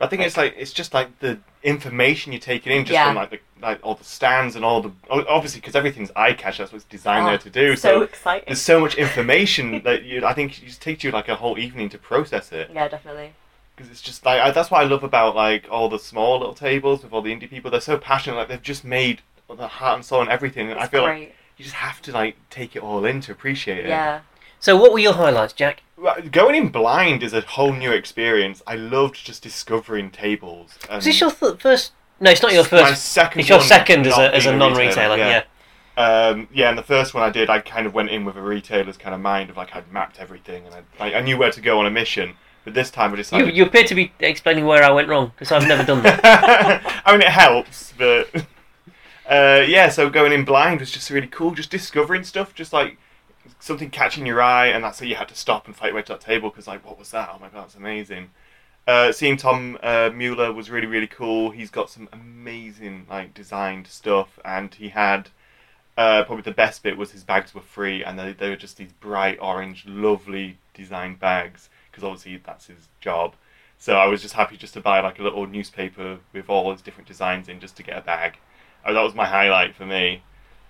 I 0.00 0.06
think 0.06 0.22
it's 0.22 0.36
like 0.36 0.54
it's 0.58 0.72
just 0.72 0.92
like 0.94 1.18
the 1.20 1.38
information 1.62 2.32
you're 2.32 2.40
taking 2.40 2.72
in 2.72 2.84
just 2.84 2.92
Yeah. 2.94 3.06
from 3.06 3.16
like 3.16 3.30
the 3.30 3.40
like 3.62 3.80
all 3.82 3.94
the 3.94 4.04
stands 4.04 4.54
and 4.56 4.64
all 4.64 4.82
the 4.82 4.92
obviously 5.10 5.60
because 5.60 5.74
everything's 5.74 6.10
eye 6.14 6.34
catch. 6.34 6.58
That's 6.58 6.72
what 6.72 6.76
it's 6.76 6.84
designed 6.84 7.24
Oh, 7.26 7.28
there 7.30 7.38
to 7.38 7.50
do. 7.50 7.76
So 7.76 7.88
So, 8.00 8.02
exciting. 8.02 8.44
there's 8.46 8.60
so 8.60 8.78
much 8.80 8.94
information 8.96 9.82
that 9.84 10.02
you 10.04 10.24
I 10.24 10.34
think 10.34 10.58
it 10.62 10.66
just 10.66 10.82
takes 10.82 11.02
you 11.04 11.10
like 11.10 11.28
a 11.28 11.36
whole 11.36 11.58
evening 11.58 11.88
to 11.90 11.98
process 11.98 12.52
it. 12.52 12.70
Yeah, 12.74 12.88
definitely. 12.88 13.32
because 13.74 13.90
it's 13.90 14.02
just 14.02 14.24
like 14.26 14.40
I, 14.40 14.50
that's 14.50 14.70
what 14.70 14.80
I 14.82 14.84
love 14.84 15.02
about 15.02 15.34
like 15.34 15.66
all 15.70 15.88
the 15.88 15.98
small 15.98 16.38
little 16.38 16.54
tables 16.54 17.02
with 17.02 17.12
all 17.12 17.22
the 17.22 17.34
indie 17.34 17.48
people. 17.48 17.70
They're 17.70 17.80
so 17.80 17.96
passionate, 17.96 18.36
like 18.36 18.48
they've 18.48 18.62
just 18.62 18.84
made 18.84 19.22
the 19.48 19.68
heart 19.68 19.94
and 19.96 20.04
soul 20.04 20.20
and 20.20 20.28
everything. 20.30 20.70
And 20.70 20.78
I 20.78 20.82
It's 20.84 20.90
feel 20.92 21.02
like 21.02 21.34
you 21.56 21.62
just 21.64 21.76
have 21.76 22.02
to 22.02 22.12
like 22.12 22.36
take 22.50 22.76
it 22.76 22.82
all 22.82 23.04
in 23.06 23.20
to 23.22 23.32
appreciate 23.32 23.86
it. 23.86 23.88
Yeah. 23.88 24.20
So, 24.60 24.76
what 24.76 24.92
were 24.92 24.98
your 24.98 25.12
highlights, 25.14 25.52
Jack? 25.54 25.82
Going 26.30 26.54
in 26.54 26.68
blind 26.68 27.22
is 27.22 27.32
a 27.32 27.40
whole 27.40 27.72
new 27.72 27.90
experience. 27.90 28.62
I 28.66 28.74
loved 28.76 29.16
just 29.24 29.42
discovering 29.42 30.10
tables. 30.10 30.78
Is 30.92 31.04
this 31.06 31.20
your 31.20 31.30
th- 31.30 31.58
first? 31.58 31.92
No, 32.20 32.30
it's 32.30 32.42
not 32.42 32.52
your 32.52 32.64
first. 32.64 32.84
My 32.84 32.94
second. 32.94 33.40
It's 33.40 33.48
your 33.48 33.62
second 33.62 34.06
as 34.06 34.18
a 34.18 34.34
as 34.34 34.46
a 34.46 34.54
non-retailer. 34.54 35.16
Yeah. 35.16 35.44
Um, 35.96 36.48
yeah, 36.52 36.68
and 36.68 36.76
the 36.76 36.82
first 36.82 37.14
one 37.14 37.22
I 37.22 37.30
did, 37.30 37.48
I 37.48 37.60
kind 37.60 37.86
of 37.86 37.94
went 37.94 38.10
in 38.10 38.26
with 38.26 38.36
a 38.36 38.42
retailer's 38.42 38.98
kind 38.98 39.14
of 39.14 39.20
mind 39.22 39.48
of 39.48 39.56
like 39.56 39.74
I'd 39.74 39.90
mapped 39.90 40.20
everything 40.20 40.66
and 40.66 40.74
I, 40.74 40.82
like, 41.00 41.14
I 41.14 41.20
knew 41.22 41.38
where 41.38 41.50
to 41.50 41.60
go 41.62 41.78
on 41.78 41.86
a 41.86 41.90
mission. 41.90 42.34
But 42.64 42.74
this 42.74 42.90
time 42.90 43.10
I 43.10 43.12
You, 43.12 43.16
decided. 43.16 43.56
you 43.56 43.64
appear 43.64 43.84
to 43.84 43.94
be 43.94 44.12
explaining 44.20 44.66
where 44.66 44.82
I 44.82 44.90
went 44.90 45.08
wrong 45.08 45.28
because 45.34 45.52
I've 45.52 45.66
never 45.66 45.84
done 45.84 46.02
that. 46.02 46.20
I 47.06 47.12
mean, 47.12 47.22
it 47.22 47.28
helps, 47.28 47.94
but 47.96 48.28
uh, 49.30 49.62
yeah. 49.66 49.88
So 49.88 50.10
going 50.10 50.32
in 50.32 50.44
blind 50.44 50.80
was 50.80 50.90
just 50.90 51.08
really 51.08 51.28
cool. 51.28 51.52
Just 51.54 51.70
discovering 51.70 52.24
stuff, 52.24 52.54
just 52.54 52.72
like 52.74 52.98
something 53.66 53.90
catching 53.90 54.26
your 54.26 54.40
eye, 54.40 54.68
and 54.68 54.82
that's 54.84 55.00
how 55.00 55.06
you 55.06 55.16
had 55.16 55.28
to 55.28 55.34
stop 55.34 55.66
and 55.66 55.76
fight 55.76 55.88
your 55.88 55.96
way 55.96 56.02
to 56.02 56.12
that 56.12 56.20
table 56.20 56.50
because, 56.50 56.66
like, 56.66 56.84
what 56.84 56.98
was 56.98 57.10
that? 57.10 57.30
Oh 57.34 57.38
my 57.38 57.48
god, 57.48 57.66
it's 57.66 57.74
amazing. 57.74 58.30
Uh, 58.86 59.10
seeing 59.12 59.36
Tom 59.36 59.78
uh, 59.82 60.10
Muller 60.14 60.52
was 60.52 60.70
really 60.70 60.86
really 60.86 61.08
cool. 61.08 61.50
He's 61.50 61.70
got 61.70 61.90
some 61.90 62.08
amazing 62.12 63.06
like 63.10 63.34
designed 63.34 63.86
stuff, 63.88 64.38
and 64.44 64.74
he 64.74 64.88
had. 64.90 65.30
Uh, 65.98 66.22
probably 66.24 66.42
the 66.42 66.50
best 66.50 66.82
bit 66.82 66.98
was 66.98 67.12
his 67.12 67.24
bags 67.24 67.54
were 67.54 67.62
free, 67.62 68.04
and 68.04 68.18
they, 68.18 68.32
they 68.34 68.50
were 68.50 68.56
just 68.56 68.76
these 68.76 68.92
bright 69.00 69.38
orange, 69.40 69.86
lovely 69.86 70.58
designed 70.74 71.18
bags. 71.18 71.70
Because 71.90 72.04
obviously 72.04 72.36
that's 72.44 72.66
his 72.66 72.88
job. 73.00 73.34
So 73.78 73.96
I 73.96 74.06
was 74.06 74.20
just 74.20 74.34
happy 74.34 74.58
just 74.58 74.74
to 74.74 74.80
buy 74.82 75.00
like 75.00 75.18
a 75.18 75.22
little 75.22 75.46
newspaper 75.46 76.18
with 76.34 76.50
all 76.50 76.70
his 76.70 76.82
different 76.82 77.08
designs 77.08 77.48
in, 77.48 77.60
just 77.60 77.76
to 77.76 77.82
get 77.82 77.96
a 77.96 78.02
bag. 78.02 78.36
Oh, 78.84 78.92
that 78.92 79.02
was 79.02 79.14
my 79.14 79.24
highlight 79.26 79.74
for 79.74 79.86
me. 79.86 80.22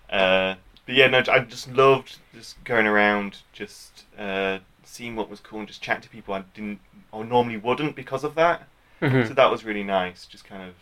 Uh, 0.09 0.55
but 0.87 0.95
yeah, 0.95 1.09
no, 1.09 1.23
I 1.29 1.41
just 1.41 1.71
loved 1.73 2.17
just 2.35 2.63
going 2.65 2.87
around, 2.87 3.39
just 3.53 4.05
uh, 4.19 4.59
seeing 4.85 5.17
what 5.17 5.29
was 5.29 5.41
cool, 5.41 5.59
and 5.59 5.69
just 5.69 5.83
chatting 5.83 6.03
to 6.03 6.09
people 6.09 6.33
I 6.35 6.45
didn't 6.55 6.81
or 7.13 7.25
normally 7.25 7.57
wouldn't 7.59 7.95
because 7.97 8.25
of 8.25 8.35
that. 8.37 8.69
Mhm. 9.03 9.29
So 9.29 9.35
that 9.35 9.51
was 9.51 9.65
really 9.65 9.85
nice. 9.85 10.27
Just 10.27 10.45
kind 10.45 10.63
of 10.63 10.75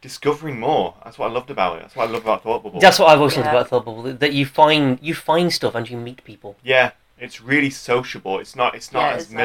discovering 0.00 0.58
more. 0.60 0.94
That's 1.04 1.18
what 1.18 1.30
I 1.30 1.32
loved 1.32 1.50
about 1.50 1.76
it. 1.76 1.82
That's 1.82 1.96
what 1.96 2.08
I 2.08 2.12
love 2.12 2.22
about 2.22 2.42
Thought 2.42 2.62
Bubble. 2.62 2.80
That's 2.80 2.98
what 2.98 3.08
I've 3.08 3.18
always 3.18 3.36
loved 3.36 3.48
about 3.48 3.68
Thought 3.68 3.84
Bubble. 3.84 4.02
that- 4.02 4.20
That 4.20 4.32
you 4.32 4.46
find 4.46 4.98
you 5.02 5.14
find 5.14 5.52
stuff 5.52 5.74
and 5.74 5.88
you 5.88 5.96
meet 5.96 6.24
people. 6.24 6.56
Yeah, 6.62 6.92
it's 7.18 7.40
really 7.40 7.70
sociable. 7.70 8.38
It's 8.38 8.54
not. 8.56 8.74
It's 8.74 8.92
not 8.92 9.00
Yeah, 9.00 9.12
as 9.16 9.22
it's 9.24 9.32
nice. 9.32 9.40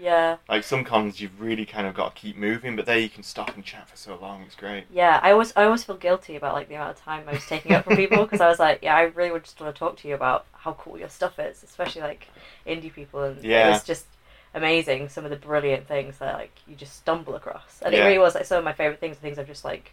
Military. 0.00 0.20
Yeah. 0.20 0.36
Like 0.48 0.64
some 0.64 0.84
cons, 0.84 1.20
you've 1.20 1.40
really 1.40 1.66
kind 1.66 1.86
of 1.86 1.94
got 1.94 2.14
to 2.14 2.20
keep 2.20 2.36
moving, 2.36 2.76
but 2.76 2.86
there 2.86 2.98
you 2.98 3.08
can 3.08 3.22
stop 3.22 3.54
and 3.54 3.64
chat 3.64 3.88
for 3.88 3.96
so 3.96 4.16
long. 4.16 4.42
It's 4.42 4.54
great. 4.56 4.84
Yeah, 4.92 5.20
I 5.22 5.32
always 5.32 5.52
I 5.56 5.64
always 5.64 5.84
feel 5.84 5.96
guilty 5.96 6.36
about 6.36 6.54
like 6.54 6.68
the 6.68 6.74
amount 6.74 6.96
of 6.98 7.04
time 7.04 7.24
I 7.28 7.32
was 7.32 7.46
taking 7.46 7.72
up 7.72 7.84
from 7.84 7.96
people 7.96 8.24
because 8.24 8.40
I 8.40 8.48
was 8.48 8.58
like, 8.58 8.80
yeah, 8.82 8.96
I 8.96 9.02
really 9.02 9.30
would 9.30 9.44
just 9.44 9.60
want 9.60 9.74
to 9.74 9.78
talk 9.78 9.96
to 9.98 10.08
you 10.08 10.14
about 10.14 10.46
how 10.52 10.72
cool 10.74 10.98
your 10.98 11.08
stuff 11.08 11.38
is, 11.38 11.62
especially 11.62 12.02
like 12.02 12.26
indie 12.66 12.92
people, 12.92 13.22
and 13.22 13.38
it 13.38 13.46
Yeah. 13.48 13.68
was 13.68 13.84
just 13.84 14.06
amazing 14.52 15.08
some 15.08 15.24
of 15.24 15.30
the 15.30 15.36
brilliant 15.36 15.86
things 15.86 16.18
that 16.18 16.34
like 16.34 16.52
you 16.66 16.74
just 16.74 16.96
stumble 16.96 17.34
across, 17.36 17.80
and 17.82 17.94
it 17.94 18.02
really 18.02 18.18
was 18.18 18.34
like 18.34 18.46
some 18.46 18.58
of 18.58 18.64
my 18.64 18.72
favorite 18.72 19.00
things, 19.00 19.16
are 19.16 19.20
things 19.20 19.38
I've 19.38 19.46
just 19.46 19.64
like 19.64 19.92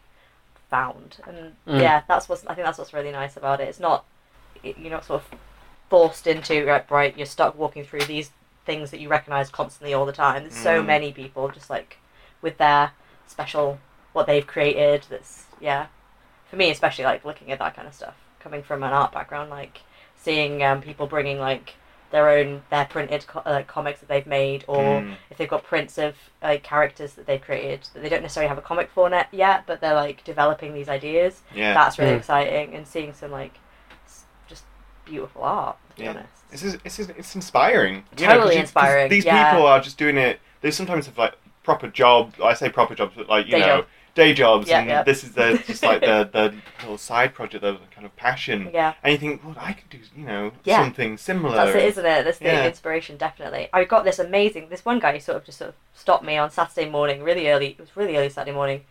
found, 0.69 1.17
and 1.27 1.55
Mm. 1.67 1.79
yeah, 1.79 2.01
that's 2.07 2.27
what's 2.27 2.45
I 2.47 2.53
think 2.53 2.65
that's 2.65 2.77
what's 2.77 2.93
really 2.93 3.11
nice 3.11 3.37
about 3.37 3.61
it. 3.61 3.67
It's 3.69 3.79
not 3.79 4.05
you're 4.63 4.91
not 4.91 5.05
sort 5.05 5.21
of 5.21 5.39
forced 5.89 6.27
into 6.27 6.65
right, 6.65 6.89
right, 6.91 7.17
you're 7.17 7.25
stuck 7.25 7.57
walking 7.57 7.83
through 7.85 8.01
these 8.05 8.31
things 8.67 8.91
that 8.91 8.99
you 8.99 9.10
recognize 9.10 9.49
constantly 9.49 9.95
all 9.95 10.06
the 10.06 10.12
time. 10.12 10.43
There's 10.43 10.53
so 10.56 10.84
Mm. 10.84 10.86
many 10.86 11.12
people 11.12 11.49
just 11.49 11.69
like 11.71 11.97
with 12.43 12.58
their 12.60 12.91
special 13.25 13.80
what 14.13 14.27
they've 14.27 14.45
created. 14.45 15.06
That's 15.10 15.45
yeah, 15.60 15.88
for 16.49 16.58
me 16.58 16.69
especially 16.69 17.06
like 17.06 17.25
looking 17.25 17.51
at 17.51 17.58
that 17.60 17.75
kind 17.75 17.88
of 17.88 17.95
stuff 17.95 18.13
coming 18.39 18.62
from 18.62 18.84
an 18.84 18.93
art 18.93 19.12
background, 19.12 19.49
like 19.49 19.82
seeing 20.15 20.62
um, 20.63 20.82
people 20.82 21.08
bringing 21.08 21.39
like 21.39 21.73
their 22.12 22.30
own 22.30 22.62
their 22.69 22.86
printed 22.86 23.25
co- 23.27 23.39
uh, 23.45 23.63
comics 23.63 23.99
that 24.01 24.08
they've 24.10 24.27
made, 24.27 24.63
or 24.67 25.01
Mm. 25.01 25.15
if 25.30 25.38
they've 25.38 25.49
got 25.49 25.63
prints 25.63 25.97
of 25.97 26.15
like 26.41 26.63
characters 26.63 27.13
that 27.15 27.25
they've 27.25 27.41
created 27.41 27.88
that 27.93 28.01
they 28.01 28.10
don't 28.10 28.21
necessarily 28.21 28.47
have 28.47 28.58
a 28.58 28.62
comic 28.62 28.89
for 28.91 29.10
net 29.10 29.27
yet, 29.32 29.63
but 29.65 29.82
they're 29.82 29.93
like 30.06 30.23
developing 30.23 30.73
these 30.73 30.88
ideas. 30.89 31.41
Yeah. 31.53 31.73
That's 31.73 31.97
really 31.99 32.13
Mm. 32.13 32.17
exciting, 32.19 32.75
and 32.75 32.88
seeing 32.88 33.13
some 33.13 33.32
like 33.32 33.56
s- 34.06 34.23
just 34.47 34.63
beautiful 35.06 35.43
art. 35.43 35.77
To 35.91 35.95
be 35.97 36.03
Yeah. 36.03 36.12
honest. 36.12 36.37
It's, 36.51 36.63
it's, 36.63 36.99
it's 36.99 37.36
inspiring. 37.36 38.03
You 38.17 38.27
know, 38.27 38.33
Totally 38.36 38.55
you- 38.55 38.62
inspiring, 38.62 39.10
These 39.10 39.25
yeah. 39.25 39.51
people 39.51 39.65
are 39.67 39.79
just 39.79 39.97
doing 39.97 40.17
it. 40.17 40.39
They 40.62 40.71
sometimes 40.71 41.05
have 41.05 41.17
like 41.17 41.33
proper 41.63 41.88
job. 41.88 42.33
I 42.43 42.53
say 42.53 42.69
proper 42.69 42.95
jobs, 42.95 43.13
but 43.15 43.27
like 43.27 43.45
you 43.45 43.51
Day 43.51 43.60
know, 43.60 43.65
job. 43.77 43.86
day 44.15 44.33
jobs, 44.33 44.67
Yeah, 44.69 44.79
and 44.99 45.05
this 45.05 45.23
is 45.23 45.33
their 45.33 45.57
just 45.57 45.83
like 45.83 46.01
their 46.01 46.23
their 46.36 46.53
little 46.79 46.97
side 46.97 47.33
project, 47.33 47.62
their 47.62 47.75
kind 47.93 48.05
of 48.05 48.15
passion. 48.15 48.69
Yeah. 48.73 48.93
And 49.03 49.12
you 49.12 49.17
think, 49.19 49.43
well, 49.43 49.55
I 49.60 49.73
could 49.73 49.89
do 49.89 49.99
you 50.15 50.25
know 50.25 50.51
Yeah. 50.63 50.81
something 50.81 51.17
similar. 51.17 51.55
That's 51.55 51.75
it, 51.75 51.83
isn't 51.86 52.05
it? 52.05 52.23
That's 52.23 52.39
the 52.39 52.45
Yeah. 52.45 52.65
inspiration, 52.67 53.17
definitely. 53.17 53.67
I 53.73 53.83
got 53.83 54.05
this 54.05 54.17
amazing. 54.19 54.69
This 54.69 54.86
one 54.86 54.99
guy 54.99 55.13
who 55.13 55.19
sort 55.19 55.38
of 55.38 55.43
just 55.45 55.57
sort 55.57 55.69
of 55.69 55.75
stopped 55.93 56.23
me 56.23 56.38
on 56.38 56.49
Saturday 56.49 56.89
morning, 56.89 57.21
really 57.23 57.49
early. 57.49 57.67
It 57.71 57.79
was 57.79 57.95
really 57.97 58.15
early 58.15 58.29
Saturday 58.29 58.55
morning. 58.55 58.86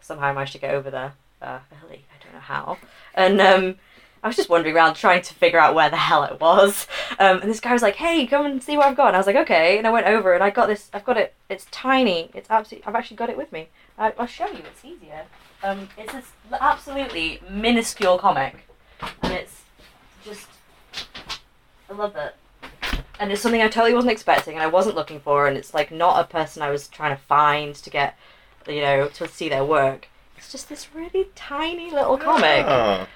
Somehow 0.00 0.26
I 0.28 0.32
managed 0.32 0.52
to 0.54 0.58
get 0.58 0.74
over 0.74 0.90
there 0.90 1.12
uh, 1.42 1.58
early. 1.84 2.06
I 2.10 2.24
don't 2.24 2.32
know 2.34 2.40
how. 2.40 2.78
And 3.14 3.40
um, 3.40 3.76
I 4.22 4.28
was 4.28 4.36
just 4.36 4.48
wandering 4.48 4.74
around 4.74 4.94
trying 4.94 5.22
to 5.22 5.34
figure 5.34 5.58
out 5.58 5.74
where 5.74 5.90
the 5.90 5.96
hell 5.96 6.24
it 6.24 6.40
was. 6.40 6.86
Um, 7.18 7.40
and 7.40 7.50
this 7.50 7.60
guy 7.60 7.72
was 7.72 7.82
like, 7.82 7.96
"Hey, 7.96 8.26
come 8.26 8.46
and 8.46 8.62
see 8.62 8.76
what 8.76 8.86
I've 8.86 8.96
got." 8.96 9.08
And 9.08 9.16
I 9.16 9.18
was 9.18 9.26
like, 9.26 9.36
"Okay." 9.36 9.78
And 9.78 9.86
I 9.86 9.90
went 9.90 10.06
over 10.06 10.32
and 10.32 10.42
I 10.42 10.50
got 10.50 10.66
this. 10.66 10.90
I've 10.92 11.04
got 11.04 11.16
it. 11.16 11.34
It's 11.48 11.66
tiny. 11.70 12.30
It's 12.34 12.50
absolutely. 12.50 12.86
I've 12.86 12.94
actually 12.94 13.16
got 13.16 13.30
it 13.30 13.36
with 13.36 13.52
me. 13.52 13.68
I, 13.98 14.12
I'll 14.18 14.26
show 14.26 14.46
you. 14.46 14.62
It's 14.70 14.84
easier. 14.84 15.24
Um, 15.62 15.88
it's 15.96 16.12
this 16.12 16.32
absolutely 16.52 17.40
minuscule 17.48 18.18
comic, 18.18 18.66
and 19.22 19.32
it's 19.32 19.62
just. 20.24 20.46
I 21.90 21.94
love 21.94 22.16
it 22.16 22.34
and 23.22 23.30
it's 23.30 23.40
something 23.40 23.62
I 23.62 23.68
totally 23.68 23.94
wasn't 23.94 24.12
expecting 24.12 24.54
and 24.54 24.62
I 24.62 24.66
wasn't 24.66 24.96
looking 24.96 25.20
for 25.20 25.46
and 25.46 25.56
it's 25.56 25.72
like 25.72 25.92
not 25.92 26.20
a 26.20 26.26
person 26.26 26.60
I 26.60 26.70
was 26.70 26.88
trying 26.88 27.14
to 27.14 27.22
find 27.22 27.74
to 27.74 27.90
get 27.90 28.18
you 28.66 28.80
know 28.80 29.08
to 29.08 29.28
see 29.28 29.48
their 29.48 29.64
work. 29.64 30.08
It's 30.36 30.50
just 30.50 30.68
this 30.68 30.92
really 30.94 31.28
tiny 31.36 31.90
little 31.90 32.18
comic. 32.18 32.66
Oh. 32.66 33.06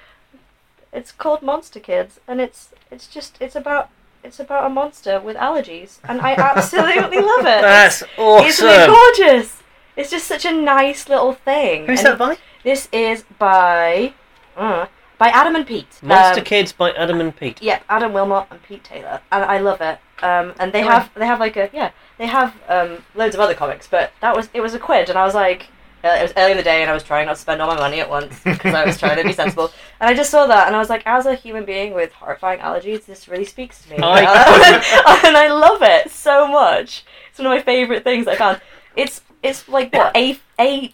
It's 0.97 1.11
called 1.11 1.41
Monster 1.43 1.79
Kids 1.79 2.19
and 2.27 2.41
it's 2.41 2.69
it's 2.89 3.07
just 3.07 3.37
it's 3.39 3.55
about 3.55 3.89
it's 4.23 4.39
about 4.39 4.65
a 4.65 4.69
monster 4.69 5.19
with 5.19 5.37
allergies 5.37 5.99
and 6.09 6.19
I 6.21 6.31
absolutely 6.33 7.19
love 7.31 7.45
it. 7.55 7.61
That's 7.73 8.01
Isn't 8.17 8.67
it 8.67 8.87
gorgeous? 8.87 9.61
It's 9.95 10.09
just 10.11 10.27
such 10.27 10.45
a 10.45 10.51
nice 10.51 11.07
little 11.07 11.33
thing. 11.33 11.85
Who's 11.85 11.99
And 11.99 12.07
that 12.07 12.17
by? 12.17 12.37
This 12.63 12.89
is 12.91 13.23
by 13.37 14.13
uh, 14.55 14.87
by 15.19 15.29
Adam 15.29 15.55
and 15.55 15.65
Pete. 15.67 15.99
Monster 16.01 16.41
Um, 16.41 16.45
Kids 16.45 16.71
by 16.73 16.91
Adam 16.93 17.21
and 17.21 17.35
Pete. 17.35 17.61
Yep, 17.61 17.83
Adam 17.89 18.11
Wilmot 18.13 18.47
and 18.51 18.61
Pete 18.63 18.83
Taylor, 18.83 19.21
and 19.31 19.43
I 19.43 19.57
love 19.59 19.81
it. 19.81 19.99
Um, 20.23 20.53
and 20.59 20.73
they 20.73 20.83
Oh. 20.83 20.87
have 20.89 21.11
they 21.15 21.27
have 21.27 21.39
like 21.39 21.55
a 21.57 21.69
yeah 21.73 21.91
they 22.17 22.27
have 22.27 22.55
um, 22.67 23.03
loads 23.15 23.35
of 23.35 23.41
other 23.41 23.53
comics, 23.53 23.87
but 23.87 24.11
that 24.21 24.35
was 24.35 24.49
it 24.53 24.61
was 24.61 24.73
a 24.73 24.79
quid, 24.79 25.09
and 25.09 25.17
I 25.19 25.25
was 25.25 25.35
like. 25.35 25.67
Uh, 26.03 26.09
it 26.19 26.21
was 26.21 26.33
early 26.37 26.51
in 26.51 26.57
the 26.57 26.63
day, 26.63 26.81
and 26.81 26.89
I 26.89 26.93
was 26.93 27.03
trying 27.03 27.25
not 27.25 27.35
to 27.35 27.41
spend 27.41 27.61
all 27.61 27.67
my 27.67 27.75
money 27.75 27.99
at 27.99 28.09
once 28.09 28.39
because 28.43 28.73
I 28.73 28.85
was 28.85 28.97
trying 28.97 29.17
to 29.17 29.23
be 29.23 29.33
sensible. 29.41 29.71
And 29.99 30.09
I 30.09 30.13
just 30.13 30.29
saw 30.29 30.45
that, 30.47 30.67
and 30.67 30.75
I 30.75 30.79
was 30.79 30.89
like, 30.89 31.03
as 31.05 31.25
a 31.25 31.33
human 31.35 31.65
being 31.65 31.93
with 31.93 32.11
horrifying 32.13 32.59
allergies, 32.59 33.05
this 33.05 33.27
really 33.27 33.45
speaks 33.45 33.81
to 33.83 33.89
me, 33.91 33.97
I- 34.01 35.21
and 35.25 35.35
I 35.35 35.47
love 35.51 35.81
it 35.81 36.11
so 36.11 36.47
much. 36.47 37.03
It's 37.29 37.39
one 37.39 37.47
of 37.47 37.51
my 37.51 37.61
favorite 37.61 38.03
things 38.03 38.27
I 38.27 38.35
found. 38.35 38.61
It's 38.95 39.21
it's 39.43 39.67
like 39.67 39.93
what 39.93 40.15
a 40.15 40.39
a 40.59 40.93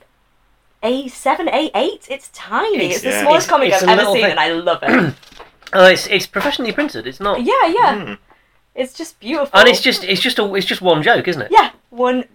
a 0.83 1.07
seven 1.09 1.47
a 1.49 1.69
eight. 1.75 2.07
It's 2.09 2.29
tiny. 2.29 2.85
It's, 2.91 3.01
the 3.01 3.09
Yeah. 3.09 3.21
smallest 3.21 3.47
It's- 3.47 3.49
comic 3.49 3.73
it's 3.73 3.83
I've 3.83 3.89
ever 3.99 4.05
seen, 4.11 4.21
thing. 4.21 4.31
and 4.31 4.39
I 4.39 4.51
love 4.53 4.79
it. 4.83 5.13
Oh, 5.75 5.87
it's 5.87 6.05
it's 6.05 6.27
professionally 6.27 6.71
printed. 6.71 7.07
It's 7.07 7.19
not, 7.19 7.41
yeah, 7.43 7.65
yeah. 7.65 7.95
Mm. 8.05 8.17
It's 8.75 8.93
just 8.93 9.19
beautiful. 9.19 9.57
and 9.59 9.67
it's 9.67 9.81
just 9.81 10.03
it's 10.03 10.21
just 10.21 10.37
a 10.37 10.53
it's 10.53 10.67
just 10.67 10.81
one 10.83 11.01
joke, 11.01 11.27
isn't 11.27 11.41
it? 11.41 11.47
yeah, 11.51 11.71
one. 11.89 12.25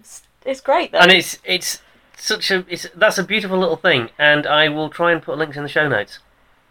It's 0.44 0.60
great 0.60 0.90
though. 0.90 0.98
And 0.98 1.12
it's 1.12 1.38
it's 1.44 1.80
such 2.18 2.50
a 2.50 2.64
it's 2.68 2.86
that's 2.94 3.18
a 3.18 3.24
beautiful 3.24 3.58
little 3.58 3.76
thing, 3.76 4.10
and 4.18 4.46
I 4.46 4.68
will 4.68 4.90
try 4.90 5.12
and 5.12 5.22
put 5.22 5.38
links 5.38 5.56
in 5.56 5.62
the 5.62 5.68
show 5.68 5.88
notes. 5.88 6.18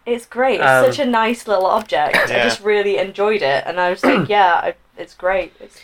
It's 0.06 0.24
great. 0.26 0.60
It's 0.60 0.68
Um, 0.68 0.84
such 0.86 0.98
a 0.98 1.04
nice 1.06 1.46
little 1.46 1.66
object. 1.66 2.16
I 2.16 2.26
just 2.42 2.62
really 2.62 2.96
enjoyed 2.98 3.42
it, 3.42 3.64
and 3.66 3.78
I 3.78 3.90
was 3.90 4.02
like, 4.04 4.28
yeah, 4.36 4.54
I, 4.54 4.74
it's 4.96 5.14
great. 5.14 5.52
It's 5.60 5.82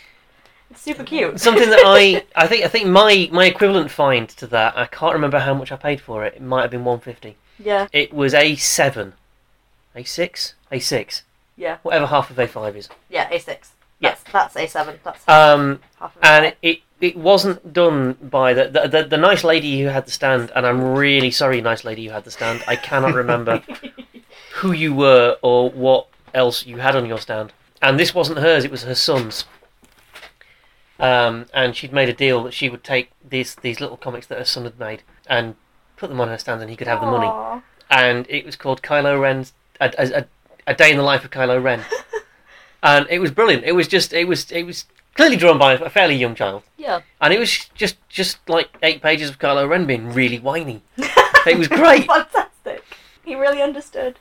it's 0.71 0.81
super 0.81 1.03
cute. 1.03 1.39
Something 1.39 1.69
that 1.69 1.81
I 1.85 2.23
I 2.35 2.47
think 2.47 2.65
I 2.65 2.67
think 2.67 2.87
my 2.87 3.29
my 3.31 3.45
equivalent 3.45 3.91
find 3.91 4.27
to 4.29 4.47
that 4.47 4.77
I 4.77 4.85
can't 4.87 5.13
remember 5.13 5.39
how 5.39 5.53
much 5.53 5.71
I 5.71 5.75
paid 5.75 6.01
for 6.01 6.25
it. 6.25 6.35
It 6.35 6.41
might 6.41 6.63
have 6.63 6.71
been 6.71 6.83
one 6.85 6.99
fifty. 6.99 7.35
yeah, 7.59 7.87
It 7.93 8.13
was 8.13 8.33
a 8.33 8.55
seven, 8.55 9.13
a 9.95 10.03
six, 10.03 10.55
a 10.71 10.79
six, 10.79 11.21
yeah, 11.55 11.77
whatever 11.83 12.07
half 12.07 12.29
of 12.31 12.39
a 12.39 12.47
five 12.47 12.75
is. 12.75 12.89
yeah. 13.09 13.29
A 13.31 13.39
six. 13.39 13.71
Yeah. 13.99 14.09
That's, 14.09 14.23
that's 14.31 14.55
A 14.57 14.67
seven. 14.67 14.99
That's 15.03 15.23
Um, 15.29 15.79
half 15.99 16.15
of 16.17 16.23
and 16.23 16.45
it. 16.47 16.57
it, 16.61 16.79
it 17.01 17.17
wasn't 17.17 17.73
done 17.73 18.13
by 18.13 18.53
the, 18.53 18.67
the 18.67 18.87
the 18.87 19.03
the 19.03 19.17
nice 19.17 19.43
lady 19.43 19.81
who 19.81 19.87
had 19.87 20.05
the 20.05 20.11
stand, 20.11 20.51
and 20.55 20.65
I'm 20.65 20.81
really 20.81 21.31
sorry, 21.31 21.61
nice 21.61 21.83
lady 21.83 22.05
who 22.05 22.11
had 22.11 22.23
the 22.23 22.31
stand. 22.31 22.63
I 22.67 22.75
cannot 22.75 23.13
remember 23.13 23.63
who 24.55 24.71
you 24.71 24.93
were 24.93 25.37
or 25.41 25.69
what 25.69 26.07
else 26.33 26.65
you 26.65 26.77
had 26.77 26.95
on 26.95 27.05
your 27.05 27.19
stand. 27.19 27.53
And 27.81 27.99
this 27.99 28.13
wasn't 28.15 28.39
hers; 28.39 28.63
it 28.63 28.71
was 28.71 28.83
her 28.83 28.95
son's. 28.95 29.45
Um, 30.97 31.47
and 31.53 31.75
she'd 31.75 31.91
made 31.91 32.07
a 32.07 32.13
deal 32.13 32.43
that 32.43 32.53
she 32.53 32.69
would 32.69 32.83
take 32.83 33.11
these 33.27 33.55
these 33.55 33.81
little 33.81 33.97
comics 33.97 34.27
that 34.27 34.37
her 34.37 34.45
son 34.45 34.63
had 34.63 34.79
made 34.79 35.03
and 35.27 35.55
put 35.97 36.09
them 36.09 36.21
on 36.21 36.29
her 36.29 36.37
stand, 36.37 36.61
and 36.61 36.69
he 36.69 36.77
could 36.77 36.87
have 36.87 37.01
the 37.01 37.07
money. 37.07 37.61
And 37.89 38.25
it 38.29 38.45
was 38.45 38.55
called 38.55 38.81
Kylo 38.81 39.19
Ren's 39.19 39.53
a, 39.79 39.91
a, 39.97 40.19
a, 40.19 40.25
a 40.67 40.73
day 40.73 40.91
in 40.91 40.97
the 40.97 41.03
life 41.03 41.23
of 41.25 41.31
Kylo 41.31 41.61
Ren, 41.61 41.83
and 42.83 43.05
it 43.09 43.19
was 43.19 43.31
brilliant. 43.31 43.65
It 43.65 43.73
was 43.73 43.87
just 43.87 44.13
it 44.13 44.27
was 44.27 44.49
it 44.51 44.63
was 44.63 44.85
clearly 45.15 45.37
drawn 45.37 45.57
by 45.57 45.73
a 45.73 45.89
fairly 45.89 46.15
young 46.15 46.35
child. 46.35 46.63
Yeah. 46.77 47.01
And 47.19 47.33
it 47.33 47.39
was 47.39 47.69
just 47.73 47.97
just 48.09 48.37
like 48.47 48.69
eight 48.83 49.01
pages 49.01 49.29
of 49.29 49.39
Kylo 49.39 49.67
Ren 49.67 49.85
being 49.85 50.13
really 50.13 50.39
whiny. 50.39 50.83
It 51.47 51.59
was 51.59 51.67
great. 51.67 52.07
Fantastic. 52.07 52.83
He 53.23 53.35
really 53.35 53.61
understood. 53.61 54.17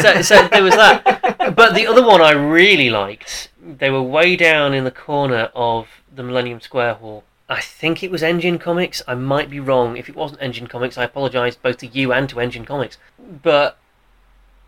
So, 0.00 0.22
so 0.22 0.48
there 0.48 0.62
was 0.62 0.74
that. 0.74 1.54
But 1.54 1.74
the 1.74 1.86
other 1.86 2.02
one 2.02 2.22
I 2.22 2.30
really 2.30 2.88
liked, 2.88 3.50
they 3.60 3.90
were 3.90 4.02
way 4.02 4.36
down 4.36 4.72
in 4.72 4.84
the 4.84 4.90
corner 4.90 5.50
of 5.54 5.86
the 6.14 6.22
Millennium 6.22 6.62
Square 6.62 6.94
Hall. 6.94 7.24
I 7.46 7.60
think 7.60 8.02
it 8.02 8.10
was 8.10 8.22
Engine 8.22 8.58
Comics. 8.58 9.02
I 9.06 9.14
might 9.14 9.50
be 9.50 9.60
wrong. 9.60 9.98
If 9.98 10.08
it 10.08 10.16
wasn't 10.16 10.40
Engine 10.40 10.66
Comics, 10.66 10.96
I 10.96 11.04
apologise 11.04 11.56
both 11.56 11.76
to 11.78 11.86
you 11.86 12.10
and 12.10 12.26
to 12.30 12.40
Engine 12.40 12.64
Comics. 12.64 12.96
But 13.18 13.76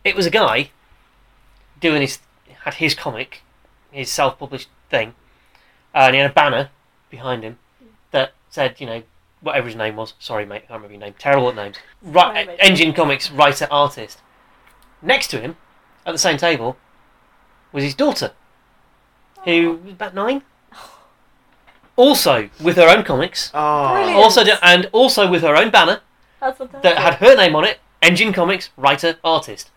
it 0.04 0.14
was 0.14 0.26
a 0.26 0.30
guy 0.30 0.70
doing 1.80 2.02
his 2.02 2.18
had 2.64 2.74
his 2.74 2.94
comic, 2.94 3.42
his 3.90 4.10
self-published 4.10 4.68
thing, 4.90 5.14
Uh, 5.94 5.98
and 6.06 6.14
he 6.14 6.20
had 6.20 6.30
a 6.30 6.34
banner 6.34 6.70
behind 7.10 7.42
him 7.44 7.58
that 8.10 8.32
said, 8.50 8.80
you 8.80 8.86
know, 8.86 9.02
whatever 9.40 9.66
his 9.68 9.76
name 9.76 9.96
was. 9.96 10.14
Sorry, 10.18 10.44
mate, 10.44 10.56
I 10.56 10.58
can't 10.60 10.70
remember 10.70 10.92
your 10.94 11.00
name. 11.00 11.14
Terrible 11.18 11.50
at 11.50 11.54
names. 11.56 11.76
Right, 12.02 12.46
Sorry. 12.46 12.58
Engine 12.60 12.92
Comics 12.92 13.30
writer 13.30 13.68
artist. 13.70 14.18
Next 15.02 15.28
to 15.28 15.40
him, 15.40 15.56
at 16.06 16.12
the 16.12 16.18
same 16.18 16.36
table, 16.38 16.76
was 17.72 17.84
his 17.84 17.94
daughter, 17.94 18.32
who 19.44 19.72
oh. 19.80 19.84
was 19.84 19.92
about 19.92 20.14
nine. 20.14 20.42
Also 21.96 22.50
with 22.60 22.76
her 22.76 22.88
own 22.88 23.04
comics, 23.04 23.52
Oh. 23.54 23.92
Brilliant. 23.92 24.16
also 24.16 24.42
do, 24.42 24.52
and 24.62 24.88
also 24.90 25.30
with 25.30 25.42
her 25.42 25.54
own 25.54 25.70
banner 25.70 26.00
That's 26.40 26.58
fantastic. 26.58 26.82
that 26.82 26.98
had 26.98 27.14
her 27.14 27.36
name 27.36 27.54
on 27.54 27.64
it, 27.64 27.78
Engine 28.02 28.32
Comics 28.32 28.70
writer 28.76 29.16
artist. 29.22 29.70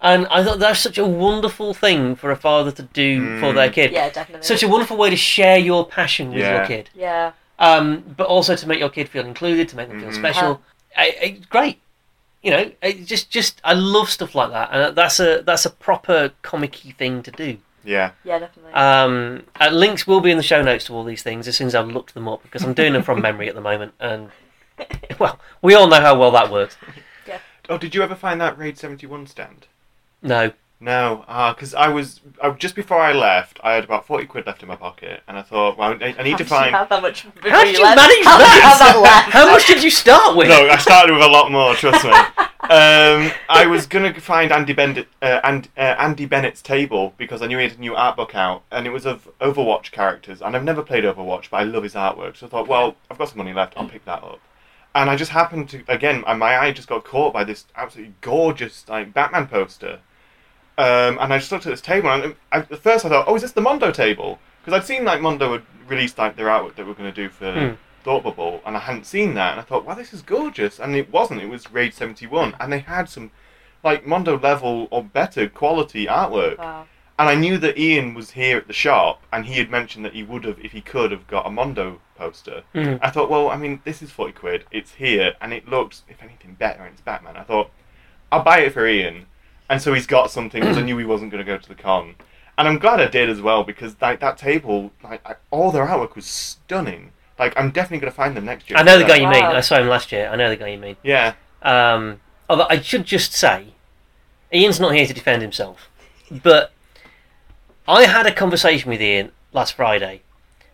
And 0.00 0.26
I 0.28 0.44
thought 0.44 0.58
that's 0.58 0.80
such 0.80 0.98
a 0.98 1.06
wonderful 1.06 1.72
thing 1.74 2.16
for 2.16 2.30
a 2.30 2.36
father 2.36 2.70
to 2.72 2.82
do 2.82 3.40
for 3.40 3.46
Mm. 3.52 3.54
their 3.54 3.70
kid. 3.70 3.92
yeah, 3.92 4.10
definitely. 4.10 4.46
Such 4.46 4.62
a 4.62 4.68
wonderful 4.68 4.96
way 4.96 5.10
to 5.10 5.16
share 5.16 5.56
your 5.58 5.86
passion 5.86 6.28
with 6.30 6.38
your 6.44 6.66
kid, 6.66 6.90
yeah. 6.94 7.32
um, 7.58 8.04
but 8.16 8.26
also 8.26 8.54
to 8.56 8.68
make 8.68 8.78
your 8.78 8.90
kid 8.90 9.08
feel 9.08 9.24
included, 9.24 9.68
to 9.70 9.76
make 9.76 9.88
them 9.88 9.98
feel 10.00 10.10
Mhm. 10.10 10.14
special. 10.14 10.60
I, 10.96 11.16
I, 11.22 11.28
great, 11.48 11.80
you 12.42 12.50
know. 12.50 12.70
It 12.82 13.06
just, 13.06 13.30
just 13.30 13.60
I 13.64 13.72
love 13.72 14.10
stuff 14.10 14.34
like 14.34 14.50
that, 14.50 14.68
and 14.72 14.94
that's 14.96 15.18
a 15.18 15.42
that's 15.42 15.64
a 15.64 15.70
proper 15.70 16.32
comic-y 16.42 16.92
thing 16.98 17.22
to 17.22 17.30
do. 17.30 17.58
Yeah. 17.82 18.10
Yeah, 18.24 18.40
definitely. 18.40 18.72
Um, 18.74 19.44
uh, 19.60 19.68
links 19.70 20.06
will 20.06 20.20
be 20.20 20.30
in 20.30 20.36
the 20.36 20.42
show 20.42 20.60
notes 20.60 20.84
to 20.86 20.92
all 20.94 21.04
these 21.04 21.22
things 21.22 21.46
as 21.48 21.56
soon 21.56 21.68
as 21.68 21.74
I've 21.74 21.88
looked 21.88 22.14
them 22.14 22.26
up 22.28 22.42
because 22.42 22.64
I'm 22.64 22.74
doing 22.74 22.92
them 22.92 23.02
from 23.02 23.20
memory 23.28 23.48
at 23.48 23.54
the 23.54 23.60
moment, 23.60 23.94
and 24.00 24.30
well, 25.18 25.38
we 25.62 25.74
all 25.74 25.86
know 25.86 26.00
how 26.00 26.18
well 26.18 26.30
that 26.32 26.50
works. 26.50 26.76
Yeah. 27.26 27.38
Oh, 27.68 27.78
did 27.78 27.94
you 27.94 28.02
ever 28.02 28.14
find 28.14 28.40
that 28.42 28.58
Raid 28.58 28.76
71 28.78 29.26
stand? 29.28 29.66
No, 30.22 30.52
No, 30.80 31.24
because 31.56 31.74
I 31.74 31.88
was 31.88 32.20
I, 32.42 32.50
just 32.50 32.74
before 32.74 32.98
I 33.00 33.12
left, 33.12 33.58
I 33.64 33.72
had 33.72 33.84
about 33.84 34.06
forty 34.06 34.26
quid 34.26 34.46
left 34.46 34.62
in 34.62 34.68
my 34.68 34.76
pocket, 34.76 35.22
and 35.26 35.38
I 35.38 35.42
thought, 35.42 35.78
well, 35.78 35.90
I, 35.92 35.94
I 35.94 35.98
need 36.06 36.14
How 36.16 36.22
to 36.22 36.24
did 36.24 36.40
you 36.40 36.44
find. 36.46 36.74
have 36.74 36.88
that 36.90 37.02
much? 37.02 37.22
how 37.42 37.64
did 37.64 37.76
you 37.76 37.82
left? 37.82 37.96
manage 37.96 38.24
How 38.24 38.38
did 38.38 38.54
you 38.56 38.60
have 38.62 38.78
that 38.78 38.92
that? 38.94 39.00
left? 39.00 39.30
How 39.30 39.50
much 39.50 39.66
did 39.66 39.82
you 39.82 39.90
start 39.90 40.36
with? 40.36 40.48
No, 40.48 40.68
I 40.68 40.76
started 40.78 41.12
with 41.14 41.22
a 41.22 41.28
lot 41.28 41.50
more. 41.50 41.74
Trust 41.74 42.04
me. 42.04 42.10
um, 42.68 43.30
I 43.48 43.66
was 43.68 43.86
gonna 43.86 44.12
find 44.20 44.52
Andy 44.52 44.72
Bennett, 44.74 45.08
uh, 45.22 45.40
and, 45.44 45.68
uh, 45.78 45.80
Andy 45.98 46.26
Bennett's 46.26 46.60
table 46.62 47.14
because 47.16 47.40
I 47.42 47.46
knew 47.46 47.58
he 47.58 47.64
had 47.68 47.76
a 47.78 47.80
new 47.80 47.94
art 47.94 48.16
book 48.16 48.34
out, 48.34 48.62
and 48.70 48.86
it 48.86 48.90
was 48.90 49.06
of 49.06 49.28
Overwatch 49.40 49.92
characters. 49.92 50.42
And 50.42 50.54
I've 50.56 50.64
never 50.64 50.82
played 50.82 51.04
Overwatch, 51.04 51.48
but 51.50 51.58
I 51.58 51.62
love 51.62 51.84
his 51.84 51.94
artwork. 51.94 52.36
So 52.36 52.46
I 52.46 52.48
thought, 52.50 52.68
well, 52.68 52.96
I've 53.10 53.18
got 53.18 53.28
some 53.30 53.38
money 53.38 53.52
left. 53.54 53.74
I'll 53.76 53.88
pick 53.88 54.04
that 54.04 54.22
up. 54.22 54.40
And 54.96 55.10
I 55.10 55.14
just 55.14 55.30
happened 55.30 55.68
to 55.68 55.84
again, 55.88 56.24
my 56.26 56.58
eye 56.58 56.72
just 56.72 56.88
got 56.88 57.04
caught 57.04 57.34
by 57.34 57.44
this 57.44 57.66
absolutely 57.76 58.14
gorgeous 58.22 58.88
like 58.88 59.12
Batman 59.12 59.46
poster. 59.46 60.00
Um, 60.78 61.18
and 61.20 61.32
I 61.32 61.38
just 61.38 61.52
looked 61.52 61.66
at 61.66 61.70
this 61.70 61.82
table, 61.82 62.08
and 62.08 62.34
I, 62.50 62.58
at 62.58 62.78
first 62.78 63.04
I 63.04 63.10
thought, 63.10 63.26
oh, 63.28 63.36
is 63.36 63.42
this 63.42 63.52
the 63.52 63.60
Mondo 63.60 63.92
table? 63.92 64.38
Because 64.64 64.78
I'd 64.78 64.86
seen 64.86 65.04
like 65.04 65.20
Mondo 65.20 65.52
had 65.52 65.62
released 65.86 66.16
like 66.18 66.36
their 66.36 66.46
artwork 66.46 66.76
that 66.76 66.84
we 66.84 66.88
were 66.88 66.94
going 66.94 67.12
to 67.12 67.22
do 67.22 67.28
for 67.28 67.52
Hmm. 67.52 67.74
Thought 68.04 68.22
Bubble, 68.22 68.62
and 68.64 68.76
I 68.76 68.80
hadn't 68.80 69.04
seen 69.04 69.34
that, 69.34 69.52
and 69.52 69.60
I 69.60 69.64
thought, 69.64 69.84
wow, 69.84 69.94
this 69.94 70.14
is 70.14 70.22
gorgeous, 70.22 70.78
and 70.78 70.94
it 70.94 71.10
wasn't. 71.10 71.42
It 71.42 71.48
was 71.48 71.70
Raid 71.72 71.92
Seventy 71.92 72.26
One, 72.26 72.54
and 72.60 72.72
they 72.72 72.78
had 72.78 73.08
some 73.08 73.32
like 73.82 74.06
Mondo 74.06 74.38
level 74.38 74.86
or 74.90 75.02
better 75.02 75.48
quality 75.48 76.06
artwork. 76.06 76.56
Wow. 76.58 76.86
And 77.18 77.28
I 77.30 77.34
knew 77.34 77.56
that 77.58 77.78
Ian 77.78 78.12
was 78.12 78.32
here 78.32 78.58
at 78.58 78.66
the 78.66 78.74
shop, 78.74 79.22
and 79.32 79.46
he 79.46 79.54
had 79.54 79.70
mentioned 79.70 80.04
that 80.04 80.12
he 80.12 80.22
would 80.22 80.44
have, 80.44 80.58
if 80.62 80.72
he 80.72 80.82
could, 80.82 81.10
have 81.12 81.26
got 81.26 81.46
a 81.46 81.50
Mondo 81.50 82.00
poster. 82.16 82.62
Mhm. 82.74 82.98
I 83.00 83.08
thought, 83.10 83.30
well, 83.30 83.48
I 83.48 83.56
mean, 83.56 83.80
this 83.84 84.02
is 84.02 84.10
forty 84.10 84.32
quid. 84.32 84.64
It's 84.70 84.92
here, 84.94 85.34
and 85.40 85.52
it 85.54 85.66
looks, 85.68 86.02
if 86.08 86.22
anything, 86.22 86.54
better. 86.54 86.82
And 86.82 86.92
it's 86.92 87.00
Batman. 87.00 87.36
I 87.36 87.42
thought, 87.42 87.70
I'll 88.30 88.42
buy 88.42 88.58
it 88.60 88.72
for 88.74 88.86
Ian, 88.86 89.26
and 89.70 89.80
so 89.80 89.94
he's 89.94 90.06
got 90.06 90.30
something 90.30 90.60
because 90.60 90.76
I 90.76 90.82
knew 90.82 90.98
he 90.98 91.04
wasn't 91.06 91.30
going 91.30 91.42
to 91.44 91.50
go 91.50 91.56
to 91.56 91.68
the 91.68 91.74
con, 91.74 92.16
and 92.58 92.68
I'm 92.68 92.78
glad 92.78 93.00
I 93.00 93.06
did 93.06 93.30
as 93.30 93.40
well 93.40 93.64
because 93.64 93.96
like 94.00 94.20
that 94.20 94.36
table, 94.36 94.90
like 95.02 95.26
I, 95.26 95.36
all 95.50 95.70
their 95.70 95.86
artwork 95.86 96.16
was 96.16 96.26
stunning. 96.26 97.12
Like 97.38 97.54
I'm 97.56 97.70
definitely 97.70 97.98
going 98.00 98.12
to 98.12 98.16
find 98.16 98.36
them 98.36 98.44
next 98.44 98.68
year. 98.68 98.78
I 98.78 98.82
know 98.82 98.98
the 98.98 99.04
guy 99.04 99.16
you 99.16 99.24
Wow. 99.24 99.30
mean. 99.30 99.44
I 99.44 99.60
saw 99.60 99.76
him 99.78 99.88
last 99.88 100.10
year. 100.12 100.28
I 100.30 100.36
know 100.36 100.48
the 100.50 100.56
guy 100.56 100.68
you 100.68 100.78
mean. 100.78 100.96
Yeah. 101.02 101.32
Um, 101.62 102.20
although 102.48 102.66
I 102.68 102.80
should 102.80 103.04
just 103.06 103.32
say, 103.32 103.68
Ian's 104.52 104.80
not 104.80 104.94
here 104.94 105.06
to 105.06 105.12
defend 105.14 105.40
himself, 105.42 105.88
but 106.30 106.72
I 107.88 108.06
had 108.06 108.26
a 108.26 108.32
conversation 108.34 108.90
with 108.90 109.00
Ian 109.00 109.32
last 109.52 109.74
Friday 109.74 110.22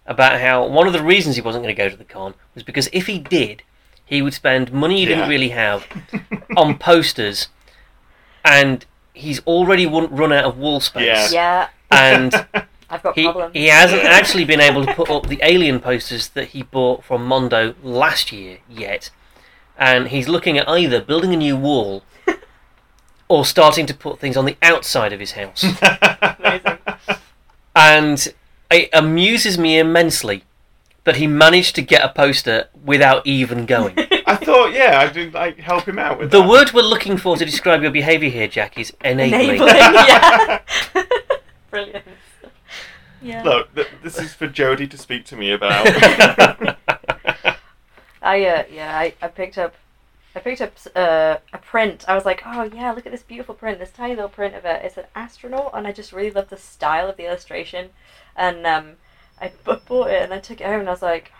about 0.06 0.40
how 0.40 0.66
one 0.66 0.86
of 0.86 0.92
the 0.92 1.02
reasons 1.02 1.36
he 1.36 1.42
wasn't 1.42 1.64
going 1.64 1.74
to 1.74 1.80
go 1.82 1.88
to 1.88 1.96
the 1.96 2.04
con 2.04 2.34
was 2.54 2.62
because 2.62 2.88
if 2.92 3.06
he 3.06 3.18
did, 3.18 3.62
he 4.04 4.22
would 4.22 4.34
spend 4.34 4.72
money 4.72 4.98
he 5.00 5.06
didn't 5.06 5.28
really 5.28 5.50
have 5.50 5.86
on 6.56 6.76
posters, 6.78 7.48
and 8.44 8.84
he's 9.14 9.40
already 9.46 9.86
won- 9.86 10.14
run 10.14 10.32
out 10.32 10.44
of 10.44 10.58
wall 10.58 10.80
space. 10.80 11.32
Yeah. 11.32 11.32
Yeah, 11.32 11.68
And 11.90 12.34
I've 12.90 13.02
got 13.02 13.14
he, 13.14 13.24
problems. 13.24 13.52
he 13.54 13.66
hasn't 13.68 14.02
actually 14.02 14.44
been 14.44 14.60
able 14.60 14.84
to 14.84 14.92
put 14.94 15.08
up 15.10 15.28
the 15.28 15.38
alien 15.42 15.80
posters 15.80 16.28
that 16.30 16.48
he 16.48 16.62
bought 16.62 17.04
from 17.04 17.24
Mondo 17.24 17.74
last 17.82 18.32
year 18.32 18.58
yet. 18.68 19.10
And 19.78 20.08
he's 20.08 20.28
looking 20.28 20.58
at 20.58 20.68
either 20.68 21.00
building 21.00 21.32
a 21.32 21.36
new 21.36 21.56
wall 21.56 22.02
or 23.28 23.44
starting 23.46 23.86
to 23.86 23.94
put 23.94 24.18
things 24.18 24.36
on 24.36 24.44
the 24.44 24.56
outside 24.62 25.12
of 25.14 25.20
his 25.20 25.32
house. 25.32 25.64
Amazing. 27.74 28.34
and 28.70 28.80
it 28.82 28.90
amuses 28.92 29.58
me 29.58 29.78
immensely 29.78 30.44
that 31.04 31.16
he 31.16 31.26
managed 31.26 31.74
to 31.74 31.82
get 31.82 32.04
a 32.04 32.08
poster 32.08 32.68
without 32.84 33.26
even 33.26 33.66
going. 33.66 33.94
I 34.26 34.36
thought, 34.36 34.72
yeah, 34.72 35.00
I 35.00 35.08
did 35.12 35.34
like 35.34 35.58
help 35.58 35.84
him 35.88 35.98
out 35.98 36.18
with 36.18 36.30
the 36.30 36.40
that. 36.40 36.48
word 36.48 36.72
we're 36.72 36.82
looking 36.82 37.16
for 37.16 37.36
to 37.36 37.44
describe 37.44 37.82
your 37.82 37.90
behaviour 37.90 38.30
here, 38.30 38.46
Jack, 38.48 38.78
is 38.78 38.92
enabling. 39.04 39.50
Enabling, 39.56 39.68
yeah. 39.76 40.60
Brilliant. 41.70 42.04
Yeah. 43.20 43.42
Look, 43.42 43.74
th- 43.74 43.88
this 44.02 44.18
is 44.18 44.32
for 44.32 44.48
Jodie 44.48 44.90
to 44.90 44.98
speak 44.98 45.24
to 45.26 45.36
me 45.36 45.52
about. 45.52 45.86
I 48.24 48.44
uh, 48.46 48.64
yeah, 48.72 48.96
I, 48.96 49.14
I 49.20 49.28
picked 49.28 49.58
up, 49.58 49.74
I 50.34 50.40
picked 50.40 50.60
up 50.62 50.72
uh, 50.96 51.36
a 51.52 51.58
print. 51.58 52.04
I 52.08 52.14
was 52.14 52.24
like, 52.24 52.42
oh 52.46 52.62
yeah, 52.64 52.92
look 52.92 53.04
at 53.06 53.12
this 53.12 53.22
beautiful 53.22 53.54
print, 53.54 53.78
this 53.78 53.90
tiny 53.92 54.14
little 54.14 54.30
print 54.30 54.54
of 54.54 54.64
it. 54.64 54.82
It's 54.84 54.96
an 54.96 55.04
astronaut, 55.14 55.72
and 55.74 55.86
I 55.86 55.92
just 55.92 56.12
really 56.12 56.30
love 56.30 56.48
the 56.48 56.56
style 56.56 57.08
of 57.08 57.16
the 57.16 57.26
illustration. 57.26 57.90
And 58.34 58.66
um, 58.66 58.92
I 59.40 59.52
b- 59.64 59.74
bought 59.86 60.08
it 60.10 60.22
and 60.22 60.32
I 60.32 60.38
took 60.38 60.60
it 60.60 60.66
home, 60.66 60.80
and 60.80 60.88
I 60.88 60.92
was 60.92 61.02
like, 61.02 61.32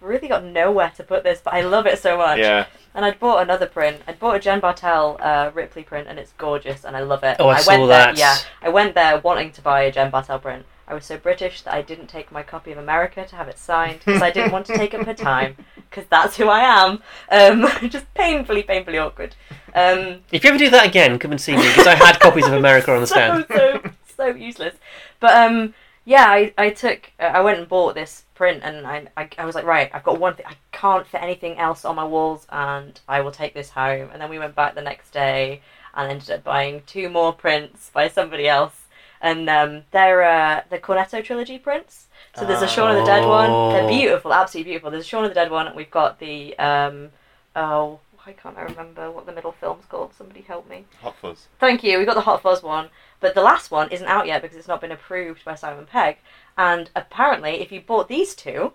"I 0.00 0.06
really 0.06 0.28
got 0.28 0.44
nowhere 0.44 0.92
to 0.96 1.02
put 1.02 1.24
this, 1.24 1.40
but 1.42 1.52
I 1.52 1.62
love 1.62 1.86
it 1.86 1.98
so 1.98 2.16
much. 2.16 2.38
yeah. 2.38 2.66
And 2.94 3.04
I'd 3.06 3.18
bought 3.18 3.42
another 3.42 3.66
print. 3.66 4.02
I'd 4.06 4.18
bought 4.18 4.36
a 4.36 4.38
Jen 4.38 4.60
Bartel 4.60 5.16
uh, 5.20 5.50
Ripley 5.54 5.82
print, 5.82 6.08
and 6.08 6.18
it's 6.18 6.32
gorgeous, 6.32 6.84
and 6.84 6.94
I 6.94 7.00
love 7.00 7.24
it. 7.24 7.38
Oh, 7.40 7.48
I 7.48 7.54
went 7.54 7.64
saw 7.64 7.86
there, 7.86 7.86
that. 7.88 8.18
Yeah, 8.18 8.36
I 8.60 8.68
went 8.68 8.94
there 8.94 9.18
wanting 9.18 9.50
to 9.52 9.62
buy 9.62 9.82
a 9.82 9.90
Jen 9.90 10.10
Bartel 10.10 10.38
print. 10.38 10.66
I 10.88 10.94
was 10.94 11.04
so 11.04 11.16
British 11.16 11.62
that 11.62 11.74
I 11.74 11.82
didn't 11.82 12.08
take 12.08 12.32
my 12.32 12.42
copy 12.42 12.72
of 12.72 12.78
America 12.78 13.24
to 13.24 13.36
have 13.36 13.48
it 13.48 13.58
signed 13.58 14.00
because 14.04 14.20
I 14.22 14.30
didn't 14.30 14.52
want 14.52 14.66
to 14.66 14.76
take 14.76 14.94
up 14.94 15.06
her 15.06 15.14
time 15.14 15.56
because 15.90 16.04
that's 16.10 16.36
who 16.36 16.48
I 16.48 16.60
am. 16.60 17.02
Um, 17.30 17.68
just 17.88 18.12
painfully, 18.14 18.62
painfully 18.62 18.98
awkward. 18.98 19.34
Um, 19.74 20.20
If 20.32 20.44
you 20.44 20.50
ever 20.50 20.58
do 20.58 20.70
that 20.70 20.86
again, 20.86 21.18
come 21.18 21.30
and 21.30 21.40
see 21.40 21.56
me 21.56 21.66
because 21.68 21.86
I 21.86 21.94
had 21.94 22.20
copies 22.20 22.46
of 22.46 22.52
America 22.52 22.92
on 22.92 23.00
the 23.00 23.06
so 23.06 23.14
stand. 23.14 23.46
so 23.48 23.82
so 24.16 24.26
useless. 24.26 24.74
But 25.20 25.34
um, 25.36 25.74
yeah, 26.04 26.24
I, 26.26 26.52
I 26.58 26.70
took 26.70 27.12
uh, 27.20 27.24
I 27.24 27.40
went 27.40 27.58
and 27.58 27.68
bought 27.68 27.94
this 27.94 28.24
print, 28.34 28.62
and 28.64 28.86
I, 28.86 29.06
I 29.16 29.28
I 29.38 29.44
was 29.44 29.54
like, 29.54 29.64
right, 29.64 29.90
I've 29.94 30.02
got 30.04 30.18
one 30.18 30.34
thing. 30.34 30.46
I 30.46 30.56
can't 30.72 31.06
fit 31.06 31.22
anything 31.22 31.58
else 31.58 31.84
on 31.84 31.94
my 31.96 32.04
walls, 32.04 32.46
and 32.50 32.98
I 33.08 33.20
will 33.20 33.30
take 33.30 33.54
this 33.54 33.70
home. 33.70 34.10
And 34.12 34.20
then 34.20 34.28
we 34.30 34.38
went 34.38 34.54
back 34.54 34.74
the 34.74 34.82
next 34.82 35.10
day 35.12 35.62
and 35.94 36.10
ended 36.10 36.30
up 36.30 36.42
buying 36.44 36.82
two 36.86 37.08
more 37.08 37.32
prints 37.32 37.90
by 37.92 38.08
somebody 38.08 38.48
else. 38.48 38.81
And 39.22 39.48
um, 39.48 39.82
they're 39.92 40.22
uh, 40.24 40.62
the 40.68 40.78
Cornetto 40.78 41.24
trilogy 41.24 41.58
prints. 41.58 42.08
So 42.36 42.44
there's 42.44 42.62
a 42.62 42.66
Shaun 42.68 42.90
of 42.90 42.96
the 42.96 43.04
Dead 43.04 43.24
one. 43.26 43.50
They're 43.72 43.84
Oh. 43.84 43.88
beautiful, 43.88 44.34
absolutely 44.34 44.72
beautiful. 44.72 44.90
There's 44.90 45.04
a 45.04 45.06
Shaun 45.06 45.24
of 45.24 45.30
the 45.30 45.34
Dead 45.34 45.50
one. 45.50 45.66
and 45.68 45.76
We've 45.76 45.90
got 45.90 46.18
the 46.18 46.58
um, 46.58 47.10
oh, 47.54 48.00
why 48.24 48.32
can't 48.32 48.56
I 48.58 48.62
remember 48.62 49.10
what 49.10 49.26
the 49.26 49.32
middle 49.32 49.52
film's 49.52 49.84
called? 49.86 50.12
Somebody 50.16 50.42
help 50.42 50.68
me. 50.68 50.84
Hot 51.02 51.14
fuzz. 51.20 51.46
Thank 51.60 51.82
you. 51.84 51.98
We've 51.98 52.06
got 52.06 52.14
the 52.14 52.20
Hot 52.22 52.40
Fuzz 52.42 52.62
one, 52.62 52.88
but 53.20 53.34
the 53.34 53.42
last 53.42 53.70
one 53.70 53.90
isn't 53.90 54.06
out 54.06 54.26
yet 54.26 54.42
because 54.42 54.56
it's 54.56 54.68
not 54.68 54.80
been 54.80 54.92
approved 54.92 55.44
by 55.44 55.54
Simon 55.56 55.86
Pegg. 55.86 56.18
And 56.56 56.90
apparently, 56.94 57.60
if 57.60 57.70
you 57.72 57.80
bought 57.80 58.08
these 58.08 58.34
two, 58.34 58.72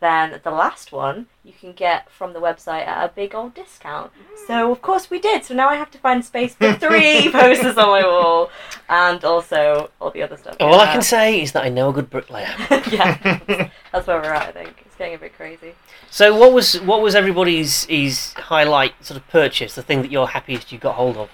then 0.00 0.40
the 0.42 0.50
last 0.50 0.92
one 0.92 1.26
you 1.44 1.52
can 1.52 1.72
get 1.72 2.10
from 2.10 2.32
the 2.32 2.40
website 2.40 2.86
at 2.86 3.04
a 3.04 3.12
big 3.12 3.34
old 3.34 3.54
discount. 3.54 4.10
So 4.46 4.72
of 4.72 4.80
course 4.82 5.10
we 5.10 5.18
did. 5.18 5.44
So 5.44 5.54
now 5.54 5.68
I 5.68 5.76
have 5.76 5.90
to 5.92 5.98
find 5.98 6.24
space 6.24 6.54
for 6.54 6.72
three 6.84 7.30
posters 7.30 7.76
on 7.76 7.88
my 7.88 8.02
wall, 8.02 8.50
and 8.88 9.22
also 9.24 9.90
all 10.00 10.10
the 10.10 10.22
other 10.22 10.36
stuff. 10.36 10.56
All 10.58 10.80
I 10.80 10.92
can 10.92 11.02
say 11.02 11.40
is 11.40 11.52
that 11.52 11.64
I 11.64 11.68
know 11.68 11.90
a 11.90 11.92
good 11.92 12.10
bricklayer. 12.10 12.54
yeah, 12.90 13.70
that's 13.92 14.06
where 14.06 14.20
we're 14.20 14.32
at. 14.32 14.48
I 14.48 14.52
think 14.52 14.82
it's 14.86 14.96
getting 14.96 15.14
a 15.14 15.18
bit 15.18 15.36
crazy. 15.36 15.74
So 16.10 16.36
what 16.36 16.52
was 16.52 16.80
what 16.80 17.02
was 17.02 17.14
everybody's 17.14 17.84
his 17.84 18.32
highlight 18.34 19.04
sort 19.04 19.20
of 19.20 19.28
purchase? 19.28 19.74
The 19.74 19.82
thing 19.82 20.02
that 20.02 20.10
you're 20.10 20.28
happiest 20.28 20.72
you 20.72 20.78
got 20.78 20.94
hold 20.94 21.16
of, 21.16 21.30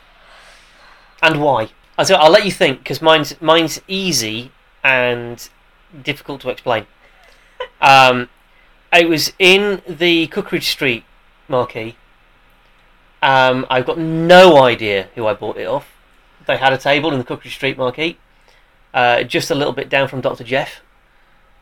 and 1.23 1.41
why? 1.41 1.71
I'll, 1.97 2.17
I'll 2.17 2.31
let 2.31 2.45
you 2.45 2.51
think 2.53 2.81
because 2.81 3.01
mine's 3.01 3.41
mine's 3.41 3.81
easy 3.87 4.51
and 4.83 5.49
difficult 6.03 6.41
to 6.43 6.51
explain. 6.51 6.87
Um, 7.79 8.31
it 8.97 9.09
was 9.09 9.33
in 9.39 9.83
the 9.87 10.27
Cookridge 10.29 10.69
Street 10.69 11.05
marquee. 11.49 11.97
Um, 13.23 13.67
I've 13.71 13.87
got 13.87 13.99
no 13.99 14.63
idea 14.63 15.09
who 15.15 15.27
I 15.27 15.35
bought 15.35 15.57
it 15.57 15.67
off. 15.67 15.93
They 16.47 16.57
had 16.57 16.73
a 16.73 16.79
table 16.79 17.13
in 17.13 17.19
the 17.19 17.25
Cookridge 17.25 17.55
Street 17.55 17.77
marquee, 17.77 18.19
uh, 18.95 19.25
just 19.25 19.51
a 19.51 19.55
little 19.55 19.73
bit 19.73 19.89
down 19.89 20.09
from 20.09 20.21
Dr. 20.21 20.45
Jeff, 20.45 20.81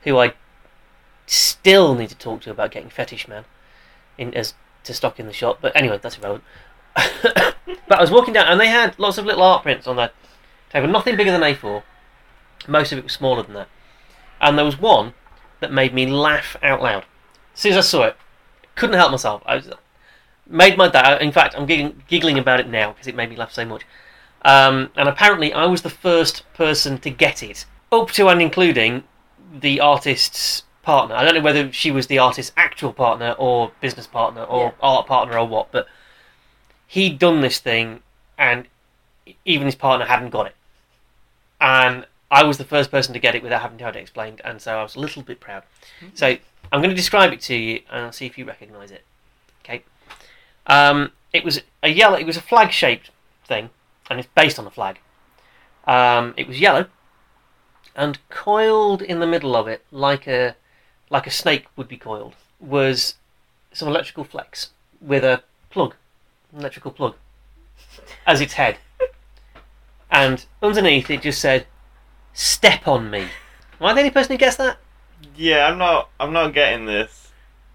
who 0.03 0.19
I 0.19 0.35
still 1.27 1.95
need 1.95 2.11
to 2.11 2.15
talk 2.15 2.43
to 2.43 2.51
about 2.51 2.71
getting 2.71 2.91
Fetish 2.91 3.29
Man 3.29 3.45
in 4.19 4.35
as 4.35 4.55
to 4.85 4.93
stock 4.93 5.19
in 5.19 5.27
the 5.27 5.33
shop. 5.33 5.59
But 5.61 5.75
anyway, 5.75 5.99
that's 6.01 6.19
irrelevant. 6.19 6.45
but 6.95 7.99
I 7.99 8.01
was 8.01 8.11
walking 8.11 8.35
down 8.35 8.47
and 8.47 8.61
they 8.61 8.69
had 8.69 8.99
lots 8.99 9.19
of 9.19 9.25
little 9.25 9.43
art 9.43 9.63
prints 9.63 9.87
on 9.87 9.97
their 9.97 10.11
table, 10.71 10.89
nothing 10.89 11.17
bigger 11.17 11.33
than 11.33 11.41
A4. 11.41 11.83
Most 12.69 12.93
of 12.93 12.99
it 12.99 13.05
was 13.05 13.13
smaller 13.13 13.43
than 13.43 13.55
that. 13.55 13.69
And 14.41 14.59
there 14.59 14.65
was 14.65 14.79
one 14.79 15.15
that 15.61 15.73
made 15.73 15.95
me 15.95 16.07
laugh 16.07 16.57
out 16.63 16.83
loud. 16.83 17.05
As 17.55 17.61
soon 17.61 17.73
as 17.73 17.79
I 17.79 17.81
saw 17.83 18.03
it, 18.05 18.17
couldn't 18.75 18.97
help 18.97 19.11
myself. 19.11 19.43
I 19.47 19.57
was 19.57 19.71
made 20.47 20.77
my 20.77 20.89
day. 20.89 21.19
In 21.21 21.33
fact, 21.33 21.55
I'm 21.57 21.67
giggling, 21.67 22.03
giggling 22.09 22.39
about 22.39 22.61
it 22.61 22.69
now 22.69 22.93
because 22.93 23.07
it 23.07 23.15
made 23.15 23.31
me 23.31 23.37
laugh 23.37 23.53
so 23.53 23.65
much. 23.65 23.83
Um, 24.43 24.91
and 24.97 25.09
apparently, 25.09 25.53
I 25.53 25.65
was 25.67 25.83
the 25.83 25.91
first 25.91 26.45
person 26.53 26.99
to 26.99 27.11
get 27.11 27.43
it, 27.43 27.65
up 27.91 28.11
to 28.13 28.29
and 28.29 28.43
including 28.43 29.05
the 29.53 29.81
artist's 29.81 30.65
partner. 30.83 31.15
I 31.15 31.25
don't 31.25 31.35
know 31.35 31.41
whether 31.41 31.73
she 31.73 31.91
was 31.91 32.09
the 32.09 32.19
artist's 32.19 32.53
actual 32.57 32.93
partner 32.93 33.35
or 33.39 33.73
business 33.81 34.07
partner 34.07 34.43
or 34.43 34.65
Yeah. 34.65 34.73
art 34.83 35.07
partner 35.07 35.39
or 35.39 35.47
what, 35.47 35.73
but 35.73 35.87
he'd 36.87 37.19
done 37.19 37.41
this 37.41 37.59
thing, 37.59 38.03
and 38.37 38.67
even 39.47 39.65
his 39.67 39.77
partner 39.77 40.05
hadn't 40.07 40.31
got 40.31 40.47
it. 40.47 40.57
And 41.61 42.07
I 42.31 42.43
was 42.43 42.59
the 42.59 42.65
first 42.65 42.91
person 42.91 43.15
to 43.15 43.19
get 43.19 43.35
it 43.35 43.43
without 43.43 43.63
having 43.63 43.79
to 43.79 43.85
have 43.85 43.97
it 43.97 44.01
explained, 44.01 44.43
and 44.45 44.61
so 44.61 44.79
I 44.79 44.83
was 44.83 44.97
a 44.97 45.01
little 45.01 45.23
bit 45.23 45.41
proud. 45.41 45.63
So 46.13 46.37
I'm 46.75 46.81
going 46.81 46.91
to 46.91 46.97
describe 46.97 47.33
it 47.33 47.41
to 47.43 47.55
you, 47.55 47.83
and 47.89 48.07
I'll 48.07 48.13
see 48.13 48.27
if 48.27 48.37
you 48.37 48.45
recognise 48.45 48.91
it. 48.91 49.05
Okay. 49.65 49.85
Um, 50.67 51.13
it 51.33 51.45
was 51.45 51.63
a 51.85 51.89
yellow. 51.89 52.17
It 52.17 52.27
was 52.27 52.37
a 52.37 52.43
flag-shaped 52.43 53.13
thing, 53.47 53.71
and 54.11 54.19
it's 54.19 54.29
based 54.35 54.59
on 54.59 54.67
a 54.67 54.73
flag. 54.73 54.99
Um, 55.87 56.35
it 56.37 56.49
was 56.49 56.59
yellow, 56.59 56.87
and 57.95 58.19
coiled 58.29 59.03
in 59.03 59.21
the 59.21 59.27
middle 59.27 59.55
of 59.55 59.69
it, 59.69 59.85
like 59.93 60.27
a 60.27 60.57
like 61.11 61.29
a 61.29 61.31
snake 61.31 61.67
would 61.77 61.87
be 61.87 61.97
coiled, 61.97 62.35
was 62.59 63.15
some 63.73 63.87
electrical 63.87 64.25
flex 64.25 64.71
with 65.01 65.23
a 65.23 65.45
plug, 65.71 65.95
an 66.53 66.59
electrical 66.59 66.91
plug, 66.91 67.15
as 68.27 68.41
its 68.41 68.55
head. 68.55 68.79
And 70.11 70.45
underneath 70.61 71.09
it 71.09 71.23
just 71.23 71.41
said, 71.41 71.69
"Step 72.33 72.89
on 72.89 73.13
me." 73.13 73.29
Am 73.81 73.87
I 73.87 73.93
the 73.93 74.01
only 74.01 74.11
person 74.11 74.33
who 74.33 74.39
gets 74.39 74.57
that? 74.57 74.79
Yeah, 75.37 75.67
I'm 75.67 75.79
not. 75.79 76.11
I'm 76.21 76.33
not 76.33 76.53
getting 76.55 76.87
this. 76.87 77.21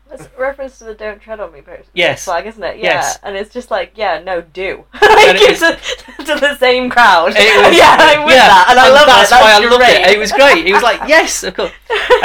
That's 0.10 0.26
a 0.26 0.42
reference 0.42 0.80
to 0.80 0.86
the 0.86 0.96
"Don't 0.96 1.20
Tread 1.22 1.40
on 1.40 1.54
Me" 1.54 1.62
post. 1.62 1.90
Yes. 1.94 2.26
flag, 2.26 2.48
isn't 2.48 2.64
it? 2.64 2.78
Yeah, 2.78 2.96
Yes. 2.96 3.20
and 3.22 3.36
it's 3.36 3.54
just 3.54 3.70
like, 3.70 3.92
yeah, 3.96 4.20
no, 4.24 4.42
do. 4.42 4.86
And 4.94 5.02
like 5.02 5.36
it 5.36 5.52
it's 5.52 5.60
to, 5.60 6.24
to 6.26 6.40
the 6.40 6.58
same 6.58 6.90
crowd. 6.90 7.34
It 7.36 7.66
was- 7.68 7.78
yeah, 7.78 7.96
I'm 8.00 8.26
with 8.26 8.34
that, 8.36 8.66
and 8.70 8.80
I 8.80 8.90
love 8.90 9.06
that's 9.06 9.30
it. 9.30 9.36
That's 9.36 9.44
why 9.44 9.54
I 9.54 9.70
loved 9.70 9.84
it. 9.84 10.16
It 10.16 10.20
was 10.20 10.32
great. 10.32 10.66
It 10.66 10.74
was 10.74 10.82
like, 10.82 11.02
yes, 11.08 11.44
of 11.44 11.54
course. 11.56 11.72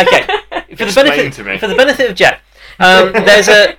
Okay, 0.01 0.27
for 0.77 0.85
the 0.87 0.93
benefit 0.95 1.33
to 1.35 1.45
me. 1.45 1.59
for 1.59 1.66
the 1.68 1.75
benefit 1.75 2.09
of 2.11 2.16
Jeff, 2.16 2.41
um, 2.81 3.12
there's 3.12 3.49
a. 3.49 3.77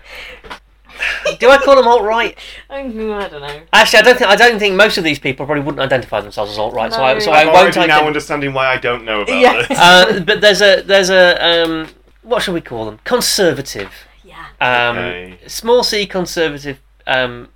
Do 1.40 1.50
I 1.50 1.58
call 1.58 1.76
them 1.76 1.88
alt 1.88 2.04
right? 2.04 2.38
I 2.70 2.82
don't 2.84 2.96
know. 2.96 3.62
Actually, 3.74 4.00
I 4.00 4.02
don't 4.04 4.18
think 4.18 4.30
I 4.30 4.36
don't 4.36 4.60
think 4.60 4.76
most 4.76 4.98
of 4.98 5.04
these 5.04 5.20
people 5.20 5.46
probably 5.46 5.64
wouldn't 5.64 5.82
identify 5.82 6.22
themselves 6.22 6.52
as 6.52 6.58
alt 6.58 6.74
right. 6.74 6.92
So 6.92 7.04
I 7.04 7.14
No. 7.14 7.20
so 7.20 7.32
I 7.32 7.42
I'm 7.42 7.48
won't. 7.54 7.76
now 7.76 7.84
ident- 8.02 8.08
understanding 8.08 8.54
why 8.54 8.68
I 8.68 8.78
don't 8.78 9.04
know 9.06 9.22
about 9.22 9.40
Yes. 9.40 9.68
this. 9.68 9.78
uh, 9.80 10.20
but 10.26 10.42
there's 10.42 10.62
a 10.62 10.82
there's 10.82 11.10
a 11.10 11.44
um, 11.46 11.88
what 12.24 12.42
shall 12.42 12.54
we 12.54 12.62
call 12.62 12.86
them? 12.86 13.00
Conservative. 13.04 13.92
Yeah. 14.24 14.46
Um, 14.62 14.98
Okay. 14.98 15.38
Small 15.48 15.84
C 15.84 16.06
conservative, 16.08 16.80
um, 17.06 17.50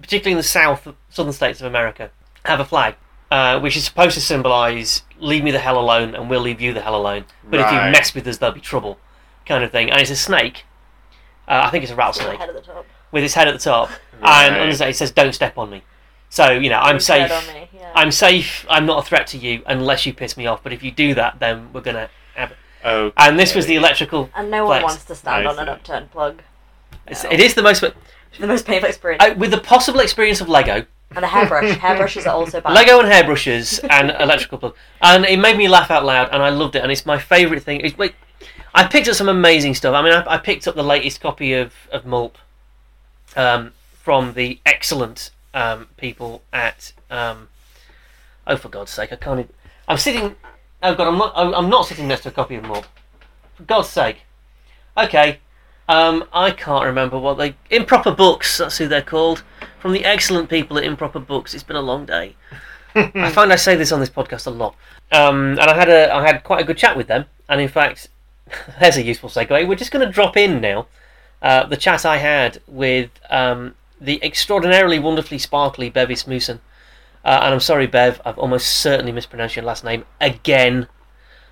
particularly 0.00 0.32
in 0.32 0.36
the 0.38 0.42
south, 0.42 0.88
southern 1.10 1.32
states 1.32 1.60
of 1.60 1.66
America, 1.66 2.10
have 2.44 2.60
a 2.60 2.64
flag 2.64 2.94
uh, 3.30 3.60
which 3.60 3.76
is 3.76 3.84
supposed 3.84 4.14
to 4.14 4.20
symbolise 4.20 5.02
"Leave 5.18 5.44
me 5.44 5.50
the 5.50 5.58
hell 5.60 5.78
alone, 5.78 6.14
and 6.14 6.28
we'll 6.30 6.40
leave 6.40 6.60
you 6.60 6.72
the 6.72 6.80
hell 6.80 6.96
alone." 6.96 7.24
But 7.44 7.60
if 7.60 7.66
you 7.70 7.78
mess 7.92 8.14
with 8.14 8.26
us, 8.26 8.38
there'll 8.38 8.54
be 8.54 8.60
trouble, 8.60 8.98
kind 9.46 9.62
of 9.62 9.70
thing. 9.70 9.90
And 9.90 10.00
it's 10.00 10.10
a 10.10 10.16
snake. 10.16 10.64
Uh, 11.50 11.62
I 11.66 11.70
think 11.70 11.82
it's 11.82 11.92
a 11.92 11.96
rattlesnake 11.96 12.38
Head 12.38 12.48
at 12.48 12.54
the 12.54 12.60
top. 12.62 12.86
with 13.12 13.24
its 13.24 13.34
head 13.34 13.48
at 13.48 13.52
the 13.52 13.58
top, 13.60 13.90
Right. 14.20 14.46
and 14.46 14.54
underneath 14.54 14.80
it 14.80 14.96
says 14.96 15.10
"Don't 15.10 15.34
step 15.34 15.58
on 15.58 15.68
me." 15.68 15.82
So 16.28 16.50
you 16.50 16.70
know, 16.70 16.78
I'm 16.78 16.92
Don't 16.94 17.00
safe. 17.00 17.30
on 17.32 17.46
me, 17.54 17.68
yeah. 17.74 17.90
I'm 17.94 18.12
safe. 18.12 18.64
I'm 18.70 18.86
not 18.86 19.04
a 19.04 19.06
threat 19.06 19.26
to 19.28 19.38
you 19.38 19.62
unless 19.66 20.06
you 20.06 20.14
piss 20.14 20.36
me 20.36 20.46
off. 20.46 20.62
But 20.62 20.72
if 20.72 20.82
you 20.82 20.90
do 20.92 21.12
that, 21.14 21.40
then 21.40 21.72
we're 21.72 21.80
gonna 21.80 22.08
have. 22.36 22.52
Okay. 22.84 23.12
And 23.18 23.38
this 23.38 23.54
was 23.54 23.66
the 23.66 23.74
electrical. 23.76 24.30
and 24.34 24.50
no 24.50 24.64
one 24.64 24.80
flex. 24.80 24.84
wants 24.92 25.04
to 25.06 25.14
stand 25.14 25.46
on 25.48 25.58
an 25.58 25.68
upturned 25.68 26.10
plug. 26.12 26.40
It's, 27.08 27.24
No. 27.24 27.30
it 27.30 27.40
is 27.40 27.54
the 27.54 27.62
most. 27.62 27.82
The 28.38 28.46
most 28.46 28.64
painful 28.64 28.88
experience. 28.88 29.22
Uh, 29.24 29.34
with 29.36 29.50
the 29.50 29.58
possible 29.58 29.98
experience 30.00 30.40
of 30.40 30.48
Lego, 30.48 30.86
and 31.16 31.24
a 31.24 31.28
hairbrush. 31.28 31.76
Hairbrushes 31.78 32.26
are 32.26 32.34
also 32.34 32.60
bad. 32.60 32.72
Lego 32.72 33.00
and 33.00 33.08
hairbrushes 33.12 33.80
and 33.90 34.10
electrical 34.20 34.56
plug, 34.58 34.76
and 35.02 35.24
it 35.24 35.36
made 35.40 35.56
me 35.58 35.66
laugh 35.66 35.90
out 35.90 36.04
loud, 36.04 36.28
and 36.30 36.40
I 36.40 36.50
loved 36.50 36.76
it, 36.76 36.82
and 36.84 36.92
it's 36.92 37.04
my 37.04 37.18
favourite 37.18 37.64
thing. 37.64 37.80
It's, 37.80 37.98
wait, 37.98 38.14
I 38.74 38.86
picked 38.86 39.08
up 39.08 39.14
some 39.14 39.28
amazing 39.28 39.74
stuff. 39.74 39.94
I 39.94 40.02
mean, 40.02 40.12
I, 40.12 40.34
I 40.34 40.38
picked 40.38 40.66
up 40.68 40.74
the 40.74 40.82
latest 40.82 41.20
copy 41.20 41.54
of 41.54 41.72
of 41.90 42.04
Mulp 42.04 42.34
um, 43.36 43.72
from 43.94 44.34
the 44.34 44.60
excellent 44.64 45.30
um, 45.54 45.88
people 45.96 46.42
at. 46.52 46.92
Um, 47.10 47.48
oh, 48.46 48.56
for 48.56 48.68
God's 48.68 48.90
sake, 48.90 49.12
I 49.12 49.16
can't. 49.16 49.40
Even, 49.40 49.52
I'm 49.88 49.98
sitting. 49.98 50.36
Oh 50.82 50.94
God, 50.94 51.08
I'm 51.08 51.18
not. 51.18 51.32
I'm 51.36 51.68
not 51.68 51.86
sitting 51.86 52.08
next 52.08 52.22
to 52.22 52.28
a 52.28 52.32
copy 52.32 52.54
of 52.56 52.64
Mulp. 52.64 52.84
For 53.54 53.64
God's 53.64 53.88
sake. 53.88 54.22
Okay. 54.96 55.40
Um, 55.88 56.24
I 56.32 56.52
can't 56.52 56.84
remember 56.84 57.18
what 57.18 57.36
they 57.36 57.56
improper 57.68 58.12
books. 58.12 58.58
That's 58.58 58.78
who 58.78 58.86
they're 58.86 59.02
called. 59.02 59.42
From 59.80 59.92
the 59.92 60.04
excellent 60.04 60.48
people 60.48 60.78
at 60.78 60.84
Improper 60.84 61.18
Books. 61.18 61.52
It's 61.52 61.64
been 61.64 61.74
a 61.74 61.82
long 61.82 62.06
day. 62.06 62.36
I 62.94 63.30
find 63.32 63.52
I 63.52 63.56
say 63.56 63.74
this 63.74 63.90
on 63.90 63.98
this 63.98 64.10
podcast 64.10 64.46
a 64.46 64.50
lot. 64.50 64.76
Um, 65.10 65.58
and 65.58 65.60
I 65.60 65.74
had 65.74 65.88
a 65.88 66.14
I 66.14 66.24
had 66.24 66.44
quite 66.44 66.60
a 66.60 66.64
good 66.64 66.78
chat 66.78 66.96
with 66.96 67.08
them. 67.08 67.24
And 67.48 67.60
in 67.60 67.68
fact, 67.68 68.08
there's 68.80 68.96
a 68.96 69.02
useful 69.02 69.28
segue. 69.28 69.68
We're 69.68 69.74
just 69.74 69.90
going 69.90 70.06
to 70.06 70.12
drop 70.12 70.36
in 70.36 70.60
now 70.60 70.86
uh, 71.42 71.66
the 71.66 71.76
chat 71.76 72.04
I 72.04 72.18
had 72.18 72.60
with 72.66 73.10
um, 73.30 73.74
the 74.00 74.22
extraordinarily 74.22 74.98
wonderfully 74.98 75.38
sparkly 75.38 75.90
Bevis 75.90 76.24
Moosen. 76.24 76.60
Uh, 77.24 77.40
and 77.42 77.54
I'm 77.54 77.60
sorry, 77.60 77.86
Bev, 77.86 78.20
I've 78.24 78.38
almost 78.38 78.68
certainly 78.68 79.12
mispronounced 79.12 79.56
your 79.56 79.64
last 79.64 79.84
name 79.84 80.04
again. 80.20 80.88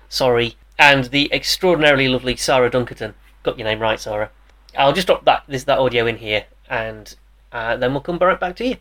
Sorry. 0.09 0.55
And 0.77 1.05
the 1.05 1.31
extraordinarily 1.33 2.07
lovely 2.07 2.35
Sarah 2.35 2.71
Dunkerton. 2.71 3.13
Got 3.43 3.59
your 3.59 3.67
name 3.67 3.79
right, 3.79 3.99
Sarah. 3.99 4.31
I'll 4.77 4.93
just 4.93 5.07
drop 5.07 5.25
that 5.25 5.43
this 5.47 5.63
that 5.65 5.79
audio 5.79 6.05
in 6.05 6.17
here, 6.17 6.45
and 6.69 7.15
uh, 7.51 7.75
then 7.75 7.91
we'll 7.91 8.01
come 8.01 8.17
right 8.17 8.39
back 8.39 8.55
to 8.57 8.67
you. 8.67 8.77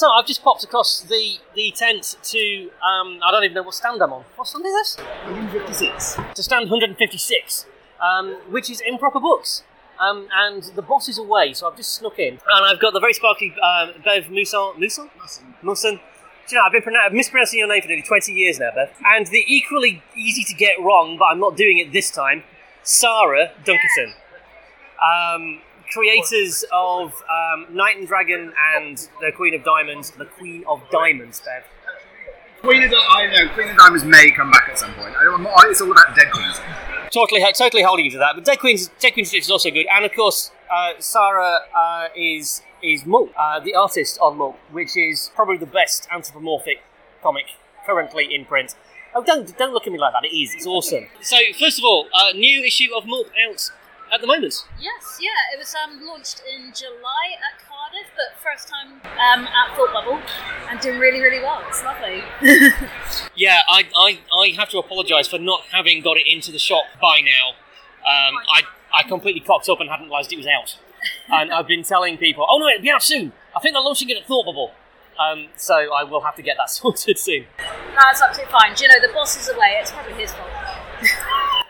So 0.00 0.10
I've 0.10 0.24
just 0.24 0.42
popped 0.42 0.64
across 0.64 1.02
the 1.02 1.36
the 1.54 1.74
tent 1.76 2.16
to 2.22 2.70
um, 2.82 3.20
I 3.22 3.30
don't 3.30 3.44
even 3.44 3.54
know 3.54 3.64
what 3.64 3.74
stand 3.74 4.02
I'm 4.02 4.14
on. 4.14 4.24
What 4.34 4.48
stand 4.48 4.64
is 4.64 4.72
this? 4.72 4.96
156. 4.96 6.16
To 6.36 6.42
stand 6.42 6.70
156, 6.70 7.66
um, 8.00 8.32
which 8.48 8.70
is 8.70 8.80
improper 8.80 9.20
books. 9.20 9.62
Um, 9.98 10.26
and 10.32 10.62
the 10.74 10.80
boss 10.80 11.10
is 11.10 11.18
away, 11.18 11.52
so 11.52 11.68
I've 11.68 11.76
just 11.76 11.92
snuck 11.92 12.18
in, 12.18 12.32
and 12.32 12.64
I've 12.64 12.80
got 12.80 12.94
the 12.94 13.00
very 13.00 13.12
sparkly 13.12 13.54
um, 13.60 13.92
Bev 14.02 14.30
Musson. 14.30 14.72
Musson? 14.78 15.10
Musson. 15.60 15.96
Do 15.96 16.00
you 16.48 16.56
know, 16.56 16.64
I've 16.64 16.72
been 16.72 16.80
pronou- 16.80 17.12
mispronouncing 17.12 17.58
your 17.58 17.68
name 17.68 17.82
for 17.82 17.88
nearly 17.88 18.02
20 18.02 18.32
years 18.32 18.58
now, 18.58 18.70
Bev. 18.74 18.88
And 19.04 19.26
the 19.26 19.44
equally 19.46 20.02
easy 20.16 20.44
to 20.44 20.54
get 20.54 20.80
wrong, 20.80 21.18
but 21.18 21.26
I'm 21.26 21.40
not 21.40 21.58
doing 21.58 21.76
it 21.76 21.92
this 21.92 22.10
time, 22.10 22.44
Sarah 22.82 23.52
Dunkerton. 23.66 24.14
Um, 24.98 25.60
creators 25.92 26.64
of 26.72 27.12
um, 27.28 27.66
Knight 27.74 27.98
and 27.98 28.06
Dragon 28.06 28.52
and 28.76 28.96
the 29.20 29.32
Queen 29.34 29.54
of 29.54 29.64
Diamonds, 29.64 30.10
the 30.12 30.24
Queen 30.26 30.64
of 30.68 30.82
Diamonds, 30.90 31.40
Bev. 31.44 31.64
Queen 32.60 32.82
of 32.84 32.90
Di- 32.90 32.96
I 32.96 33.26
know 33.26 33.48
Queen 33.54 33.68
of 33.68 33.76
Diamonds 33.76 34.04
may 34.04 34.30
come 34.30 34.50
back 34.50 34.68
at 34.68 34.78
some 34.78 34.92
point. 34.94 35.16
I 35.16 35.24
don't, 35.24 35.44
I'm- 35.46 35.70
it's 35.70 35.80
all 35.80 35.90
about 35.90 36.14
Dead 36.14 36.30
Queens. 36.30 36.60
Totally, 37.12 37.40
totally 37.54 37.82
holding 37.82 38.04
you 38.04 38.10
to 38.12 38.18
that. 38.18 38.32
But 38.34 38.44
Dead 38.44 38.60
Queen's, 38.60 38.88
Dead 39.00 39.10
Queen's 39.12 39.28
Stitch 39.28 39.42
is 39.42 39.50
also 39.50 39.70
good, 39.70 39.86
and 39.92 40.04
of 40.04 40.12
course, 40.14 40.52
uh, 40.72 40.92
Sarah 40.98 41.60
uh, 41.74 42.08
is 42.16 42.62
is 42.82 43.02
Mulp, 43.02 43.30
uh, 43.38 43.60
the 43.60 43.74
artist 43.74 44.18
on 44.22 44.38
Mulp, 44.38 44.54
which 44.70 44.96
is 44.96 45.30
probably 45.34 45.56
the 45.58 45.66
best 45.66 46.06
anthropomorphic 46.10 46.82
comic 47.22 47.46
currently 47.84 48.32
in 48.34 48.44
print. 48.44 48.74
Oh, 49.14 49.24
don't 49.24 49.56
don't 49.58 49.72
look 49.72 49.86
at 49.86 49.92
me 49.92 49.98
like 49.98 50.12
that. 50.12 50.24
It 50.24 50.34
is. 50.36 50.54
It's 50.54 50.66
awesome. 50.66 51.06
So, 51.20 51.36
first 51.58 51.78
of 51.78 51.84
all, 51.84 52.06
uh, 52.14 52.30
new 52.32 52.62
issue 52.62 52.94
of 52.96 53.04
Mulp 53.04 53.26
out 53.48 53.70
at 54.12 54.20
the 54.20 54.26
moment. 54.26 54.66
Yes, 54.80 55.18
yeah, 55.20 55.30
it 55.54 55.58
was 55.58 55.74
um, 55.74 56.04
launched 56.06 56.42
in 56.52 56.72
July 56.74 57.36
at 57.38 57.60
Cardiff, 57.66 58.10
but 58.16 58.38
first 58.42 58.68
time 58.68 59.00
um, 59.18 59.46
at 59.46 59.76
Thought 59.76 59.92
Bubble 59.92 60.20
and 60.68 60.80
doing 60.80 60.98
really, 60.98 61.20
really 61.20 61.40
well. 61.40 61.62
It's 61.68 61.82
lovely. 61.82 62.22
Yeah, 63.36 63.60
I, 63.68 63.84
I, 63.96 64.20
I 64.38 64.54
have 64.56 64.68
to 64.70 64.78
apologise 64.78 65.26
for 65.28 65.38
not 65.38 65.62
having 65.72 66.02
got 66.02 66.18
it 66.18 66.26
into 66.30 66.52
the 66.52 66.58
shop 66.58 66.84
by 67.00 67.20
now. 67.20 67.50
Um, 68.00 68.34
I, 68.52 68.62
I 68.94 69.02
completely 69.08 69.40
cocked 69.40 69.68
up 69.68 69.80
and 69.80 69.88
hadn't 69.88 70.06
realised 70.06 70.32
it 70.32 70.36
was 70.36 70.46
out. 70.46 70.78
And 71.32 71.50
I've 71.50 71.66
been 71.66 71.82
telling 71.82 72.18
people, 72.18 72.46
oh 72.50 72.58
no, 72.58 72.68
it'll 72.68 72.82
be 72.82 72.90
out 72.90 73.02
soon. 73.02 73.32
I 73.56 73.60
think 73.60 73.74
they're 73.74 73.82
launching 73.82 74.10
it 74.10 74.18
at 74.18 74.26
Thought 74.26 74.44
Bubble. 74.44 74.72
Um, 75.18 75.48
so 75.56 75.74
I 75.74 76.04
will 76.04 76.20
have 76.20 76.34
to 76.36 76.42
get 76.42 76.56
that 76.58 76.68
sorted 76.70 77.18
soon. 77.18 77.46
No, 77.58 78.00
it's 78.10 78.20
absolutely 78.20 78.52
fine. 78.52 78.74
Do 78.74 78.84
you 78.84 78.88
know, 78.88 79.00
the 79.00 79.12
boss 79.12 79.40
is 79.40 79.48
away. 79.48 79.78
It's 79.80 79.90
probably 79.90 80.14
his 80.14 80.32
fault. 80.32 80.48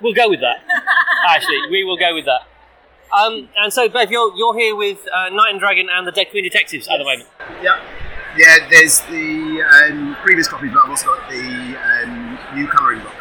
We'll 0.01 0.15
go 0.15 0.29
with 0.29 0.41
that. 0.41 0.63
Actually, 1.29 1.59
we 1.71 1.85
will 1.85 1.97
go 1.97 2.15
with 2.15 2.25
that. 2.25 2.43
Um, 3.13 3.49
and 3.57 3.73
so, 3.73 3.89
Bev, 3.89 4.11
you're, 4.11 4.35
you're 4.37 4.57
here 4.57 4.77
with 4.77 5.07
uh, 5.13 5.29
Knight 5.31 5.51
and 5.51 5.61
Dragon 5.61 5.89
and 5.91 6.07
the 6.07 6.13
Dead 6.13 6.31
Queen 6.31 6.45
Detectives 6.45 6.87
at 6.89 6.99
the 6.99 7.05
moment. 7.05 7.29
Yeah. 7.63 7.81
Yeah, 8.37 8.69
there's 8.71 9.01
the 9.11 9.63
um, 9.63 10.17
previous 10.23 10.47
copy, 10.47 10.69
but 10.69 10.79
I've 10.85 10.91
also 10.91 11.07
got 11.07 11.29
the 11.29 11.77
um, 12.05 12.39
new 12.55 12.69
colouring 12.69 13.01
book, 13.01 13.13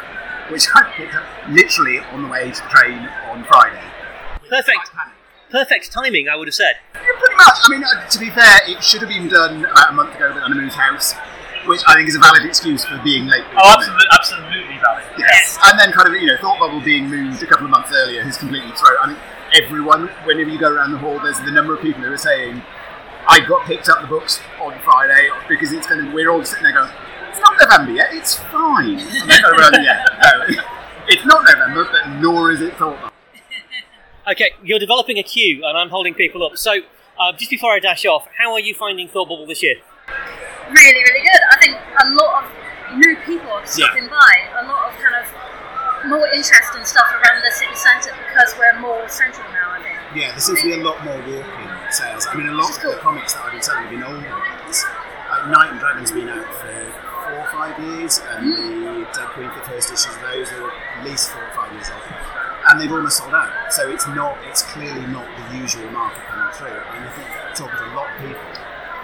which 0.50 0.66
I 0.72 0.84
picked 0.94 1.14
up 1.14 1.24
literally 1.48 1.98
on 1.98 2.22
the 2.22 2.28
way 2.28 2.52
to 2.52 2.62
the 2.62 2.68
train 2.68 3.08
on 3.28 3.42
Friday. 3.44 3.82
Perfect. 4.48 4.90
Perfect 5.50 5.90
timing, 5.90 6.28
I 6.28 6.36
would 6.36 6.46
have 6.46 6.54
said. 6.54 6.74
Yeah, 6.94 7.00
pretty 7.18 7.34
much. 7.34 7.58
I 7.64 7.70
mean, 7.70 7.82
uh, 7.82 8.08
to 8.08 8.18
be 8.20 8.30
fair, 8.30 8.60
it 8.68 8.84
should 8.84 9.00
have 9.00 9.10
been 9.10 9.26
done 9.26 9.64
about 9.64 9.90
a 9.90 9.92
month 9.92 10.14
ago, 10.14 10.32
but 10.32 10.44
Anna 10.44 10.54
moved 10.54 10.74
house, 10.74 11.14
which 11.66 11.80
I 11.86 11.94
think 11.94 12.08
is 12.08 12.16
a 12.16 12.18
valid 12.18 12.44
excuse 12.44 12.84
for 12.84 12.98
being 13.02 13.26
late. 13.26 13.44
Oh, 13.56 13.74
absolutely 13.76 14.06
absolutely 14.12 14.78
valid. 14.82 15.04
Yes. 15.18 15.58
And 15.64 15.78
then 15.78 15.92
kind 15.92 16.08
of, 16.08 16.14
you 16.20 16.26
know, 16.28 16.36
Thought 16.40 16.58
Bubble 16.58 16.80
being 16.80 17.08
moved 17.08 17.42
a 17.42 17.46
couple 17.46 17.64
of 17.66 17.70
months 17.70 17.90
earlier 17.92 18.22
has 18.22 18.36
completely 18.36 18.70
thrown. 18.72 18.96
I 19.00 19.06
mean, 19.08 19.18
everyone, 19.62 20.08
whenever 20.24 20.50
you 20.50 20.58
go 20.58 20.70
around 20.72 20.92
the 20.92 20.98
hall, 20.98 21.18
there's 21.20 21.38
the 21.40 21.50
number 21.50 21.74
of 21.74 21.80
people 21.82 22.02
who 22.02 22.12
are 22.12 22.16
saying, 22.18 22.62
I 23.28 23.40
got 23.46 23.66
picked 23.66 23.88
up 23.88 24.00
the 24.00 24.06
books 24.08 24.40
on 24.60 24.78
Friday 24.80 25.28
because 25.48 25.72
it's 25.72 25.86
going 25.86 26.04
to, 26.04 26.12
we're 26.14 26.30
all 26.30 26.44
sitting 26.44 26.64
there 26.64 26.72
going, 26.72 26.90
it's 27.28 27.38
not 27.40 27.56
November 27.60 27.92
yet, 27.92 28.08
it's 28.12 28.34
fine. 28.36 28.96
Well, 28.96 29.82
yeah, 29.82 30.04
no, 30.22 30.46
it's 31.08 31.24
not 31.26 31.44
November, 31.44 31.88
but 31.90 32.20
nor 32.20 32.50
is 32.50 32.60
it 32.60 32.76
Thought 32.76 32.96
Bubble. 33.00 33.10
Okay, 34.30 34.50
you're 34.62 34.78
developing 34.78 35.18
a 35.18 35.22
queue, 35.22 35.64
and 35.64 35.76
I'm 35.76 35.88
holding 35.88 36.14
people 36.14 36.44
up. 36.44 36.56
So 36.56 36.80
Uh, 37.18 37.32
just 37.36 37.50
before 37.50 37.72
I 37.72 37.78
dash 37.80 38.06
off, 38.06 38.26
how 38.38 38.52
are 38.54 38.60
you 38.60 38.74
finding 38.74 39.06
Thought 39.06 39.28
Bubble 39.28 39.46
this 39.46 39.62
year? 39.62 39.76
Really, 40.70 41.02
really 41.02 41.24
good. 41.26 41.42
I 41.50 41.56
think 41.58 41.74
a 41.76 42.06
lot 42.14 42.44
of 42.44 42.96
new 42.96 43.16
people 43.26 43.50
are 43.50 43.66
stopping 43.66 44.08
by. 44.08 44.32
A 44.58 44.64
lot 44.66 44.90
of 44.90 44.98
kind 44.98 45.18
of 45.18 45.26
more 46.06 46.26
interesting 46.32 46.84
stuff 46.84 47.06
around 47.12 47.42
the 47.44 47.52
city 47.52 47.74
centre 47.74 48.14
because 48.16 48.54
we're 48.58 48.78
more 48.80 49.08
central 49.08 49.46
now. 49.52 49.76
I 49.76 49.82
think. 49.82 49.98
Yeah, 50.14 50.30
there 50.32 50.40
seems 50.40 50.62
to 50.62 50.66
be 50.66 50.80
a 50.80 50.84
lot 50.84 51.02
more 51.04 51.18
walking 51.18 51.70
sales. 51.90 52.26
I 52.30 52.36
mean, 52.36 52.48
a 52.48 52.54
lot 52.54 52.70
of 52.70 52.82
the 52.82 52.98
comics 53.02 53.34
that 53.34 53.44
I've 53.44 53.52
been 53.52 53.62
selling 53.62 53.82
have 53.84 53.92
been 53.92 54.02
older 54.02 54.30
ones. 54.30 54.84
Like 55.30 55.46
Knight 55.50 55.70
and 55.70 55.80
Dragon's 55.80 56.10
been 56.10 56.28
out 56.28 56.46
for 56.58 56.74
four 57.30 57.38
or 57.38 57.48
five 57.54 57.78
years, 57.78 58.18
and 58.18 58.54
hmm. 58.54 59.02
the 59.02 59.06
Dead 59.14 59.28
Queen, 59.34 59.46
the 59.46 59.62
first 59.66 59.92
issues 59.92 60.14
of 60.14 60.22
those 60.22 60.50
are 60.52 60.70
at 60.70 61.04
least 61.06 61.30
four 61.30 61.42
or 61.42 61.54
five 61.54 61.72
years 61.72 61.90
old. 61.90 62.02
And 62.70 62.80
they've 62.80 62.92
almost 62.92 63.18
sold 63.18 63.34
out. 63.34 63.72
So 63.72 63.90
it's 63.90 64.06
not, 64.08 64.38
it's 64.46 64.62
clearly 64.62 65.06
not 65.06 65.26
the 65.26 65.56
usual 65.56 65.90
market 65.90 66.22
coming 66.28 66.52
through. 66.54 66.76
And 66.76 67.06
I 67.06 67.10
think 67.14 67.28
talking 67.56 67.78
to 67.78 67.86
a 67.86 67.94
lot 67.96 68.10
of 68.10 68.16
people, 68.20 68.49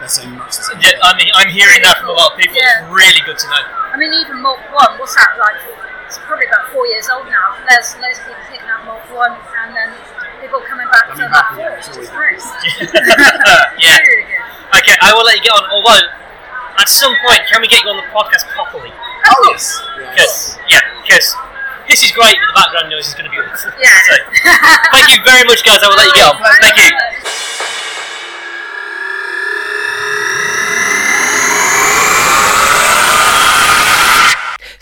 they're 0.06 0.22
saying 0.22 0.38
much 0.38 0.54
the 0.54 0.62
same. 0.62 0.78
Yeah, 0.78 1.02
I 1.02 1.18
mean, 1.18 1.26
I'm 1.34 1.50
hearing 1.50 1.82
that 1.82 1.98
from 1.98 2.14
a 2.14 2.16
lot 2.16 2.32
of 2.32 2.38
people. 2.38 2.54
Yeah. 2.54 2.86
It's 2.86 2.94
really 2.94 3.22
good 3.26 3.34
to 3.42 3.46
know. 3.50 3.62
I 3.90 3.98
mean, 3.98 4.14
even 4.22 4.38
Mork 4.38 4.62
One. 4.70 4.94
What's 5.02 5.18
that 5.18 5.34
like? 5.34 5.58
It's 6.06 6.22
probably 6.22 6.46
about 6.46 6.70
four 6.70 6.86
years 6.86 7.10
old 7.10 7.26
now. 7.26 7.58
There's 7.66 7.90
loads 7.98 8.22
of 8.22 8.30
people 8.30 8.46
picking 8.46 8.70
up 8.70 8.86
Mork 8.86 9.02
One, 9.10 9.34
and 9.34 9.74
then 9.74 9.90
people 10.38 10.62
coming 10.62 10.86
back 10.94 11.10
I 11.10 11.18
to 11.18 11.26
mean, 11.26 11.30
that 11.34 11.46
yeah, 11.50 11.58
four, 11.58 11.70
it's 11.74 11.90
which 11.90 12.06
is 12.06 12.10
always 12.14 12.38
great. 12.38 12.38
yeah. 13.82 13.98
Really, 14.06 14.22
really 14.22 14.26
good. 14.30 14.78
Okay, 14.78 14.94
I 15.02 15.10
will 15.10 15.26
let 15.26 15.34
you 15.42 15.42
get 15.42 15.54
on. 15.58 15.66
Although, 15.74 16.06
at 16.78 16.86
some 16.86 17.14
point, 17.26 17.42
can 17.50 17.58
we 17.58 17.66
get 17.66 17.82
you 17.82 17.90
on 17.90 17.98
the 17.98 18.06
podcast 18.14 18.46
properly? 18.54 18.94
Oh, 18.94 19.34
yes. 19.50 19.74
yes. 19.98 20.14
Because, 20.14 20.34
yeah, 20.70 20.82
because 21.02 21.26
this 21.90 22.02
is 22.06 22.10
great, 22.14 22.34
but 22.38 22.46
the 22.50 22.56
background 22.62 22.90
noise 22.94 23.10
is 23.10 23.14
going 23.18 23.26
to 23.26 23.34
be 23.34 23.38
awful. 23.42 23.70
Yeah. 23.78 23.90
So, 24.06 24.14
thank 24.94 25.10
you 25.10 25.18
very 25.26 25.42
much, 25.46 25.62
guys. 25.66 25.82
I 25.82 25.90
will 25.90 25.98
let 25.98 26.06
you 26.06 26.18
get 26.18 26.26
on. 26.30 26.38
Thank 26.62 26.78
you. 26.78 26.90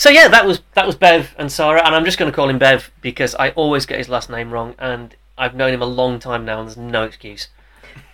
So 0.05 0.11
yeah, 0.11 0.29
that 0.29 0.45
was 0.45 0.61
that 0.75 0.87
was 0.87 0.97
Bev 0.97 1.35
and 1.39 1.51
Sarah, 1.51 1.83
and 1.83 1.95
I'm 1.95 2.05
just 2.05 2.19
going 2.19 2.31
to 2.31 2.37
call 2.37 2.51
him 2.51 2.59
Bev 2.59 2.91
because 3.01 3.35
I 3.37 3.53
always 3.53 3.87
get 3.87 3.97
his 3.97 4.11
last 4.11 4.29
name 4.29 4.51
wrong, 4.51 4.75
and 4.79 5.17
I've 5.39 5.55
known 5.55 5.73
him 5.73 5.81
a 5.81 5.87
long 5.87 6.19
time 6.19 6.45
now, 6.45 6.59
and 6.59 6.69
there's 6.69 6.77
no 6.77 7.05
excuse. 7.05 7.49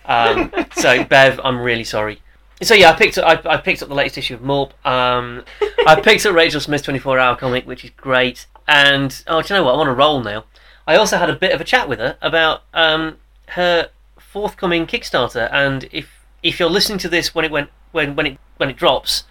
Um, 0.05 0.53
so 0.77 1.03
Bev, 1.03 1.41
I'm 1.43 1.59
really 1.59 1.83
sorry. 1.83 2.21
So 2.61 2.75
yeah, 2.75 2.91
I 2.91 2.93
picked 2.93 3.17
up 3.17 3.45
I, 3.45 3.55
I 3.55 3.57
picked 3.57 3.81
up 3.81 3.89
the 3.89 3.95
latest 3.95 4.17
issue 4.17 4.35
of 4.35 4.39
Mulp. 4.39 4.71
Um, 4.85 5.43
I 5.85 5.99
picked 5.99 6.25
up 6.25 6.33
Rachel 6.33 6.61
Smith's 6.61 6.85
24 6.85 7.19
hour 7.19 7.35
comic, 7.35 7.67
which 7.67 7.83
is 7.83 7.91
great. 7.97 8.45
And 8.69 9.21
oh, 9.27 9.41
do 9.41 9.53
you 9.53 9.59
know 9.59 9.65
what? 9.65 9.73
I'm 9.73 9.81
on 9.81 9.87
a 9.89 9.93
roll 9.93 10.23
now. 10.23 10.45
I 10.87 10.95
also 10.95 11.17
had 11.17 11.29
a 11.29 11.35
bit 11.35 11.51
of 11.51 11.59
a 11.59 11.65
chat 11.65 11.89
with 11.89 11.99
her 11.99 12.17
about 12.21 12.61
um, 12.73 13.17
her 13.49 13.89
forthcoming 14.17 14.87
Kickstarter, 14.87 15.49
and 15.51 15.89
if 15.91 16.07
if 16.41 16.57
you're 16.57 16.69
listening 16.69 16.99
to 16.99 17.09
this 17.09 17.35
when 17.35 17.43
it 17.43 17.51
went 17.51 17.69
when 17.91 18.15
when 18.15 18.27
it 18.27 18.37
when 18.55 18.69
it 18.69 18.77
drops, 18.77 19.25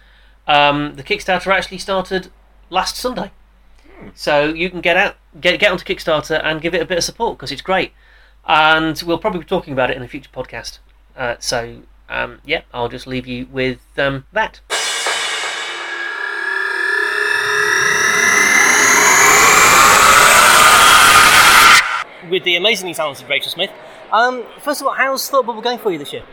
um, 0.47 0.93
the 0.93 1.01
Kickstarter 1.01 1.47
actually 1.47 1.79
started 1.79 2.29
last 2.71 2.95
Sunday. 2.95 3.29
So 4.15 4.45
you 4.45 4.71
can 4.71 4.81
get 4.81 4.97
out, 4.97 5.17
get 5.39 5.59
get 5.59 5.71
onto 5.71 5.85
Kickstarter 5.85 6.41
and 6.43 6.59
give 6.59 6.73
it 6.73 6.81
a 6.81 6.85
bit 6.85 6.97
of 6.97 7.03
support 7.03 7.37
because 7.37 7.51
it's 7.51 7.61
great. 7.61 7.93
And 8.47 8.99
we'll 9.05 9.19
probably 9.19 9.41
be 9.41 9.45
talking 9.45 9.73
about 9.73 9.91
it 9.91 9.97
in 9.97 10.01
a 10.01 10.07
future 10.07 10.31
podcast. 10.33 10.79
Uh, 11.15 11.35
so 11.39 11.81
um, 12.09 12.39
yeah, 12.43 12.61
I'll 12.73 12.89
just 12.89 13.05
leave 13.05 13.27
you 13.27 13.45
with 13.51 13.79
um, 13.99 14.25
that. 14.31 14.61
With 22.29 22.43
the 22.45 22.55
amazingly 22.55 22.93
talented 22.93 23.29
Rachel 23.29 23.51
Smith. 23.51 23.71
Um, 24.11 24.45
first 24.59 24.81
of 24.81 24.87
all, 24.87 24.93
how's 24.93 25.29
Thought 25.29 25.45
Bubble 25.45 25.61
going 25.61 25.79
for 25.79 25.91
you 25.91 25.97
this 25.97 26.13
year? 26.13 26.23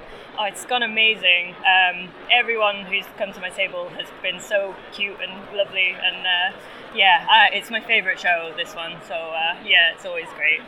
Oh, 0.40 0.44
it's 0.44 0.64
gone 0.66 0.84
amazing. 0.84 1.56
Um, 1.66 2.10
everyone 2.30 2.86
who's 2.86 3.04
come 3.16 3.32
to 3.32 3.40
my 3.40 3.48
table 3.48 3.88
has 3.88 4.06
been 4.22 4.38
so 4.38 4.72
cute 4.92 5.16
and 5.20 5.32
lovely, 5.56 5.88
and 5.88 6.24
uh, 6.24 6.56
yeah, 6.94 7.26
uh, 7.28 7.56
it's 7.56 7.72
my 7.72 7.80
favourite 7.80 8.20
show. 8.20 8.52
This 8.56 8.72
one, 8.72 8.92
so 9.08 9.14
uh, 9.14 9.56
yeah, 9.64 9.92
it's 9.92 10.06
always 10.06 10.28
great. 10.36 10.60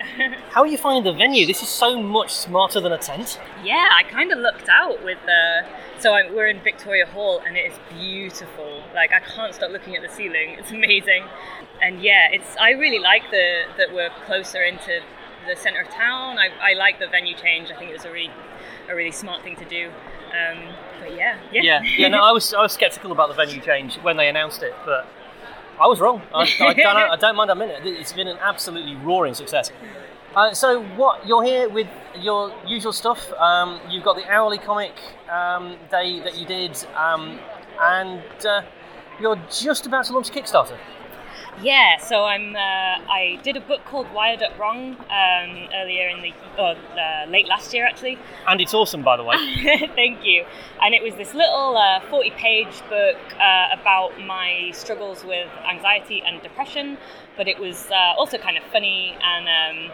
How 0.50 0.62
are 0.62 0.66
you 0.66 0.76
finding 0.76 1.04
the 1.04 1.16
venue? 1.16 1.46
This 1.46 1.62
is 1.62 1.68
so 1.68 2.02
much 2.02 2.34
smarter 2.34 2.80
than 2.80 2.90
a 2.90 2.98
tent. 2.98 3.38
yeah, 3.62 3.90
I 3.94 4.02
kind 4.02 4.32
of 4.32 4.40
looked 4.40 4.68
out 4.68 5.04
with 5.04 5.18
the. 5.24 5.64
So 6.00 6.14
I'm, 6.14 6.34
we're 6.34 6.48
in 6.48 6.60
Victoria 6.64 7.06
Hall, 7.06 7.40
and 7.46 7.56
it 7.56 7.70
is 7.70 7.78
beautiful. 7.90 8.82
Like 8.92 9.12
I 9.12 9.20
can't 9.20 9.54
stop 9.54 9.70
looking 9.70 9.94
at 9.94 10.02
the 10.02 10.12
ceiling. 10.12 10.56
It's 10.58 10.72
amazing, 10.72 11.26
and 11.80 12.02
yeah, 12.02 12.26
it's. 12.32 12.56
I 12.60 12.70
really 12.72 12.98
like 12.98 13.30
the 13.30 13.66
that 13.78 13.94
we're 13.94 14.10
closer 14.26 14.64
into 14.64 15.00
the 15.46 15.56
centre 15.56 15.80
of 15.80 15.88
town. 15.88 16.38
I, 16.38 16.48
I 16.60 16.74
like 16.74 16.98
the 16.98 17.08
venue 17.08 17.36
change. 17.36 17.70
I 17.70 17.76
think 17.76 17.90
it 17.90 17.94
was 17.94 18.04
a 18.04 18.12
really 18.12 18.30
a 18.88 18.94
really 18.94 19.12
smart 19.12 19.42
thing 19.42 19.56
to 19.56 19.64
do. 19.64 19.88
Um, 19.88 20.74
but 21.00 21.16
yeah, 21.16 21.38
yeah, 21.52 21.62
Yeah, 21.62 21.82
yeah. 21.82 22.08
No, 22.08 22.22
I 22.22 22.32
was 22.32 22.54
I 22.54 22.62
was 22.62 22.72
skeptical 22.72 23.12
about 23.12 23.28
the 23.28 23.34
venue 23.34 23.60
change 23.70 23.96
when 23.96 24.16
they 24.16 24.28
announced 24.28 24.62
it, 24.62 24.74
but 24.84 25.06
I 25.80 25.86
was 25.86 25.98
wrong. 25.98 26.20
I, 26.34 26.42
I, 26.60 26.74
don't, 26.74 26.96
I 26.96 27.16
don't 27.16 27.36
mind 27.36 27.50
admitting 27.50 27.86
it. 27.86 27.98
It's 27.98 28.12
been 28.12 28.28
an 28.28 28.36
absolutely 28.38 28.96
roaring 28.96 29.32
success. 29.32 29.72
Uh, 30.36 30.52
so, 30.52 30.82
what 30.94 31.26
you're 31.26 31.42
here 31.42 31.68
with 31.68 31.88
your 32.16 32.52
usual 32.66 32.92
stuff? 32.92 33.32
Um, 33.32 33.80
you've 33.88 34.04
got 34.04 34.16
the 34.16 34.30
hourly 34.30 34.58
comic 34.58 34.92
um, 35.28 35.76
day 35.90 36.20
that 36.20 36.38
you 36.38 36.46
did, 36.46 36.76
um, 36.94 37.40
and 37.80 38.22
uh, 38.46 38.62
you're 39.20 39.40
just 39.50 39.86
about 39.86 40.04
to 40.04 40.12
launch 40.12 40.28
a 40.28 40.32
Kickstarter. 40.32 40.76
Yeah, 41.62 41.98
so 41.98 42.24
I'm. 42.24 42.56
Uh, 42.56 42.58
I 42.58 43.38
did 43.42 43.56
a 43.56 43.60
book 43.60 43.84
called 43.84 44.10
Wired 44.14 44.42
Up 44.42 44.58
Wrong 44.58 44.96
um, 44.96 45.68
earlier 45.74 46.08
in 46.08 46.22
the, 46.22 46.32
or 46.58 46.74
uh, 46.98 47.26
late 47.28 47.48
last 47.48 47.74
year 47.74 47.86
actually. 47.86 48.18
And 48.48 48.62
it's 48.62 48.72
awesome, 48.72 49.02
by 49.02 49.18
the 49.18 49.24
way. 49.24 49.36
Thank 49.94 50.24
you. 50.24 50.46
And 50.80 50.94
it 50.94 51.02
was 51.02 51.16
this 51.16 51.34
little 51.34 51.76
uh, 51.76 52.00
40-page 52.10 52.88
book 52.88 53.18
uh, 53.38 53.68
about 53.78 54.18
my 54.24 54.70
struggles 54.72 55.22
with 55.22 55.48
anxiety 55.70 56.22
and 56.24 56.40
depression, 56.42 56.96
but 57.36 57.46
it 57.46 57.58
was 57.58 57.90
uh, 57.90 58.14
also 58.16 58.38
kind 58.38 58.56
of 58.56 58.64
funny 58.72 59.16
and. 59.22 59.48
Um, 59.48 59.92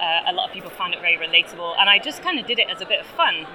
uh, 0.00 0.30
a 0.30 0.32
lot 0.32 0.48
of 0.48 0.52
people 0.52 0.70
found 0.70 0.94
it 0.94 1.00
very 1.00 1.16
relatable, 1.16 1.76
and 1.78 1.88
I 1.88 2.00
just 2.00 2.22
kind 2.22 2.40
of 2.40 2.46
did 2.46 2.58
it 2.58 2.68
as 2.68 2.80
a 2.80 2.86
bit 2.86 2.98
of 2.98 3.06
fun. 3.06 3.46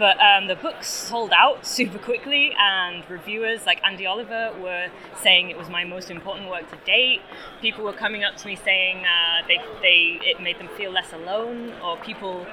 But 0.00 0.18
um, 0.18 0.46
the 0.46 0.56
book 0.56 0.82
sold 0.82 1.30
out 1.30 1.66
super 1.76 1.98
quickly, 1.98 2.54
and 2.58 3.08
reviewers 3.10 3.66
like 3.66 3.82
Andy 3.84 4.06
Oliver 4.06 4.50
were 4.58 4.88
saying 5.20 5.50
it 5.50 5.58
was 5.58 5.68
my 5.68 5.84
most 5.84 6.10
important 6.10 6.48
work 6.48 6.70
to 6.70 6.76
date. 6.86 7.20
People 7.60 7.84
were 7.84 7.92
coming 7.92 8.24
up 8.24 8.34
to 8.38 8.46
me 8.46 8.56
saying 8.56 9.04
uh, 9.04 9.46
they, 9.46 9.58
they 9.82 10.18
it 10.26 10.40
made 10.40 10.58
them 10.58 10.68
feel 10.68 10.90
less 10.90 11.12
alone, 11.12 11.74
or 11.84 11.98
people 11.98 12.46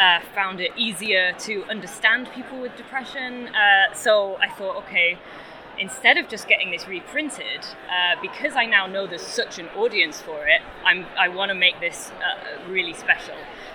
uh, 0.00 0.20
found 0.34 0.60
it 0.60 0.72
easier 0.78 1.34
to 1.40 1.64
understand 1.64 2.30
people 2.34 2.58
with 2.58 2.74
depression. 2.74 3.48
Uh, 3.48 3.92
so 3.92 4.36
I 4.36 4.48
thought, 4.48 4.76
okay, 4.84 5.18
instead 5.78 6.16
of 6.16 6.28
just 6.28 6.48
getting 6.48 6.70
this 6.70 6.88
reprinted, 6.88 7.66
uh, 7.90 8.18
because 8.22 8.54
I 8.54 8.64
now 8.64 8.86
know 8.86 9.06
there's 9.06 9.20
such 9.20 9.58
an 9.58 9.68
audience 9.76 10.22
for 10.22 10.46
it, 10.46 10.62
I'm, 10.86 11.04
I 11.18 11.28
want 11.28 11.50
to 11.50 11.54
make 11.54 11.80
this 11.80 12.10
uh, 12.12 12.70
really 12.70 12.94
special. 12.94 13.34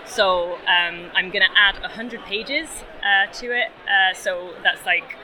So 0.10 0.56
um, 0.56 1.12
I'm 1.14 1.30
going 1.30 1.46
to 1.46 1.56
add 1.56 1.80
100 1.82 2.22
pages 2.24 2.68
uh, 3.04 3.32
to 3.34 3.52
it. 3.52 3.70
Uh, 3.88 4.16
so 4.16 4.56
that's 4.64 4.84
like 4.84 5.16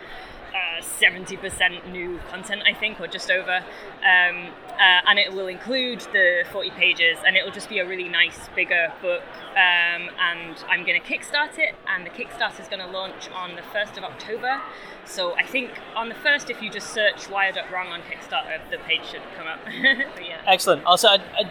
uh, 0.53 0.81
70% 0.81 1.91
new 1.91 2.19
content, 2.29 2.61
I 2.65 2.73
think, 2.73 3.01
or 3.01 3.07
just 3.07 3.31
over. 3.31 3.57
Um, 3.57 4.51
uh, 4.73 5.01
and 5.07 5.17
it 5.17 5.33
will 5.33 5.47
include 5.47 6.01
the 6.13 6.43
40 6.51 6.69
pages, 6.71 7.17
and 7.25 7.35
it 7.35 7.43
will 7.43 7.51
just 7.51 7.67
be 7.67 7.79
a 7.79 7.87
really 7.87 8.07
nice, 8.09 8.47
bigger 8.55 8.93
book. 9.01 9.23
Um, 9.51 10.09
and 10.19 10.63
I'm 10.69 10.85
going 10.85 11.01
to 11.01 11.07
kickstart 11.07 11.57
it, 11.57 11.75
and 11.87 12.05
the 12.05 12.11
Kickstarter 12.11 12.59
is 12.59 12.67
going 12.67 12.85
to 12.85 12.91
launch 12.91 13.29
on 13.31 13.55
the 13.55 13.63
1st 13.63 13.97
of 13.97 14.03
October. 14.03 14.61
So 15.05 15.35
I 15.35 15.43
think 15.43 15.71
on 15.95 16.09
the 16.09 16.15
1st, 16.15 16.49
if 16.49 16.61
you 16.61 16.69
just 16.69 16.93
search 16.93 17.29
Wired 17.29 17.57
Up 17.57 17.71
Wrong 17.71 17.87
on 17.87 18.01
Kickstarter, 18.01 18.59
the 18.69 18.77
page 18.77 19.05
should 19.09 19.21
come 19.35 19.47
up. 19.47 19.59
yeah. 19.73 20.41
Excellent. 20.45 20.85
Also, 20.85 21.07
I, 21.07 21.15
I, 21.15 21.49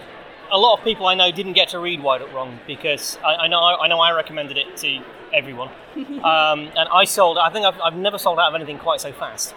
a 0.52 0.58
lot 0.58 0.78
of 0.78 0.84
people 0.84 1.06
I 1.06 1.14
know 1.14 1.30
didn't 1.30 1.54
get 1.54 1.68
to 1.70 1.78
read 1.78 2.02
Wired 2.02 2.22
Up 2.22 2.32
Wrong 2.32 2.58
because 2.66 3.18
I, 3.24 3.34
I 3.34 3.46
know 3.48 3.58
I 3.60 3.88
know 3.88 3.98
I 4.00 4.12
recommended 4.12 4.56
it 4.56 4.76
to 4.78 5.02
everyone, 5.32 5.68
um, 5.96 6.70
and 6.76 6.88
I 6.92 7.04
sold. 7.04 7.38
I 7.38 7.50
think 7.50 7.66
I've, 7.66 7.80
I've 7.80 7.96
never 7.96 8.18
sold 8.18 8.38
out 8.38 8.48
of 8.48 8.54
anything 8.54 8.78
quite 8.78 9.00
so 9.00 9.12
fast. 9.12 9.54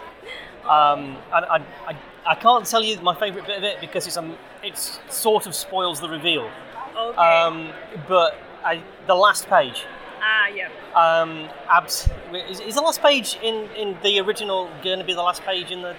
Um, 0.64 1.16
and 1.32 1.44
I, 1.46 1.64
I, 1.86 1.96
I 2.26 2.34
can't 2.34 2.66
tell 2.66 2.82
you 2.82 3.00
my 3.00 3.14
favourite 3.18 3.46
bit 3.46 3.58
of 3.58 3.64
it 3.64 3.80
because 3.80 4.06
it's 4.06 4.16
um, 4.16 4.36
it's 4.62 4.98
sort 5.08 5.46
of 5.46 5.54
spoils 5.54 6.00
the 6.00 6.08
reveal. 6.08 6.50
Okay. 6.96 7.16
Um, 7.16 7.70
but 8.06 8.36
I, 8.64 8.82
the 9.06 9.14
last 9.14 9.46
page. 9.48 9.84
ah, 10.20 10.48
yeah. 10.48 10.68
Um, 10.94 11.48
abs- 11.70 12.08
is, 12.50 12.60
is 12.60 12.74
the 12.74 12.80
last 12.82 13.00
page 13.00 13.38
in, 13.42 13.70
in 13.76 13.96
the 14.02 14.18
original 14.20 14.68
going 14.82 14.98
to 14.98 15.04
be 15.04 15.14
the 15.14 15.22
last 15.22 15.42
page 15.42 15.70
in 15.70 15.80
the 15.82 15.94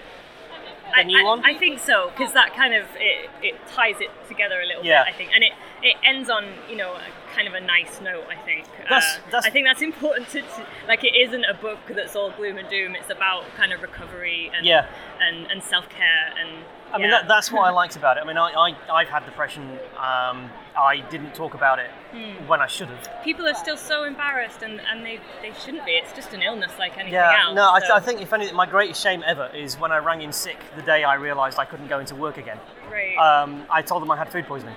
I, 0.96 1.04
new 1.04 1.20
I- 1.20 1.24
one? 1.24 1.46
I 1.46 1.54
think 1.58 1.80
so 1.80 2.10
because 2.16 2.34
that 2.34 2.54
kind 2.56 2.74
of 2.74 2.86
it, 2.96 3.30
it 3.42 3.56
ties 3.68 3.96
it 4.00 4.10
together 4.28 4.62
a 4.62 4.66
little 4.66 4.84
Yeah. 4.84 5.04
bit. 5.04 5.14
I 5.14 5.18
think, 5.18 5.32
and 5.34 5.44
it, 5.44 5.52
it 5.82 5.96
ends 6.04 6.30
on 6.30 6.46
you 6.70 6.76
know 6.78 6.94
a, 6.94 7.36
kind 7.36 7.48
of 7.48 7.54
a 7.54 7.62
nice 7.62 8.02
note. 8.02 8.26
I 8.30 8.36
think. 8.36 8.66
That's- 8.90 9.18
Uh, 9.18 9.22
that's- 9.26 9.46
I 9.46 9.50
think 9.50 9.68
that's 9.68 9.82
important 9.82 10.30
to, 10.30 10.42
to 10.42 10.66
like 10.88 11.04
it 11.04 11.16
isn't 11.16 11.46
a 11.46 11.54
book 11.54 11.80
that's 11.90 12.16
all 12.16 12.32
gloom 12.32 12.58
and 12.58 12.70
doom. 12.70 12.96
It's 12.96 13.10
about 13.10 13.44
kind 13.56 13.72
of 13.74 13.82
recovery 13.82 14.52
and 14.56 14.66
Yeah. 14.66 14.88
and, 15.22 15.50
and 15.52 15.64
self 15.64 15.90
care 15.90 16.34
and. 16.40 16.64
I 16.92 16.98
mean, 16.98 17.12
that, 17.12 17.28
that's 17.28 17.52
what 17.52 17.68
I 17.68 17.70
liked 17.70 17.96
about 17.96 18.18
it. 18.18 18.24
I 18.24 18.26
mean, 18.26 18.36
I, 18.38 18.50
I, 18.52 18.76
I've 18.92 19.10
had 19.10 19.24
depression. 19.24 19.78
Um, 19.96 20.50
I 20.80 21.02
didn't 21.10 21.34
talk 21.36 21.54
about 21.54 21.80
it 21.80 21.90
Hmm. 22.12 22.48
when 22.48 22.60
I 22.62 22.68
should 22.68 22.88
have. 22.90 23.24
People 23.24 23.48
are 23.48 23.54
still 23.54 23.78
so 23.78 24.04
embarrassed, 24.04 24.62
and, 24.64 24.82
and 24.82 25.06
they, 25.06 25.20
they 25.42 25.52
shouldn't 25.64 25.86
be. 25.86 25.92
It's 25.92 26.12
just 26.14 26.34
an 26.34 26.42
illness 26.42 26.72
like 26.80 26.94
anything 26.98 27.14
Yeah, 27.14 27.46
else. 27.48 27.56
no, 27.56 27.70
I, 27.70 27.80
so- 27.80 27.94
I 27.96 28.00
think 28.00 28.22
if 28.22 28.34
anything, 28.34 28.56
my 28.56 28.66
greatest 28.66 29.02
shame 29.02 29.24
ever 29.28 29.48
is 29.48 29.78
when 29.80 29.92
I 29.92 29.98
rang 29.98 30.22
in 30.22 30.32
sick 30.32 30.58
the 30.76 30.82
day 30.82 31.04
I 31.04 31.16
realised 31.16 31.60
I 31.60 31.66
couldn't 31.66 31.88
go 31.88 32.00
into 32.00 32.16
work 32.16 32.38
again. 32.38 32.60
Right. 32.92 33.16
Um, 33.18 33.64
I 33.70 33.82
told 33.82 34.02
them 34.02 34.10
I 34.12 34.18
had 34.18 34.32
food 34.32 34.46
poisoning. 34.46 34.76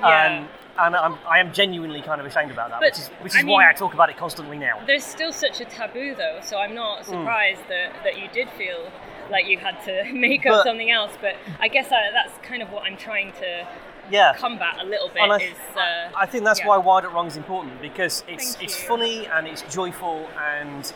Yeah. 0.00 0.38
Um, 0.40 0.48
and 0.80 0.94
I'm, 0.94 1.18
I 1.28 1.40
am 1.40 1.52
genuinely 1.52 2.00
kind 2.02 2.20
of 2.20 2.26
ashamed 2.26 2.52
about 2.52 2.70
that, 2.70 2.78
But, 2.80 2.92
which 2.92 2.98
is, 3.00 3.08
which 3.20 3.34
I 3.34 3.40
is 3.40 3.44
why 3.46 3.62
mean- 3.64 3.68
I 3.68 3.72
talk 3.72 3.94
about 3.94 4.10
it 4.10 4.16
constantly 4.16 4.58
now. 4.58 4.80
There's 4.86 5.02
still 5.04 5.32
such 5.32 5.60
a 5.60 5.64
taboo, 5.64 6.14
though, 6.14 6.38
so 6.40 6.56
I'm 6.58 6.74
not 6.74 7.04
Hmm. 7.04 7.10
surprised 7.10 7.62
that, 7.68 7.92
that 8.04 8.16
you 8.18 8.28
did 8.32 8.48
feel 8.50 8.90
like 9.28 9.46
you 9.46 9.58
had 9.58 9.82
to 9.86 10.04
make 10.12 10.44
But- 10.44 10.52
up 10.52 10.64
something 10.64 10.90
else. 10.90 11.12
But 11.20 11.34
I 11.60 11.66
guess 11.68 11.86
uh, 11.90 11.96
that's 12.12 12.38
kind 12.46 12.62
of 12.62 12.70
what 12.70 12.84
I'm 12.84 12.96
trying 12.96 13.32
to 13.32 13.66
Yeah. 14.10 14.34
combat 14.36 14.76
a 14.80 14.84
little 14.84 15.08
bit. 15.08 15.22
And 15.22 15.32
I, 15.32 15.36
is 15.36 15.54
uh, 15.76 16.10
I 16.16 16.26
think 16.26 16.44
that's 16.44 16.60
yeah. 16.60 16.68
why 16.68 16.78
Wired 16.78 17.04
Up 17.04 17.12
Wrong 17.12 17.26
is 17.26 17.36
important 17.36 17.80
because 17.80 18.24
it's 18.28 18.54
Thank 18.54 18.64
it's 18.64 18.82
you. 18.82 18.88
funny 18.88 19.26
and 19.26 19.46
it's 19.46 19.62
joyful 19.62 20.28
and 20.38 20.92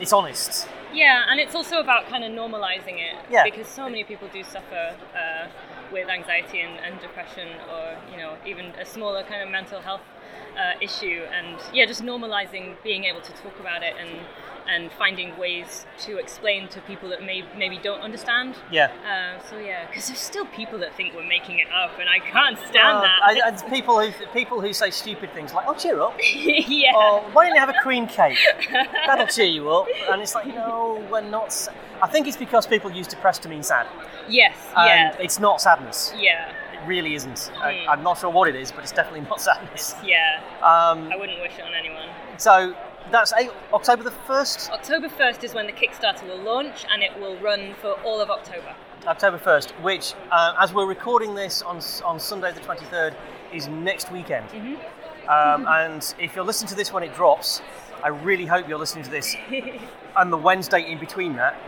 it's 0.00 0.12
honest. 0.12 0.68
Yeah, 0.92 1.24
and 1.28 1.38
it's 1.38 1.54
also 1.54 1.78
about 1.78 2.08
kind 2.08 2.24
of 2.24 2.32
normalizing 2.32 2.98
it. 2.98 3.16
Yeah. 3.30 3.44
Because 3.44 3.68
so 3.68 3.88
many 3.88 4.04
people 4.04 4.28
do 4.32 4.42
suffer 4.42 4.96
uh, 5.14 5.46
with 5.92 6.08
anxiety 6.08 6.60
and, 6.60 6.78
and 6.80 7.00
depression, 7.00 7.48
or 7.70 7.96
you 8.10 8.16
know, 8.16 8.34
even 8.46 8.66
a 8.80 8.84
smaller 8.84 9.22
kind 9.22 9.42
of 9.42 9.48
mental 9.50 9.80
health 9.80 10.00
uh, 10.56 10.78
issue. 10.80 11.22
And 11.32 11.58
yeah, 11.72 11.86
just 11.86 12.02
normalizing 12.02 12.76
being 12.82 13.04
able 13.04 13.20
to 13.20 13.32
talk 13.32 13.58
about 13.60 13.82
it 13.82 13.94
and 14.00 14.20
and 14.68 14.92
finding 14.92 15.36
ways 15.36 15.84
to 15.98 16.18
explain 16.18 16.68
to 16.68 16.80
people 16.82 17.08
that 17.08 17.24
may 17.24 17.42
maybe 17.56 17.76
don't 17.78 18.00
understand. 18.02 18.54
Yeah. 18.70 18.90
Uh, 19.04 19.42
so 19.48 19.58
yeah, 19.58 19.86
because 19.88 20.06
there's 20.06 20.20
still 20.20 20.44
people 20.46 20.78
that 20.80 20.94
think 20.94 21.14
we're 21.14 21.26
making 21.26 21.58
it 21.58 21.66
up, 21.72 21.98
and 21.98 22.08
I 22.08 22.20
can't 22.20 22.56
stand 22.68 22.98
Uh, 22.98 23.00
that. 23.00 23.18
I, 23.22 23.40
I, 23.48 23.70
people 23.70 23.98
who 24.00 24.12
people 24.32 24.60
who 24.60 24.72
say 24.72 24.90
stupid 24.90 25.32
things 25.34 25.52
like 25.54 25.66
"Oh, 25.66 25.74
cheer 25.74 26.00
up," 26.00 26.14
yeah. 26.34 26.92
or 26.94 27.20
"Why 27.32 27.46
don't 27.46 27.54
you 27.54 27.60
have 27.60 27.70
a 27.70 27.80
cream 27.82 28.06
cake? 28.06 28.38
That'll 29.06 29.26
cheer 29.26 29.46
you 29.46 29.70
up." 29.70 29.86
And 30.10 30.22
it's 30.22 30.34
like, 30.36 30.46
no, 30.46 31.04
we're 31.10 31.22
not. 31.22 31.68
I 32.02 32.06
think 32.06 32.28
it's 32.28 32.36
because 32.36 32.66
people 32.66 32.90
use 32.92 33.06
depressed 33.08 33.42
to 33.42 33.48
mean 33.48 33.62
sad, 33.62 33.86
yes. 34.28 34.56
and 34.76 35.14
Yeah. 35.16 35.24
it's 35.24 35.40
not 35.40 35.60
sadness. 35.60 36.12
Yeah. 36.16 36.52
Really 36.86 37.14
isn't. 37.14 37.50
I, 37.60 37.72
Mm. 37.72 37.88
I'm 37.88 38.02
not 38.02 38.18
sure 38.18 38.30
what 38.30 38.48
it 38.48 38.56
is, 38.56 38.72
but 38.72 38.82
it's 38.82 38.92
definitely 38.92 39.22
not 39.28 39.40
sadness. 39.40 39.94
Yeah. 40.04 40.40
Um, 40.62 41.10
I 41.12 41.16
wouldn't 41.16 41.40
wish 41.40 41.52
it 41.58 41.62
on 41.64 41.74
anyone. 41.74 42.08
so 42.38 42.74
that's 43.10 43.32
eight, 43.34 43.50
October 43.72 44.02
the 44.04 44.10
first. 44.12 44.70
October 44.70 45.08
1st 45.08 45.42
is 45.44 45.54
when 45.54 45.66
the 45.66 45.72
Kickstarter 45.72 46.22
will 46.28 46.38
launch 46.42 46.84
and 46.92 47.02
it 47.02 47.18
will 47.18 47.36
run 47.38 47.74
for 47.80 47.92
all 48.04 48.20
of 48.20 48.30
October. 48.30 48.74
October 49.06 49.38
1st, 49.38 49.70
which, 49.82 50.14
uh, 50.30 50.54
as 50.60 50.72
we're 50.72 50.86
recording 50.86 51.34
this 51.34 51.62
on, 51.62 51.80
on 52.04 52.20
Sunday 52.20 52.52
the 52.52 52.60
23rd, 52.60 53.14
is 53.52 53.66
next 53.68 54.12
weekend. 54.12 54.46
Um, 55.28 55.66
and 55.68 56.14
if 56.18 56.36
you're 56.36 56.44
listening 56.44 56.68
to 56.68 56.74
this 56.74 56.92
when 56.92 57.02
it 57.02 57.14
drops, 57.14 57.62
I 58.04 58.08
really 58.08 58.46
hope 58.46 58.68
you're 58.68 58.78
listening 58.78 59.04
to 59.04 59.10
this 59.10 59.34
on 60.16 60.30
the 60.30 60.36
Wednesday 60.38 60.82
in 60.90 60.98
between 60.98 61.34
that. 61.36 61.60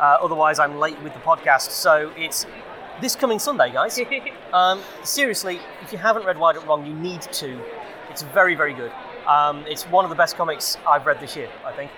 Uh, 0.00 0.16
otherwise, 0.22 0.58
I'm 0.58 0.78
late 0.78 1.00
with 1.02 1.12
the 1.12 1.20
podcast. 1.20 1.70
So 1.70 2.12
it's 2.16 2.46
this 3.00 3.14
coming 3.16 3.38
Sunday, 3.38 3.72
guys. 3.72 3.98
Um, 4.52 4.80
seriously, 5.04 5.60
if 5.82 5.92
you 5.92 5.98
haven't 5.98 6.24
read 6.24 6.38
Wired 6.38 6.56
Up 6.56 6.66
Wrong, 6.66 6.86
you 6.86 6.94
need 6.94 7.20
to. 7.20 7.60
It's 8.08 8.22
very, 8.22 8.54
very 8.54 8.72
good. 8.72 8.90
Um, 9.26 9.62
it's 9.66 9.84
one 9.84 10.06
of 10.06 10.08
the 10.08 10.16
best 10.16 10.36
comics 10.36 10.78
I've 10.88 11.04
read 11.04 11.20
this 11.20 11.36
year, 11.36 11.50
I 11.66 11.72
think. 11.72 11.90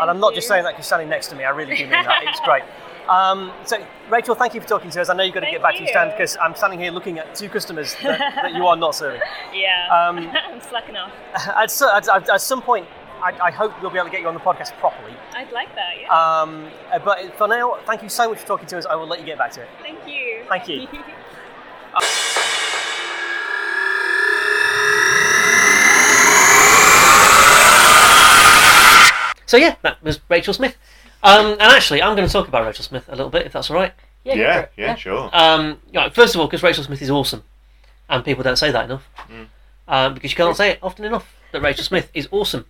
and 0.00 0.08
I'm 0.08 0.20
not 0.20 0.34
just 0.34 0.46
saying 0.46 0.62
that 0.62 0.74
because 0.74 0.86
standing 0.86 1.08
next 1.08 1.26
to 1.30 1.34
me, 1.36 1.42
I 1.42 1.50
really 1.50 1.74
do 1.76 1.82
mean 1.82 1.90
that. 1.90 2.22
It's 2.28 2.38
great. 2.44 2.62
Um, 3.08 3.50
so, 3.64 3.84
Rachel, 4.08 4.36
thank 4.36 4.54
you 4.54 4.60
for 4.60 4.68
talking 4.68 4.88
to 4.90 5.00
us. 5.00 5.08
I 5.08 5.14
know 5.14 5.24
you've 5.24 5.34
got 5.34 5.40
to 5.40 5.46
get 5.46 5.60
Thank 5.60 5.62
back 5.64 5.74
to 5.74 5.80
your 5.80 5.88
stand 5.88 6.12
because 6.12 6.36
I'm 6.36 6.54
standing 6.54 6.78
here 6.78 6.92
looking 6.92 7.18
at 7.18 7.34
two 7.34 7.48
customers 7.48 7.96
that, 8.04 8.20
that 8.20 8.54
you 8.54 8.64
are 8.68 8.76
not 8.76 8.94
serving. 8.94 9.20
Yeah. 9.52 9.88
Um, 10.08 10.18
I'm 10.48 10.60
slacking 10.60 10.94
off. 10.94 11.10
At, 11.34 11.72
so- 11.72 11.92
at, 11.92 12.08
at, 12.08 12.28
at 12.30 12.40
some 12.40 12.62
point, 12.62 12.86
I, 13.22 13.48
I 13.48 13.50
hope 13.50 13.80
we'll 13.82 13.90
be 13.90 13.98
able 13.98 14.06
to 14.06 14.12
get 14.12 14.20
you 14.20 14.28
on 14.28 14.34
the 14.34 14.40
podcast 14.40 14.72
properly. 14.78 15.14
I'd 15.34 15.52
like 15.52 15.74
that, 15.74 16.00
yeah. 16.00 16.08
Um, 16.08 16.66
uh, 16.92 16.98
but 16.98 17.36
for 17.36 17.48
now, 17.48 17.78
thank 17.86 18.02
you 18.02 18.08
so 18.08 18.30
much 18.30 18.38
for 18.40 18.46
talking 18.46 18.66
to 18.68 18.78
us. 18.78 18.86
I 18.86 18.94
will 18.94 19.06
let 19.06 19.20
you 19.20 19.26
get 19.26 19.38
back 19.38 19.52
to 19.52 19.62
it. 19.62 19.68
Thank 19.82 20.06
you. 20.06 20.44
Thank 20.48 20.68
you. 20.68 20.88
So 29.50 29.56
yeah, 29.56 29.74
that 29.82 30.00
was 30.00 30.20
Rachel 30.28 30.54
Smith. 30.54 30.76
Um, 31.24 31.46
and 31.54 31.62
actually, 31.62 32.00
I'm 32.00 32.14
going 32.14 32.26
to 32.26 32.32
talk 32.32 32.46
about 32.46 32.64
Rachel 32.64 32.84
Smith 32.84 33.08
a 33.08 33.16
little 33.16 33.30
bit, 33.30 33.46
if 33.46 33.52
that's 33.52 33.68
all 33.68 33.74
right. 33.74 33.92
Yeah, 34.22 34.36
go 34.36 34.40
Yeah, 34.40 34.66
yeah, 34.76 34.94
sure. 34.94 35.28
Um, 35.32 35.80
yeah, 35.90 36.08
first 36.08 36.36
of 36.36 36.40
all, 36.40 36.46
because 36.46 36.62
Rachel 36.62 36.84
Smith 36.84 37.02
is 37.02 37.10
awesome, 37.10 37.42
and 38.08 38.24
people 38.24 38.44
don't 38.44 38.54
say 38.54 38.70
that 38.70 38.84
enough, 38.84 39.08
um, 39.88 40.14
because 40.14 40.30
you 40.30 40.36
can't 40.36 40.56
say 40.56 40.70
it 40.70 40.78
often 40.84 41.04
enough 41.04 41.34
that 41.50 41.62
Rachel 41.62 41.82
Smith 41.82 42.12
is 42.14 42.28
awesome. 42.30 42.64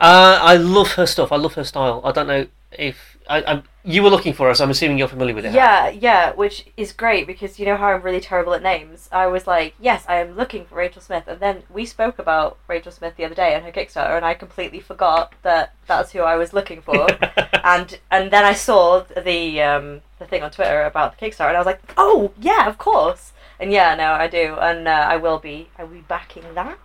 Uh, 0.00 0.38
I 0.40 0.56
love 0.56 0.92
her 0.92 1.06
stuff. 1.06 1.30
I 1.30 1.36
love 1.36 1.54
her 1.54 1.64
style. 1.64 2.00
I 2.04 2.12
don't 2.12 2.26
know 2.26 2.46
if 2.72 3.18
I, 3.28 3.42
I, 3.42 3.62
you 3.84 4.02
were 4.02 4.10
looking 4.10 4.32
for 4.32 4.48
us. 4.48 4.60
I'm 4.60 4.70
assuming 4.70 4.98
you're 4.98 5.08
familiar 5.08 5.34
with 5.34 5.44
it. 5.44 5.52
Yeah, 5.52 5.88
yeah, 5.88 6.32
which 6.32 6.66
is 6.76 6.92
great 6.92 7.26
because 7.26 7.58
you 7.58 7.66
know 7.66 7.76
how 7.76 7.88
I'm 7.88 8.02
really 8.02 8.20
terrible 8.20 8.54
at 8.54 8.62
names. 8.62 9.08
I 9.12 9.26
was 9.28 9.46
like, 9.46 9.74
yes, 9.78 10.04
I 10.08 10.16
am 10.16 10.36
looking 10.36 10.64
for 10.64 10.74
Rachel 10.74 11.00
Smith, 11.00 11.24
and 11.28 11.38
then 11.38 11.62
we 11.70 11.86
spoke 11.86 12.18
about 12.18 12.58
Rachel 12.66 12.90
Smith 12.90 13.16
the 13.16 13.24
other 13.24 13.34
day 13.34 13.54
and 13.54 13.64
her 13.64 13.70
Kickstarter, 13.70 14.16
and 14.16 14.24
I 14.24 14.34
completely 14.34 14.80
forgot 14.80 15.34
that 15.42 15.74
that's 15.86 16.12
who 16.12 16.20
I 16.20 16.36
was 16.36 16.52
looking 16.52 16.80
for. 16.80 17.06
and 17.64 17.98
and 18.10 18.30
then 18.30 18.44
I 18.44 18.54
saw 18.54 19.00
the 19.00 19.62
um, 19.62 20.00
the 20.18 20.26
thing 20.26 20.42
on 20.42 20.50
Twitter 20.50 20.82
about 20.82 21.16
the 21.16 21.26
Kickstarter, 21.26 21.48
and 21.48 21.56
I 21.56 21.60
was 21.60 21.66
like, 21.66 21.80
oh 21.96 22.32
yeah, 22.40 22.66
of 22.66 22.78
course. 22.78 23.32
And 23.60 23.70
yeah, 23.70 23.94
no, 23.94 24.12
I 24.12 24.26
do, 24.26 24.56
and 24.58 24.88
uh, 24.88 24.90
I 24.90 25.18
will 25.18 25.38
be. 25.38 25.68
I 25.78 25.84
will 25.84 25.94
be 25.94 26.00
backing 26.00 26.44
that. 26.54 26.78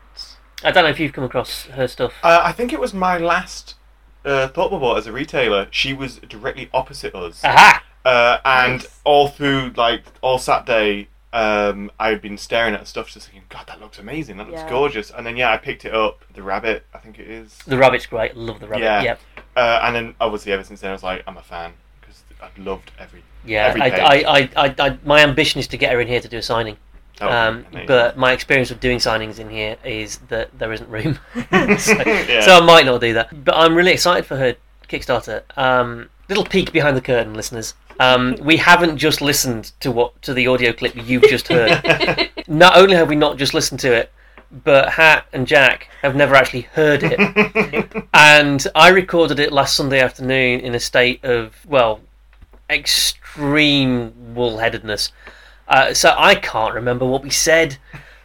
I 0.64 0.72
don't 0.72 0.84
know 0.84 0.90
if 0.90 1.00
you've 1.00 1.14
come 1.14 1.24
across 1.24 1.64
her 1.66 1.88
stuff. 1.88 2.14
Uh, 2.24 2.42
I 2.44 2.52
think 2.52 2.74
it 2.74 2.80
was 2.80 2.94
my 2.94 3.18
last 3.18 3.76
uh, 4.24 4.48
Thought 4.48 4.72
Bubble 4.72 4.96
as 4.98 5.06
a 5.08 5.12
retailer. 5.12 5.68
She 5.72 5.94
was 5.94 6.18
directly 6.20 6.70
opposite 6.74 7.14
us. 7.14 7.44
Aha! 7.44 7.84
Uh, 8.04 8.38
and 8.46 8.80
Nice. 8.80 9.00
all 9.04 9.28
through, 9.28 9.74
like, 9.76 10.04
all 10.22 10.38
Saturday, 10.38 11.10
um, 11.34 11.92
I'd 12.00 12.22
been 12.22 12.38
staring 12.38 12.74
at 12.76 12.88
stuff 12.88 13.10
just 13.10 13.28
thinking, 13.28 13.44
God, 13.50 13.66
that 13.68 13.82
looks 13.82 14.00
amazing. 14.00 14.38
That 14.38 14.48
looks 14.48 14.62
Yeah. 14.62 14.70
gorgeous. 14.70 15.12
And 15.12 15.26
then, 15.26 15.36
yeah, 15.38 15.52
I 15.52 15.58
picked 15.58 15.86
it 15.86 15.94
up. 15.94 16.24
The 16.34 16.44
rabbit, 16.44 16.86
I 16.94 17.00
think 17.00 17.20
it 17.20 17.28
is. 17.30 17.58
The 17.68 17.78
rabbit's 17.78 18.06
great. 18.06 18.38
Love 18.38 18.60
the 18.60 18.68
rabbit. 18.68 18.84
Yeah. 18.84 19.02
Yep. 19.02 19.20
Uh, 19.56 19.80
and 19.84 19.96
then, 19.96 20.16
obviously, 20.22 20.52
ever 20.52 20.64
since 20.64 20.82
then, 20.82 20.92
I 20.92 20.94
was 20.94 21.04
like, 21.04 21.24
I'm 21.28 21.38
a 21.38 21.42
fan. 21.42 21.74
Because 22.00 22.24
I've 22.42 22.58
loved 22.58 22.92
every. 23.00 23.24
Yeah. 23.44 23.68
every 23.68 23.82
I, 23.82 23.90
page. 23.90 24.00
I, 24.00 24.14
I, 24.16 24.66
I, 24.68 24.76
I, 24.80 24.98
my 25.04 25.22
ambition 25.22 25.60
is 25.60 25.68
to 25.70 25.78
get 25.78 25.92
her 25.92 26.00
in 26.00 26.08
here 26.08 26.20
to 26.22 26.28
do 26.28 26.38
a 26.38 26.42
signing. 26.42 26.78
Be 27.20 27.26
Um, 27.26 27.66
but 27.88 28.18
my 28.18 28.32
experience 28.32 28.70
with 28.70 28.80
doing 28.80 28.98
signings 29.00 29.40
in 29.40 29.50
here 29.50 29.78
is 29.84 30.18
that 30.30 30.58
there 30.58 30.72
isn't 30.74 30.90
room. 30.90 31.18
so, 31.80 31.94
Yeah. 32.06 32.42
so 32.42 32.58
I 32.58 32.66
might 32.66 32.86
not 32.86 33.02
do 33.02 33.14
that. 33.14 33.44
But 33.46 33.56
I'm 33.56 33.76
really 33.76 33.92
excited 33.92 34.26
for 34.26 34.36
her 34.38 34.56
Kickstarter. 34.90 35.44
Um, 35.58 36.10
little 36.30 36.46
peek 36.46 36.72
behind 36.72 36.96
the 36.98 37.02
curtain, 37.02 37.34
listeners. 37.34 37.74
Um, 38.00 38.36
we 38.42 38.58
haven't 38.58 38.98
just 38.98 39.22
listened 39.22 39.72
to 39.80 39.92
what 39.92 40.22
to 40.24 40.34
the 40.34 40.48
audio 40.48 40.74
clip 40.74 40.94
you've 40.96 41.24
just 41.24 41.48
heard. 41.48 42.30
not 42.48 42.78
only 42.78 42.96
have 42.96 43.08
we 43.08 43.16
not 43.16 43.38
just 43.38 43.54
listened 43.54 43.80
to 43.82 43.94
it, 43.94 44.12
but 44.64 44.90
Hat 44.90 45.26
and 45.34 45.48
Jack 45.48 45.90
have 46.02 46.16
never 46.16 46.36
actually 46.36 46.62
heard 46.62 47.02
it. 47.04 48.06
and 48.14 48.68
I 48.76 48.90
recorded 48.90 49.40
it 49.40 49.52
last 49.54 49.76
Sunday 49.76 50.02
afternoon 50.02 50.60
in 50.60 50.76
a 50.76 50.80
state 50.80 51.24
of 51.24 51.56
well, 51.66 52.02
extreme 52.70 54.34
wool-headedness. 54.36 55.12
Uh, 55.68 55.94
so 55.94 56.14
I 56.18 56.36
can't 56.36 56.74
remember 56.74 57.06
what 57.06 57.24
we 57.24 57.30
said. 57.30 57.78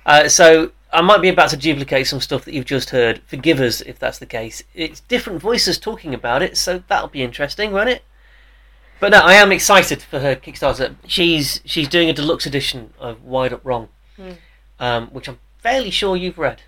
Uh, 0.04 0.28
so 0.28 0.72
I 0.92 1.00
might 1.00 1.22
be 1.22 1.28
about 1.28 1.50
to 1.50 1.56
duplicate 1.56 2.06
some 2.06 2.20
stuff 2.20 2.44
that 2.44 2.54
you've 2.54 2.64
just 2.64 2.90
heard. 2.90 3.22
Forgive 3.26 3.60
us 3.60 3.80
if 3.80 3.98
that's 3.98 4.18
the 4.18 4.26
case. 4.26 4.62
It's 4.74 5.00
different 5.00 5.40
voices 5.40 5.78
talking 5.78 6.14
about 6.14 6.42
it, 6.42 6.56
so 6.56 6.82
that'll 6.88 7.08
be 7.08 7.22
interesting, 7.22 7.72
won't 7.72 7.88
it? 7.88 8.02
But 8.98 9.12
no, 9.12 9.18
I 9.20 9.34
am 9.34 9.50
excited 9.50 10.02
for 10.02 10.18
her 10.20 10.36
Kickstarter. 10.36 10.94
She's 11.06 11.62
she's 11.64 11.88
doing 11.88 12.10
a 12.10 12.12
deluxe 12.12 12.44
edition 12.44 12.92
of 12.98 13.24
Wired 13.24 13.54
Up 13.54 13.64
Wrong, 13.64 13.88
um, 14.78 15.06
which 15.08 15.28
I'm 15.28 15.38
fairly 15.58 15.90
sure 15.90 16.16
you've 16.16 16.38
read. 16.38 16.62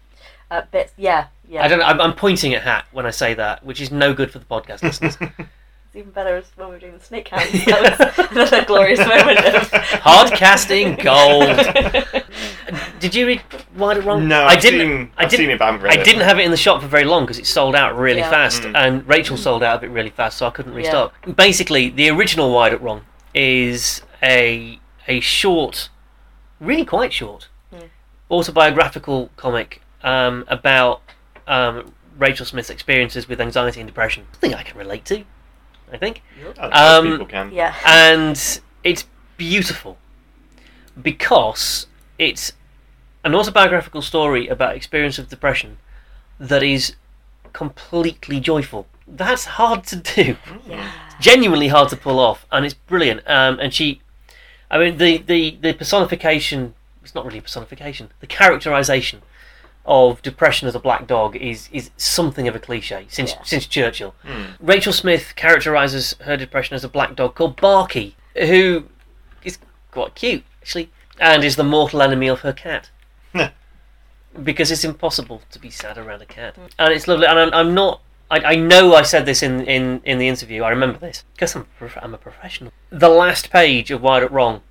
Uh, 0.51 0.63
bits, 0.71 0.93
yeah, 0.97 1.27
yeah. 1.49 1.63
I 1.63 1.69
don't 1.69 1.79
know. 1.79 1.85
I'm, 1.85 2.01
I'm 2.01 2.15
pointing 2.15 2.55
at 2.55 2.63
Hat 2.63 2.87
when 2.93 3.05
I 3.05 3.11
say 3.11 3.35
that, 3.35 3.65
which 3.65 3.81
is 3.81 3.91
no 3.91 4.15
good 4.15 4.31
for 4.31 4.39
the 4.39 4.45
podcast 4.47 4.83
listeners. 4.83 5.19
It's 5.93 5.99
even 5.99 6.11
better 6.13 6.37
as 6.37 6.47
when 6.57 6.69
we 6.69 6.75
were 6.77 6.81
doing 6.81 6.95
the 6.97 7.05
snake 7.05 7.29
hands. 7.33 7.53
That 7.67 8.17
was 8.17 8.31
another 8.31 8.65
glorious 8.65 8.99
moment 8.99 9.41
of 9.45 9.71
Hard 10.01 10.33
casting 10.33 10.95
gold. 10.97 11.45
Did 12.99 13.15
you 13.15 13.27
read 13.27 13.43
Wired 13.77 13.99
Up 13.99 14.05
Wrong? 14.07 14.27
No, 14.27 14.41
I 14.41 14.53
I've 14.53 14.61
didn't. 14.63 14.81
seen- 14.81 15.11
I 15.19 15.25
I've 15.25 15.31
didn't. 15.31 15.45
seen 15.45 15.51
it, 15.51 15.59
but 15.59 15.65
I 15.67 15.73
haven't 15.73 15.83
read 15.85 15.99
I 15.99 16.01
it. 16.01 16.05
didn't 16.05 16.23
have 16.23 16.39
it 16.39 16.47
in 16.47 16.51
the 16.51 16.57
shop 16.57 16.81
for 16.81 16.87
very 16.89 17.05
long 17.05 17.25
because 17.25 17.39
it 17.39 17.45
sold 17.47 17.75
out 17.77 17.95
really 17.99 18.21
Yeah. 18.21 18.31
fast, 18.31 18.63
Mm. 18.63 18.75
and 18.75 19.07
Rachel 19.07 19.37
sold 19.37 19.63
out 19.63 19.77
of 19.77 19.85
it 19.85 19.89
really 19.89 20.09
fast, 20.09 20.39
so 20.39 20.47
I 20.47 20.51
couldn't 20.51 20.73
restock. 20.73 21.13
Basically, 21.37 21.91
the 21.91 22.09
original 22.09 22.51
Wired 22.55 22.73
Up 22.73 22.81
Wrong 22.81 23.03
is 23.35 24.01
a 24.23 24.79
a 25.09 25.21
short, 25.21 25.91
really 26.59 26.87
quite 26.87 27.13
short, 27.13 27.49
Mm. 27.75 27.91
autobiographical 28.31 29.29
comic 29.37 29.83
um, 30.03 30.45
about 30.49 31.03
um, 31.47 31.93
Rachel 32.17 32.47
Smith's 32.47 32.71
experiences 32.71 33.29
with 33.29 33.43
anxiety 33.43 33.81
and 33.81 33.87
depression. 33.89 34.25
Something 34.33 34.55
I 34.55 34.63
can 34.63 34.79
relate 34.79 35.05
to, 35.07 35.25
I 35.93 35.99
think 35.99 36.23
Um, 36.59 37.05
people 37.13 37.27
can. 37.27 37.53
yeah. 37.53 37.75
and 37.85 38.61
it's 38.83 39.05
beautiful 39.37 39.99
because 41.01 41.87
it's 42.19 42.53
an 43.25 43.35
autobiographical 43.35 44.03
story 44.03 44.49
about 44.49 44.75
experience 44.77 45.19
of 45.19 45.29
depression 45.29 45.79
that 46.39 46.63
is 46.63 46.95
completely 47.53 48.41
joyful. 48.41 48.87
That's 49.07 49.45
hard 49.45 49.85
to 49.85 49.97
do. 49.97 50.37
Yeah. 50.69 50.91
Genuinely 51.21 51.69
hard 51.69 51.89
to 51.91 51.97
pull 51.97 52.19
off, 52.19 52.47
and 52.51 52.65
it's 52.65 52.75
brilliant. 52.75 53.21
Um, 53.27 53.59
and 53.61 53.73
she, 53.73 54.01
I 54.71 54.79
mean, 54.79 54.97
the, 54.99 55.19
the, 55.19 55.57
the 55.61 55.73
personification, 55.73 56.75
it's 57.03 57.15
not 57.15 57.25
really 57.25 57.39
a 57.39 57.43
personification, 57.43 58.11
the 58.21 58.27
characterization 58.27 59.23
of 59.85 60.23
depression 60.23 60.69
as 60.69 60.75
a 60.75 60.79
black 60.79 61.07
dog 61.07 61.35
is, 61.37 61.69
is 61.73 61.91
something 61.97 62.47
of 62.47 62.55
a 62.55 62.59
cliche 62.61 63.07
since, 63.09 63.33
Yeah. 63.33 63.43
since 63.43 63.67
Churchill. 63.67 64.15
Hmm. 64.23 64.45
Rachel 64.61 64.93
Smith 64.93 65.35
characterizes 65.35 66.15
her 66.21 66.37
depression 66.37 66.75
as 66.77 66.85
a 66.85 66.89
black 66.89 67.17
dog 67.17 67.35
called 67.35 67.57
Barky, 67.57 68.15
who 68.37 68.85
is 69.43 69.59
quite 69.91 70.15
cute, 70.15 70.45
actually, 70.61 70.91
and 71.19 71.43
is 71.43 71.57
the 71.57 71.65
mortal 71.65 72.01
enemy 72.01 72.29
of 72.29 72.41
her 72.41 72.53
cat 72.53 72.91
because 74.43 74.71
it's 74.71 74.85
impossible 74.85 75.43
to 75.51 75.59
be 75.59 75.71
sad 75.71 75.99
around 75.99 76.23
a 76.23 76.27
cat, 76.27 76.57
and 76.79 76.93
it's 76.93 77.07
lovely. 77.09 77.27
And 77.27 77.39
I'm, 77.39 77.53
I'm 77.55 77.75
not. 77.75 78.01
I, 78.31 78.53
I 78.53 78.55
know 78.57 78.95
I 78.95 79.03
said 79.03 79.27
this 79.27 79.43
in, 79.43 79.61
in, 79.67 80.01
in 80.05 80.17
the 80.19 80.27
interview. 80.27 80.63
I 80.63 80.71
remember 80.71 80.99
this 80.99 81.25
because 81.35 81.55
I'm 81.55 81.67
a 81.81 81.87
I'm 82.03 82.15
a 82.15 82.19
professional. 82.19 82.73
The 82.91 83.11
last 83.11 83.51
page 83.51 83.91
of 83.91 84.01
Wired 84.01 84.25
Up 84.25 84.31
Wrong 84.31 84.63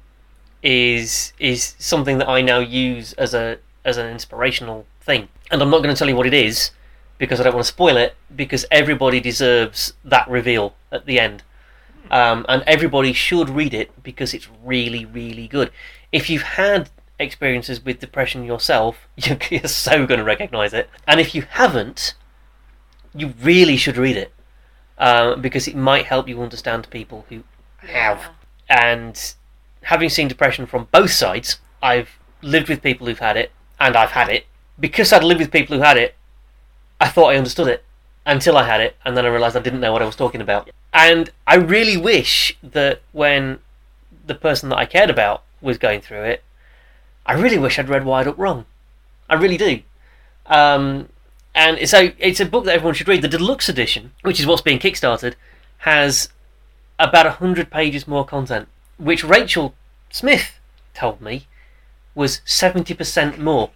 is 0.64 1.34
is 1.40 1.76
something 1.80 2.18
that 2.20 2.28
I 2.30 2.42
now 2.42 2.60
use 2.60 3.14
as 3.14 3.34
a 3.34 3.60
as 3.86 3.98
an 3.98 4.08
inspirational 4.08 4.86
thing, 5.02 5.30
and 5.52 5.62
I'm 5.62 5.70
not 5.70 5.84
going 5.84 5.94
to 5.94 6.00
tell 6.00 6.10
you 6.10 6.16
what 6.16 6.28
it 6.28 6.34
is 6.34 6.72
because 7.18 7.40
I 7.40 7.44
don't 7.44 7.54
want 7.54 7.66
to 7.66 7.72
spoil 7.72 7.98
it. 7.98 8.16
Because 8.36 8.66
everybody 8.72 9.20
deserves 9.20 9.94
that 10.04 10.30
reveal 10.30 10.76
at 10.92 11.06
the 11.06 11.20
end, 11.20 11.44
um, 12.10 12.46
and 12.50 12.64
everybody 12.66 13.14
should 13.14 13.50
read 13.50 13.74
it 13.74 14.04
because 14.04 14.34
it's 14.34 14.48
really 14.64 15.06
really 15.06 15.48
good. 15.48 15.72
If 16.12 16.30
you've 16.30 16.42
had 16.44 16.90
experiences 17.20 17.84
with 17.84 18.00
depression 18.00 18.44
yourself, 18.44 19.08
you're, 19.16 19.38
you're 19.50 19.68
so 19.68 20.06
going 20.06 20.20
to 20.20 20.24
recognize 20.24 20.74
it. 20.74 20.90
And 21.08 21.20
if 21.20 21.34
you 21.36 21.44
haven't, 21.44 22.16
you 23.14 23.34
really 23.42 23.78
should 23.78 23.98
read 23.98 24.18
it 24.18 24.34
um, 24.98 25.42
because 25.42 25.68
it 25.68 25.76
might 25.76 26.06
help 26.06 26.28
you 26.28 26.42
understand 26.42 26.90
people 26.90 27.26
who 27.30 27.44
have. 27.78 28.30
And 28.70 29.34
having 29.84 30.10
seen 30.10 30.28
depression 30.28 30.66
from 30.66 30.88
both 30.92 31.12
sides, 31.12 31.60
I've 31.82 32.10
lived 32.42 32.70
with 32.70 32.82
people 32.82 33.08
who've 33.08 33.20
had 33.20 33.38
it, 33.38 33.52
and 33.80 33.96
I've 33.96 34.12
had 34.12 34.30
it. 34.30 34.46
Because 34.82 35.14
I'd 35.14 35.24
lived 35.24 35.40
with 35.40 35.52
people 35.52 35.78
who 35.78 35.84
had 35.84 35.96
it, 35.96 36.16
I 37.00 37.08
thought 37.08 37.30
I 37.30 37.38
understood 37.38 37.70
it 37.70 37.86
until 38.26 38.58
I 38.58 38.66
had 38.66 38.82
it, 38.82 38.98
and 39.06 39.16
then 39.16 39.26
I 39.26 39.30
realised 39.30 39.56
I 39.56 39.62
didn't 39.62 39.80
know 39.80 39.94
what 39.94 40.02
I 40.02 40.06
was 40.06 40.18
talking 40.18 40.42
about. 40.42 40.70
And 40.94 41.30
I 41.48 41.56
really 41.56 41.96
wish 41.96 42.58
that 42.62 43.02
when 43.14 43.60
the 44.26 44.36
person 44.36 44.68
that 44.70 44.78
I 44.78 44.86
cared 44.86 45.10
about 45.10 45.44
was 45.62 45.78
going 45.78 46.02
through 46.02 46.24
it, 46.24 46.44
I 47.26 47.34
really 47.34 47.58
wish 47.58 47.80
I'd 47.80 47.90
read 47.90 48.04
Wired 48.04 48.28
Up 48.28 48.38
Wrong. 48.38 48.66
I 49.30 49.36
really 49.36 49.58
do. 49.58 49.82
Um, 50.48 51.10
and 51.56 51.88
so 51.88 52.12
it's 52.18 52.40
a 52.40 52.46
book 52.46 52.66
that 52.66 52.76
everyone 52.76 52.96
should 52.96 53.08
read. 53.08 53.22
The 53.22 53.28
deluxe 53.28 53.70
edition, 53.70 54.12
which 54.24 54.40
is 54.40 54.46
what's 54.46 54.62
being 54.62 54.80
kickstarted, 54.80 55.36
has 55.80 56.30
about 57.00 57.26
100 57.26 57.72
pages 57.72 58.08
more 58.08 58.26
content, 58.26 58.68
which 58.98 59.24
Rachel 59.24 59.74
Smith 60.12 60.60
told 60.94 61.22
me 61.22 61.48
was 62.14 62.42
70% 62.46 63.38
more. 63.38 63.72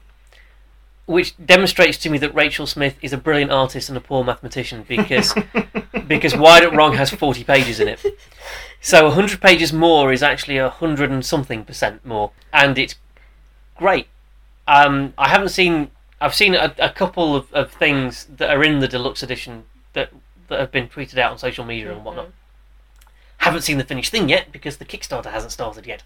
Which 1.06 1.36
demonstrates 1.44 2.00
to 2.00 2.10
me 2.10 2.18
that 2.18 2.34
Rachel 2.34 2.66
Smith 2.66 2.98
is 3.02 3.14
a 3.14 3.18
brilliant 3.18 3.52
artist 3.52 3.90
and 3.90 3.98
a 3.98 4.02
poor 4.02 4.24
mathematician 4.24 4.86
because 4.88 5.36
because 6.08 6.36
Wired 6.36 6.64
Up 6.64 6.74
Wrong 6.74 6.94
has 6.96 7.12
40 7.12 7.44
pages 7.44 7.80
in 7.80 7.88
it. 7.88 8.04
So 8.82 9.06
100 9.06 9.42
pages 9.42 9.72
more 9.72 10.12
is 10.12 10.24
actually 10.24 10.60
100 10.60 11.12
and 11.12 11.26
something 11.26 11.64
percent 11.64 12.06
more. 12.06 12.32
And 12.52 12.78
it's 12.78 12.96
great. 13.78 14.08
Um, 14.68 15.14
I 15.18 15.30
haven't 15.30 15.50
seen. 15.50 15.92
I've 16.22 16.34
seen 16.34 16.56
a, 16.56 16.74
a 16.80 16.90
couple 16.90 17.36
of, 17.36 17.54
of 17.54 17.72
things 17.72 18.26
that 18.38 18.50
are 18.50 18.64
in 18.64 18.80
the 18.80 18.88
deluxe 18.88 19.22
edition 19.22 19.66
that 19.94 20.10
that 20.48 20.60
have 20.60 20.72
been 20.72 20.88
tweeted 20.88 21.18
out 21.18 21.32
on 21.32 21.38
social 21.38 21.66
media 21.66 21.92
and 21.92 22.04
whatnot. 22.04 22.30
Haven't 23.38 23.62
seen 23.62 23.78
the 23.78 23.84
finished 23.84 24.12
thing 24.12 24.30
yet 24.30 24.52
because 24.52 24.78
the 24.78 24.86
Kickstarter 24.86 25.32
hasn't 25.32 25.52
started 25.52 25.86
yet. 25.86 26.04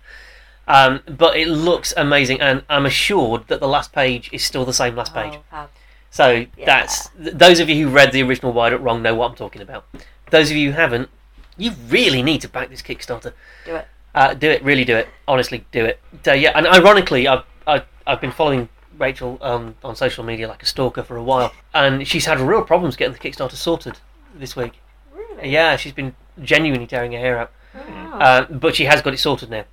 Um, 0.68 1.02
but 1.08 1.36
it 1.36 1.48
looks 1.48 1.94
amazing, 1.98 2.42
and 2.42 2.64
I'm 2.70 2.86
assured 2.86 3.48
that 3.48 3.60
the 3.60 3.68
last 3.68 3.92
page 3.92 4.30
is 4.32 4.44
still 4.44 4.66
the 4.66 4.74
same 4.74 4.96
last 4.96 5.14
page. 5.14 5.34
Oh, 5.36 5.42
fab. 5.50 5.70
So 6.12 6.46
that's 6.66 7.10
th- 7.10 7.34
those 7.36 7.60
of 7.60 7.70
you 7.70 7.88
who 7.88 7.94
read 7.94 8.12
the 8.12 8.22
original 8.24 8.52
Wired 8.54 8.74
Up 8.74 8.82
Wrong 8.82 9.02
know 9.02 9.16
what 9.16 9.30
I'm 9.32 9.36
talking 9.36 9.62
about. 9.62 9.86
Those 10.32 10.52
of 10.52 10.58
you 10.58 10.72
who 10.72 10.76
haven't, 10.78 11.10
you 11.58 11.72
really 11.88 12.22
need 12.22 12.42
to 12.42 12.50
back 12.50 12.70
this 12.70 12.82
Kickstarter. 12.82 13.34
Do 13.66 13.76
it. 13.76 13.88
Uh, 14.14 14.34
do 14.34 14.50
it, 14.50 14.64
really 14.64 14.86
do 14.86 14.96
it. 14.96 15.08
Honestly, 15.28 15.66
do 15.72 15.86
it. 15.86 16.00
So, 16.24 16.34
yeah, 16.34 16.52
and 16.56 16.66
ironically, 16.68 17.28
I've, 17.28 17.44
I've, 17.68 17.86
I've 18.08 18.22
been 18.22 18.32
following 18.32 18.70
Rachel 18.98 19.38
um, 19.42 19.76
on 19.84 19.96
social 19.96 20.24
media 20.24 20.48
like 20.48 20.62
a 20.64 20.66
stalker 20.66 21.04
for 21.04 21.16
a 21.16 21.24
while, 21.24 21.52
and 21.74 22.08
she's 22.08 22.26
had 22.26 22.40
real 22.40 22.64
problems 22.64 22.96
getting 22.96 23.14
the 23.14 23.20
Kickstarter 23.20 23.54
sorted 23.54 24.00
this 24.36 24.56
week. 24.56 24.74
Really? 25.16 25.50
Yeah, 25.52 25.76
she's 25.78 25.94
been 25.94 26.16
genuinely 26.42 26.88
tearing 26.88 27.12
her 27.14 27.20
hair 27.20 27.38
out, 27.40 27.52
Oh. 27.76 27.80
uh, 28.20 28.46
but 28.50 28.76
she 28.76 28.86
has 28.86 29.02
got 29.02 29.14
it 29.14 29.18
sorted 29.18 29.50
now. 29.52 29.66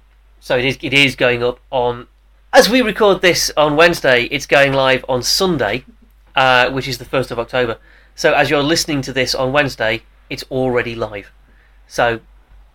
So 0.47 0.57
it 0.57 0.65
is, 0.65 0.79
it 0.81 0.95
is 0.95 1.17
going 1.17 1.43
up 1.43 1.59
on. 1.73 2.07
As 2.53 2.71
we 2.71 2.81
record 2.81 3.21
this 3.21 3.51
on 3.57 3.75
Wednesday, 3.75 4.27
it's 4.31 4.47
going 4.47 4.73
live 4.75 5.05
on 5.09 5.25
Sunday, 5.25 5.85
uh, 6.37 6.71
which 6.71 6.87
is 6.87 6.99
the 6.99 7.05
first 7.05 7.33
of 7.33 7.39
October. 7.41 7.79
So 8.15 8.33
as 8.33 8.49
you're 8.49 8.63
listening 8.63 9.03
to 9.03 9.13
this 9.13 9.35
on 9.35 9.53
Wednesday, 9.53 10.05
it's 10.31 10.45
already 10.45 10.95
live. 10.95 11.33
So, 11.89 12.21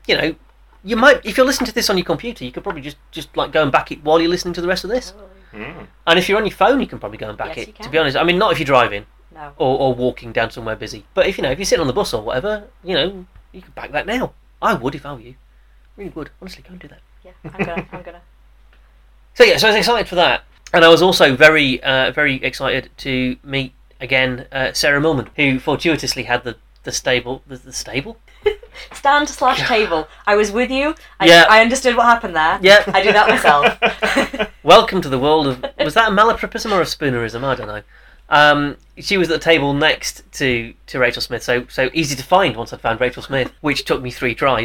you 0.06 0.18
know, 0.18 0.36
you 0.84 0.98
might 0.98 1.26
if 1.26 1.38
you're 1.38 1.46
listening 1.46 1.68
to 1.68 1.74
this 1.74 1.90
on 1.90 1.98
your 1.98 2.04
computer, 2.04 2.44
you 2.44 2.52
could 2.52 2.62
probably 2.62 2.82
just 2.82 2.98
just 3.10 3.38
like 3.38 3.54
go 3.54 3.64
and 3.64 3.72
back 3.72 3.90
it 3.90 4.04
while 4.04 4.20
you're 4.20 4.30
listening 4.30 4.54
to 4.56 4.62
the 4.62 4.68
rest 4.68 4.84
of 4.84 4.90
this. 4.90 5.14
Mm. 5.54 5.88
And 6.08 6.20
if 6.20 6.28
you're 6.28 6.40
on 6.40 6.46
your 6.46 6.54
phone, 6.54 6.82
you 6.82 6.88
can 6.88 7.00
probably 7.00 7.20
go 7.20 7.30
and 7.30 7.38
back 7.38 7.56
Yes, 7.56 7.70
it. 7.70 7.76
To 7.84 7.90
be 7.90 7.98
honest, 7.98 8.18
I 8.18 8.26
mean, 8.26 8.38
not 8.38 8.52
if 8.52 8.60
you're 8.60 8.66
driving 8.66 9.06
No. 9.34 9.54
or, 9.58 9.80
or 9.80 9.94
walking 9.96 10.34
down 10.34 10.52
somewhere 10.52 10.76
busy. 10.76 11.06
But 11.14 11.28
if 11.28 11.38
you 11.38 11.42
know, 11.42 11.52
if 11.52 11.58
you're 11.58 11.66
sitting 11.66 11.80
on 11.80 11.88
the 11.88 11.94
bus 11.94 12.14
or 12.14 12.22
whatever, 12.22 12.68
you 12.84 12.96
know, 12.96 13.26
you 13.54 13.62
can 13.62 13.72
back 13.72 13.94
that 13.94 14.06
now. 14.06 14.34
I 14.62 14.74
would 14.74 14.94
if 14.94 15.06
I 15.06 15.14
were 15.14 15.22
you. 15.22 15.36
Really 15.96 16.12
would. 16.12 16.32
Honestly, 16.42 16.64
go 16.64 16.72
and 16.72 16.82
do 16.82 16.90
that. 16.90 17.00
Yeah, 17.24 17.32
I'm 17.44 17.66
gonna. 17.66 17.88
I'm 17.92 18.02
gonna. 18.04 18.22
So 19.34 19.46
yeah, 19.46 19.56
so 19.56 19.68
I 19.68 19.72
was 19.72 19.78
excited 19.78 20.10
for 20.10 20.16
that, 20.16 20.44
and 20.74 20.84
I 20.84 20.90
was 20.90 21.02
also 21.02 21.38
very, 21.38 21.82
uh, 21.82 22.12
very 22.12 22.36
excited 22.44 22.90
to 22.98 23.38
meet 23.46 23.74
again 24.02 24.46
uh, 24.52 24.74
Sarah 24.74 25.00
Millman, 25.00 25.30
who 25.38 25.58
fortuitously 25.58 26.24
had 26.24 26.44
the 26.44 26.58
the 26.84 26.92
stable, 26.92 27.42
the, 27.48 27.56
the 27.58 27.72
stable. 27.72 28.18
Stand 28.94 29.30
slash 29.30 29.66
table. 29.68 30.08
I 30.28 30.36
was 30.36 30.52
with 30.52 30.70
you. 30.70 30.96
I, 31.20 31.28
Yeah. 31.28 31.46
I 31.50 31.62
understood 31.62 31.96
what 31.96 32.06
happened 32.08 32.36
there. 32.36 32.60
Yeah. 32.62 32.84
I 32.88 33.04
do 33.04 33.12
that 33.14 33.30
myself. 33.30 34.50
Welcome 34.64 35.02
to 35.02 35.10
the 35.10 35.20
world 35.20 35.48
of 35.48 35.66
was 35.80 35.94
that 35.94 36.12
a 36.12 36.12
malapropism 36.12 36.72
or 36.72 36.82
a 36.82 36.86
spoonerism? 36.86 37.44
I 37.44 37.56
don't 37.56 37.68
know. 37.68 37.84
Um, 38.30 38.78
she 38.98 39.18
was 39.18 39.30
at 39.30 39.40
the 39.40 39.44
table 39.44 39.74
next 39.74 40.24
to, 40.34 40.74
to 40.88 41.00
Rachel 41.00 41.22
Smith, 41.22 41.44
so 41.44 41.66
so 41.68 41.90
easy 41.94 42.16
to 42.16 42.24
find 42.24 42.56
once 42.56 42.72
I'd 42.74 42.82
found 42.82 43.00
Rachel 43.00 43.22
Smith, 43.22 43.52
which 43.62 43.86
took 43.86 44.02
me 44.02 44.10
three 44.10 44.34
tries. 44.34 44.60